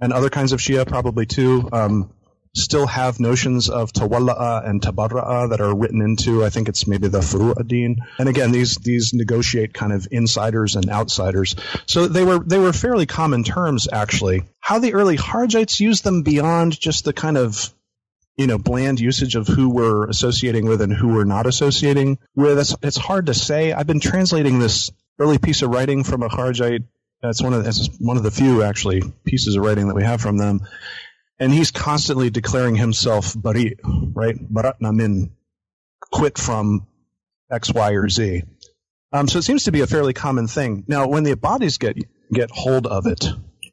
and 0.00 0.12
other 0.12 0.30
kinds 0.30 0.52
of 0.52 0.60
Shia 0.60 0.86
probably 0.86 1.26
too. 1.26 1.68
Um, 1.72 2.12
still 2.54 2.86
have 2.86 3.20
notions 3.20 3.68
of 3.68 3.92
tawalla'a 3.92 4.68
and 4.68 4.80
tabarra'a 4.80 5.50
that 5.50 5.60
are 5.60 5.74
written 5.74 6.00
into, 6.00 6.44
I 6.44 6.50
think 6.50 6.68
it's 6.68 6.86
maybe 6.86 7.08
the 7.08 7.20
furu'adin. 7.20 7.96
And 8.18 8.28
again, 8.28 8.52
these, 8.52 8.76
these 8.76 9.12
negotiate 9.14 9.74
kind 9.74 9.92
of 9.92 10.08
insiders 10.10 10.76
and 10.76 10.90
outsiders. 10.90 11.56
So 11.86 12.08
they 12.08 12.24
were, 12.24 12.38
they 12.38 12.58
were 12.58 12.72
fairly 12.72 13.06
common 13.06 13.44
terms, 13.44 13.88
actually. 13.90 14.44
How 14.60 14.78
the 14.78 14.94
early 14.94 15.16
Kharijites 15.16 15.80
used 15.80 16.04
them 16.04 16.22
beyond 16.22 16.78
just 16.78 17.04
the 17.04 17.12
kind 17.12 17.36
of 17.36 17.72
you 18.36 18.46
know, 18.46 18.56
bland 18.56 19.00
usage 19.00 19.34
of 19.34 19.48
who 19.48 19.68
we're 19.68 20.08
associating 20.08 20.66
with 20.66 20.80
and 20.80 20.92
who 20.92 21.08
we're 21.08 21.24
not 21.24 21.46
associating 21.46 22.18
with. 22.36 22.58
It's, 22.58 22.76
it's 22.82 22.96
hard 22.96 23.26
to 23.26 23.34
say. 23.34 23.72
I've 23.72 23.88
been 23.88 23.98
translating 23.98 24.60
this 24.60 24.92
early 25.18 25.38
piece 25.38 25.62
of 25.62 25.70
writing 25.70 26.04
from 26.04 26.22
a 26.22 26.28
Kharijite. 26.28 26.84
That's 27.20 27.42
one 27.42 27.52
of 27.52 27.64
that's 27.64 27.88
one 27.98 28.16
of 28.16 28.22
the 28.22 28.30
few 28.30 28.62
actually 28.62 29.02
pieces 29.24 29.56
of 29.56 29.64
writing 29.64 29.88
that 29.88 29.96
we 29.96 30.04
have 30.04 30.20
from 30.20 30.38
them 30.38 30.60
and 31.40 31.52
he's 31.52 31.70
constantly 31.70 32.30
declaring 32.30 32.74
himself 32.74 33.34
bari, 33.40 33.76
right? 33.84 34.36
Baratna 34.36 34.94
min, 34.94 35.32
quit 36.12 36.38
from 36.38 36.86
X, 37.50 37.72
Y, 37.72 37.92
or 37.92 38.08
Z. 38.08 38.42
Um, 39.12 39.28
so 39.28 39.38
it 39.38 39.42
seems 39.42 39.64
to 39.64 39.72
be 39.72 39.80
a 39.80 39.86
fairly 39.86 40.12
common 40.12 40.48
thing. 40.48 40.84
Now, 40.86 41.08
when 41.08 41.22
the 41.22 41.34
Ibadis 41.34 41.78
get 41.78 41.96
get 42.32 42.50
hold 42.50 42.86
of 42.86 43.06
it, 43.06 43.24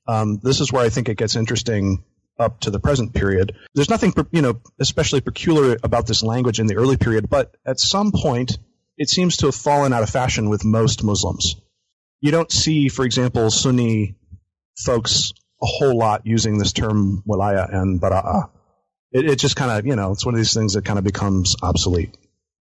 um, 0.07 0.39
this 0.41 0.61
is 0.61 0.72
where 0.72 0.86
I 0.86 0.89
think 0.89 1.09
it 1.09 1.18
gets 1.18 1.36
interesting 1.36 2.03
up 2.39 2.59
to 2.61 2.72
the 2.72 2.80
present 2.80 3.13
period. 3.13 3.55
There's 3.74 3.89
nothing, 3.89 4.13
you 4.32 4.41
know, 4.41 4.61
especially 4.80 5.22
peculiar 5.22 5.78
about 5.84 6.07
this 6.07 6.24
language 6.24 6.59
in 6.59 6.68
the 6.68 6.76
early 6.76 6.97
period, 6.97 7.30
but 7.30 7.55
at 7.66 7.80
some 7.80 8.11
point, 8.11 8.57
it 8.97 9.09
seems 9.09 9.38
to 9.38 9.47
have 9.47 9.55
fallen 9.55 9.93
out 9.93 10.03
of 10.03 10.09
fashion 10.09 10.49
with 10.49 10.63
most 10.63 11.03
Muslims. 11.03 11.55
You 12.22 12.32
don't 12.32 12.51
see, 12.51 12.88
for 12.89 13.05
example, 13.05 13.49
Sunni 13.49 14.16
folks 14.78 15.32
a 15.62 15.66
whole 15.66 15.97
lot 15.97 16.22
using 16.26 16.58
this 16.58 16.74
term 16.74 17.24
walaya 17.28 17.74
and 17.74 18.01
bara'a. 18.01 18.26
Uh, 18.26 18.38
uh, 18.38 18.47
it, 19.12 19.30
it 19.30 19.39
just 19.39 19.56
kind 19.56 19.72
of, 19.72 19.86
you 19.86 19.95
know, 19.95 20.12
it's 20.12 20.26
one 20.26 20.36
of 20.36 20.39
these 20.39 20.53
things 20.53 20.74
that 20.74 20.84
kind 20.84 20.99
of 20.99 21.06
becomes 21.06 21.56
obsolete. 21.64 22.16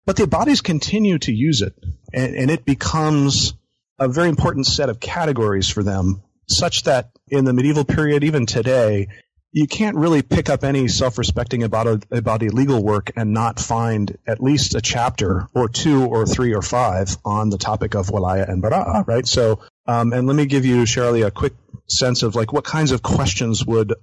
But 0.07 0.17
the 0.17 0.25
Ibadis 0.25 0.63
continue 0.63 1.19
to 1.19 1.33
use 1.33 1.61
it, 1.61 1.75
and, 2.13 2.35
and 2.35 2.51
it 2.51 2.65
becomes 2.65 3.55
a 3.99 4.09
very 4.09 4.29
important 4.29 4.67
set 4.67 4.89
of 4.89 5.01
categories 5.01 5.69
for 5.69 5.83
them 5.83 6.23
such 6.49 6.85
that 6.85 7.11
in 7.29 7.45
the 7.45 7.53
medieval 7.53 7.85
period, 7.85 8.25
even 8.25 8.47
today, 8.47 9.09
you 9.53 9.67
can't 9.67 9.97
really 9.97 10.23
pick 10.23 10.49
up 10.49 10.63
any 10.63 10.89
self-respecting 10.89 11.63
Ibadi 11.63 12.53
legal 12.53 12.83
work 12.83 13.11
and 13.17 13.33
not 13.33 13.59
find 13.59 14.17
at 14.27 14.43
least 14.43 14.75
a 14.75 14.81
chapter 14.81 15.49
or 15.55 15.69
two 15.69 16.05
or 16.05 16.27
three 16.27 16.55
or 16.55 16.63
five 16.63 17.17
on 17.25 17.51
the 17.51 17.59
topic 17.59 17.95
of 17.95 18.09
walaya 18.09 18.49
and 18.49 18.63
bara'ah, 18.63 19.07
right? 19.07 19.27
So, 19.27 19.61
um, 19.89 20.13
and 20.13 20.27
let 20.27 20.37
me 20.37 20.45
give 20.45 20.67
you, 20.67 20.85
Sher 20.85 21.07
Ali, 21.07 21.23
a 21.23 21.31
quick 21.31 21.55
sense 21.89 22.23
of 22.23 22.35
like 22.35 22.53
what 22.53 22.65
kinds 22.65 22.93
of 22.93 23.03
questions 23.03 23.65
would 23.65 23.95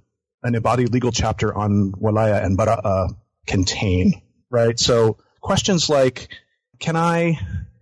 an 0.42 0.54
Ibadi 0.54 0.92
legal 0.92 1.12
chapter 1.12 1.56
on 1.56 1.92
walaya 1.92 2.44
and 2.44 2.58
bara'ah 2.58 3.16
contain, 3.46 4.20
right? 4.50 4.78
So 4.78 5.18
questions 5.40 5.88
like, 5.88 6.28
can 6.80 6.96
I, 6.96 7.38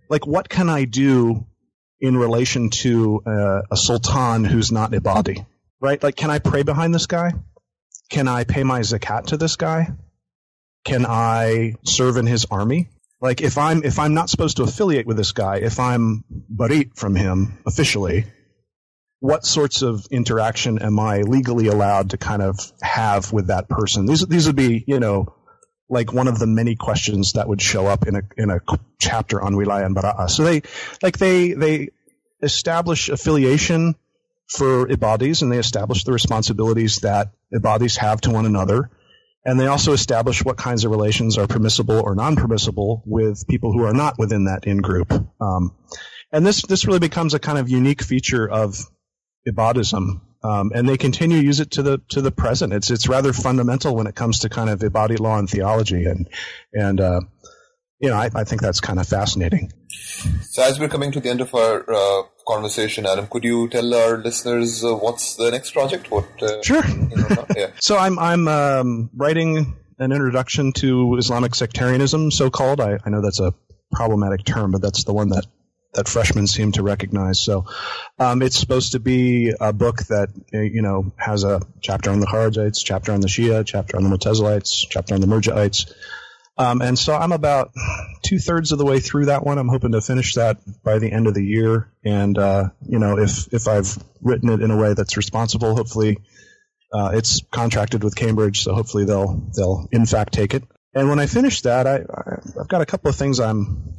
like, 0.07 0.27
what 0.27 0.47
can 0.47 0.69
I 0.69 0.85
do 0.85 1.47
in 1.99 2.15
relation 2.15 2.69
to 2.69 3.23
uh, 3.25 3.61
a 3.71 3.75
sultan 3.75 4.43
who's 4.43 4.71
not 4.71 4.91
Ibadi, 4.91 5.43
right? 5.81 6.01
Like, 6.01 6.15
can 6.15 6.29
I 6.29 6.37
pray 6.39 6.61
behind 6.61 6.93
this 6.93 7.07
guy? 7.07 7.33
Can 8.11 8.27
I 8.27 8.43
pay 8.43 8.63
my 8.63 8.81
zakat 8.81 9.27
to 9.27 9.37
this 9.37 9.55
guy? 9.55 9.89
Can 10.83 11.07
I 11.07 11.73
serve 11.83 12.17
in 12.17 12.27
his 12.27 12.45
army? 12.51 12.89
Like, 13.25 13.41
if 13.41 13.57
I'm 13.57 13.83
if 13.83 13.97
I'm 13.97 14.13
not 14.13 14.29
supposed 14.29 14.57
to 14.57 14.63
affiliate 14.63 15.07
with 15.07 15.17
this 15.17 15.31
guy, 15.31 15.57
if 15.57 15.79
I'm 15.79 16.23
barit 16.53 16.95
from 16.95 17.15
him 17.15 17.57
officially, 17.65 18.25
what 19.19 19.45
sorts 19.45 19.81
of 19.81 20.05
interaction 20.11 20.77
am 20.79 20.99
I 20.99 21.21
legally 21.21 21.67
allowed 21.67 22.11
to 22.11 22.17
kind 22.17 22.43
of 22.43 22.59
have 22.83 23.33
with 23.33 23.47
that 23.47 23.67
person? 23.67 24.05
These 24.05 24.27
these 24.27 24.45
would 24.45 24.55
be, 24.55 24.83
you 24.85 24.99
know, 24.99 25.33
like 25.89 26.13
one 26.13 26.27
of 26.27 26.37
the 26.37 26.45
many 26.45 26.75
questions 26.75 27.33
that 27.33 27.47
would 27.47 27.63
show 27.63 27.87
up 27.87 28.07
in 28.07 28.15
a 28.15 28.21
in 28.37 28.51
a 28.51 28.59
chapter 28.99 29.41
on 29.41 29.55
wilaya 29.55 29.87
and 29.87 29.95
bara'a. 29.95 30.29
So 30.29 30.43
they 30.43 30.61
like 31.01 31.17
they 31.17 31.53
they 31.53 31.89
establish 32.43 33.09
affiliation 33.09 33.95
for 34.47 34.87
ibadis 34.87 35.41
and 35.41 35.51
they 35.51 35.57
establish 35.57 36.03
the 36.03 36.11
responsibilities 36.13 36.97
that 36.97 37.31
ibadis 37.51 37.97
have 37.97 38.21
to 38.21 38.29
one 38.29 38.45
another. 38.45 38.91
And 39.45 39.59
they 39.59 39.67
also 39.67 39.93
establish 39.93 40.43
what 40.43 40.57
kinds 40.57 40.85
of 40.85 40.91
relations 40.91 41.37
are 41.37 41.45
permissible 41.45 41.99
or 41.99 42.15
non-permissible 42.15 43.03
with 43.05 43.47
people 43.47 43.71
who 43.71 43.83
are 43.83 43.93
not 43.93 44.17
within 44.17 44.45
that 44.45 44.65
in 44.65 44.79
group. 44.79 45.13
Um, 45.39 45.75
and 46.31 46.45
this 46.45 46.63
this 46.63 46.85
really 46.85 46.99
becomes 46.99 47.33
a 47.33 47.39
kind 47.39 47.59
of 47.59 47.69
unique 47.69 48.01
feature 48.01 48.49
of 48.49 48.75
ibadism 49.47 50.21
um, 50.45 50.71
and 50.75 50.87
they 50.87 50.97
continue 50.97 51.39
to 51.39 51.45
use 51.45 51.59
it 51.59 51.71
to 51.71 51.81
the 51.81 52.01
to 52.09 52.21
the 52.21 52.31
present. 52.31 52.71
It's 52.71 52.91
it's 52.91 53.07
rather 53.07 53.33
fundamental 53.33 53.95
when 53.95 54.05
it 54.05 54.13
comes 54.13 54.39
to 54.39 54.49
kind 54.49 54.69
of 54.69 54.79
Ibadi 54.79 55.19
law 55.19 55.39
and 55.39 55.49
theology, 55.49 56.05
and 56.05 56.29
and 56.71 57.01
uh, 57.01 57.21
you 57.99 58.09
know 58.09 58.15
I, 58.15 58.29
I, 58.35 58.43
think 58.43 58.61
that's 58.61 58.79
kind 58.79 58.99
of 58.99 59.07
fascinating. 59.07 59.71
So 60.41 60.61
as 60.61 60.79
we're 60.79 60.89
coming 60.89 61.11
to 61.13 61.19
the 61.19 61.29
end 61.29 61.41
of 61.41 61.55
our 61.55 61.91
uh, 61.91 62.23
conversation, 62.47 63.05
Adam, 63.05 63.27
could 63.27 63.43
you 63.43 63.67
tell 63.67 63.93
our 63.93 64.17
listeners 64.17 64.83
uh, 64.83 64.95
what's 64.95 65.35
the 65.35 65.51
next 65.51 65.71
project? 65.71 66.11
What 66.11 66.27
uh, 66.41 66.61
sure. 66.61 66.85
You 66.85 67.15
know, 67.15 67.45
yeah. 67.55 67.71
so 67.79 67.97
I'm 67.97 68.17
I'm 68.19 68.47
um, 68.47 69.09
writing 69.15 69.75
an 69.99 70.11
introduction 70.11 70.73
to 70.73 71.15
Islamic 71.17 71.55
sectarianism, 71.55 72.31
so 72.31 72.49
called. 72.49 72.81
I, 72.81 72.99
I 73.05 73.09
know 73.09 73.21
that's 73.21 73.39
a 73.39 73.53
problematic 73.91 74.45
term, 74.45 74.71
but 74.71 74.81
that's 74.81 75.03
the 75.03 75.13
one 75.13 75.29
that 75.29 75.45
that 75.95 76.07
freshmen 76.07 76.45
seem 76.45 76.73
to 76.73 76.83
recognize. 76.83 77.39
So 77.39 77.65
um, 78.19 78.41
it's 78.41 78.59
supposed 78.59 78.91
to 78.91 78.99
be 78.99 79.53
a 79.59 79.73
book 79.73 80.03
that 80.03 80.29
uh, 80.53 80.59
you 80.59 80.81
know 80.81 81.11
has 81.17 81.43
a 81.43 81.61
chapter 81.81 82.11
on 82.11 82.19
the 82.19 82.27
Kharijites, 82.27 82.83
chapter 82.83 83.11
on 83.11 83.21
the 83.21 83.27
Shia, 83.27 83.65
chapter 83.65 83.97
on 83.97 84.03
the 84.03 84.09
Mutazilites, 84.09 84.85
chapter 84.89 85.15
on 85.15 85.21
the 85.21 85.27
Murji'ites. 85.27 85.93
Um, 86.57 86.81
and 86.81 86.97
so 86.97 87.13
I'm 87.13 87.33
about 87.33 87.73
two 88.23 88.39
thirds 88.39 88.71
of 88.71 88.77
the 88.77 88.85
way 88.85 88.99
through 88.99 89.25
that 89.25 89.45
one. 89.45 89.57
I'm 89.57 89.67
hoping 89.67 89.91
to 89.91 90.01
finish 90.01 90.35
that 90.35 90.57
by 90.83 90.99
the 90.99 91.11
end 91.11 91.27
of 91.27 91.33
the 91.33 91.43
year. 91.43 91.91
And 92.03 92.37
uh, 92.37 92.69
you 92.87 92.99
know, 92.99 93.19
if 93.19 93.53
if 93.53 93.67
I've 93.67 93.97
written 94.21 94.49
it 94.49 94.61
in 94.61 94.71
a 94.71 94.77
way 94.77 94.93
that's 94.93 95.17
responsible, 95.17 95.75
hopefully 95.75 96.17
uh, 96.93 97.11
it's 97.13 97.41
contracted 97.51 98.03
with 98.03 98.15
Cambridge, 98.15 98.61
so 98.61 98.73
hopefully 98.73 99.05
they'll 99.05 99.51
they'll 99.55 99.87
in 99.91 100.05
fact 100.05 100.33
take 100.33 100.53
it. 100.53 100.63
And 100.93 101.09
when 101.09 101.19
I 101.19 101.25
finish 101.25 101.61
that, 101.61 101.87
I, 101.87 102.05
I've 102.59 102.69
got 102.69 102.81
a 102.81 102.85
couple 102.85 103.09
of 103.09 103.17
things 103.17 103.41
I'm 103.41 103.95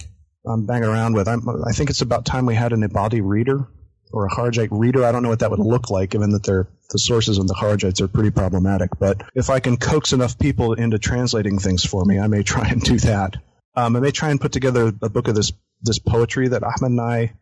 I'm 0.46 0.64
banging 0.64 0.88
around 0.88 1.14
with. 1.14 1.28
I'm, 1.28 1.42
i 1.66 1.72
think 1.72 1.90
it's 1.90 2.00
about 2.00 2.24
time 2.24 2.46
we 2.46 2.54
had 2.54 2.72
an 2.72 2.82
Ibadi 2.82 3.20
reader 3.22 3.68
or 4.12 4.26
a 4.26 4.30
Kharijite 4.30 4.68
reader. 4.70 5.04
I 5.04 5.12
don't 5.12 5.22
know 5.22 5.28
what 5.28 5.40
that 5.40 5.50
would 5.50 5.60
look 5.60 5.90
like, 5.90 6.10
given 6.10 6.30
that 6.30 6.44
they're, 6.44 6.68
the 6.90 6.98
sources 6.98 7.38
and 7.38 7.48
the 7.48 7.54
Kharijites 7.54 8.00
are 8.00 8.08
pretty 8.08 8.30
problematic. 8.30 8.90
But 8.98 9.22
if 9.34 9.50
I 9.50 9.60
can 9.60 9.76
coax 9.76 10.12
enough 10.12 10.38
people 10.38 10.74
into 10.74 10.98
translating 10.98 11.58
things 11.58 11.84
for 11.84 12.04
me, 12.04 12.18
I 12.18 12.26
may 12.26 12.42
try 12.54 12.68
and 12.68 12.80
do 12.82 12.98
that. 13.00 13.36
Um, 13.74 13.96
I 13.96 14.00
may 14.00 14.10
try 14.10 14.30
and 14.30 14.40
put 14.40 14.52
together 14.52 14.92
a 15.02 15.08
book 15.08 15.28
of 15.28 15.34
this 15.34 15.52
this 15.82 15.98
poetry 15.98 16.48
that 16.48 16.62
Ahmed 16.62 16.92
and 16.92 17.00
I 17.00 17.34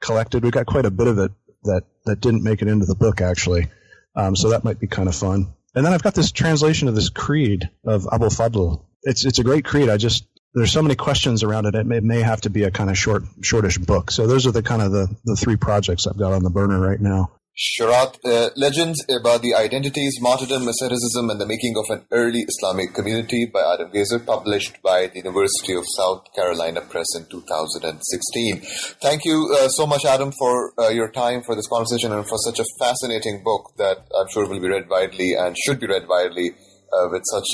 collected. 0.00 0.42
We 0.42 0.50
got 0.50 0.66
quite 0.66 0.86
a 0.86 0.90
bit 0.90 1.06
of 1.06 1.18
it 1.18 1.32
that 1.64 1.84
that 2.06 2.20
didn't 2.20 2.42
make 2.42 2.62
it 2.62 2.68
into 2.68 2.86
the 2.86 2.94
book 2.94 3.20
actually. 3.20 3.68
Um, 4.16 4.36
so 4.36 4.50
that 4.50 4.64
might 4.64 4.80
be 4.80 4.86
kind 4.86 5.08
of 5.08 5.14
fun. 5.14 5.52
And 5.74 5.84
then 5.84 5.92
I've 5.92 6.02
got 6.02 6.14
this 6.14 6.32
translation 6.32 6.88
of 6.88 6.94
this 6.94 7.08
creed 7.08 7.68
of 7.84 8.06
Abul 8.10 8.28
Fadl. 8.28 8.84
It's 9.02 9.24
it's 9.24 9.38
a 9.38 9.44
great 9.44 9.64
creed. 9.64 9.88
I 9.88 9.96
just 9.96 10.26
there's 10.54 10.72
so 10.72 10.82
many 10.82 10.94
questions 10.94 11.42
around 11.42 11.66
it. 11.66 11.74
It 11.74 11.86
may, 11.86 12.00
may, 12.00 12.20
have 12.20 12.42
to 12.42 12.50
be 12.50 12.64
a 12.64 12.70
kind 12.70 12.90
of 12.90 12.98
short, 12.98 13.22
shortish 13.40 13.78
book. 13.78 14.10
So 14.10 14.26
those 14.26 14.46
are 14.46 14.52
the 14.52 14.62
kind 14.62 14.82
of 14.82 14.92
the, 14.92 15.08
the 15.24 15.36
three 15.36 15.56
projects 15.56 16.06
I've 16.06 16.18
got 16.18 16.32
on 16.32 16.42
the 16.42 16.50
burner 16.50 16.78
right 16.78 17.00
now. 17.00 17.32
Shurat, 17.54 18.16
uh, 18.24 18.48
Legends 18.56 19.04
Ibadi 19.10 19.54
Identities, 19.54 20.18
Martyrdom, 20.22 20.66
Asceticism, 20.66 21.28
and 21.28 21.38
the 21.38 21.44
Making 21.44 21.74
of 21.76 21.84
an 21.90 22.06
Early 22.10 22.46
Islamic 22.48 22.94
Community 22.94 23.44
by 23.44 23.60
Adam 23.74 23.90
Gaiser, 23.92 24.24
published 24.24 24.80
by 24.82 25.08
the 25.08 25.18
University 25.18 25.74
of 25.74 25.84
South 25.86 26.24
Carolina 26.34 26.80
Press 26.80 27.14
in 27.14 27.26
2016. 27.26 28.62
Thank 29.02 29.26
you 29.26 29.54
uh, 29.60 29.68
so 29.68 29.86
much, 29.86 30.06
Adam, 30.06 30.32
for 30.32 30.72
uh, 30.78 30.88
your 30.88 31.10
time 31.10 31.42
for 31.42 31.54
this 31.54 31.68
conversation 31.68 32.10
and 32.10 32.26
for 32.26 32.38
such 32.38 32.58
a 32.58 32.64
fascinating 32.78 33.42
book 33.44 33.70
that 33.76 33.98
I'm 34.18 34.28
sure 34.32 34.48
will 34.48 34.60
be 34.60 34.68
read 34.68 34.88
widely 34.88 35.34
and 35.34 35.54
should 35.58 35.78
be 35.78 35.86
read 35.86 36.08
widely 36.08 36.52
uh, 36.92 37.08
with 37.10 37.22
such 37.30 37.48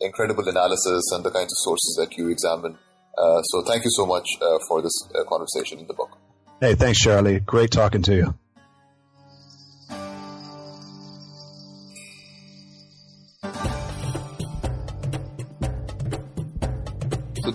incredible 0.00 0.48
analysis 0.48 1.02
and 1.12 1.24
the 1.24 1.32
kinds 1.32 1.52
of 1.52 1.58
sources 1.64 1.96
that 1.98 2.16
you 2.16 2.28
examine. 2.30 2.78
Uh, 3.18 3.42
so 3.42 3.64
thank 3.64 3.82
you 3.82 3.90
so 3.90 4.06
much 4.06 4.28
uh, 4.40 4.58
for 4.68 4.82
this 4.82 4.96
conversation 5.28 5.80
in 5.80 5.88
the 5.88 5.94
book. 5.94 6.16
Hey, 6.60 6.76
thanks, 6.76 7.00
Sher 7.00 7.18
Ali. 7.18 7.40
Great 7.40 7.72
talking 7.72 8.02
to 8.02 8.14
you. 8.14 8.34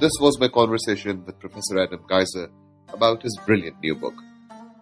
This 0.02 0.18
was 0.20 0.40
my 0.40 0.48
conversation 0.48 1.24
with 1.28 1.40
Professor 1.40 1.80
Adam 1.80 2.04
Gaiser 2.10 2.50
about 2.92 3.22
his 3.22 3.38
brilliant 3.46 3.80
new 3.84 3.94
book. 3.94 4.16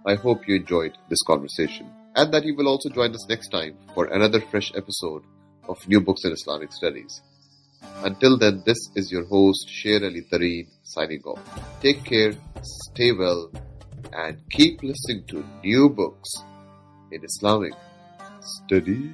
I 0.05 0.15
hope 0.15 0.47
you 0.47 0.55
enjoyed 0.55 0.97
this 1.09 1.21
conversation 1.27 1.91
and 2.15 2.33
that 2.33 2.45
you 2.45 2.55
will 2.55 2.69
also 2.69 2.87
join 2.87 3.13
us 3.13 3.27
next 3.27 3.49
time 3.49 3.75
for 3.93 4.05
another 4.05 4.39
fresh 4.39 4.71
episode 4.77 5.23
of 5.67 5.77
New 5.89 5.99
Books 5.99 6.23
in 6.23 6.31
Islamic 6.31 6.71
Studies. 6.71 7.21
Until 7.97 8.37
then, 8.37 8.63
this 8.65 8.77
is 8.95 9.11
your 9.11 9.25
host, 9.25 9.67
Sher 9.69 9.99
Ali 10.05 10.23
Tareen, 10.31 10.67
signing 10.83 11.21
off. 11.25 11.41
Take 11.81 12.05
care, 12.05 12.31
stay 12.61 13.11
well, 13.11 13.51
and 14.13 14.39
keep 14.49 14.81
listening 14.81 15.25
to 15.27 15.45
new 15.65 15.89
books 15.89 16.29
in 17.11 17.25
Islamic 17.25 17.73
studies. 18.39 19.11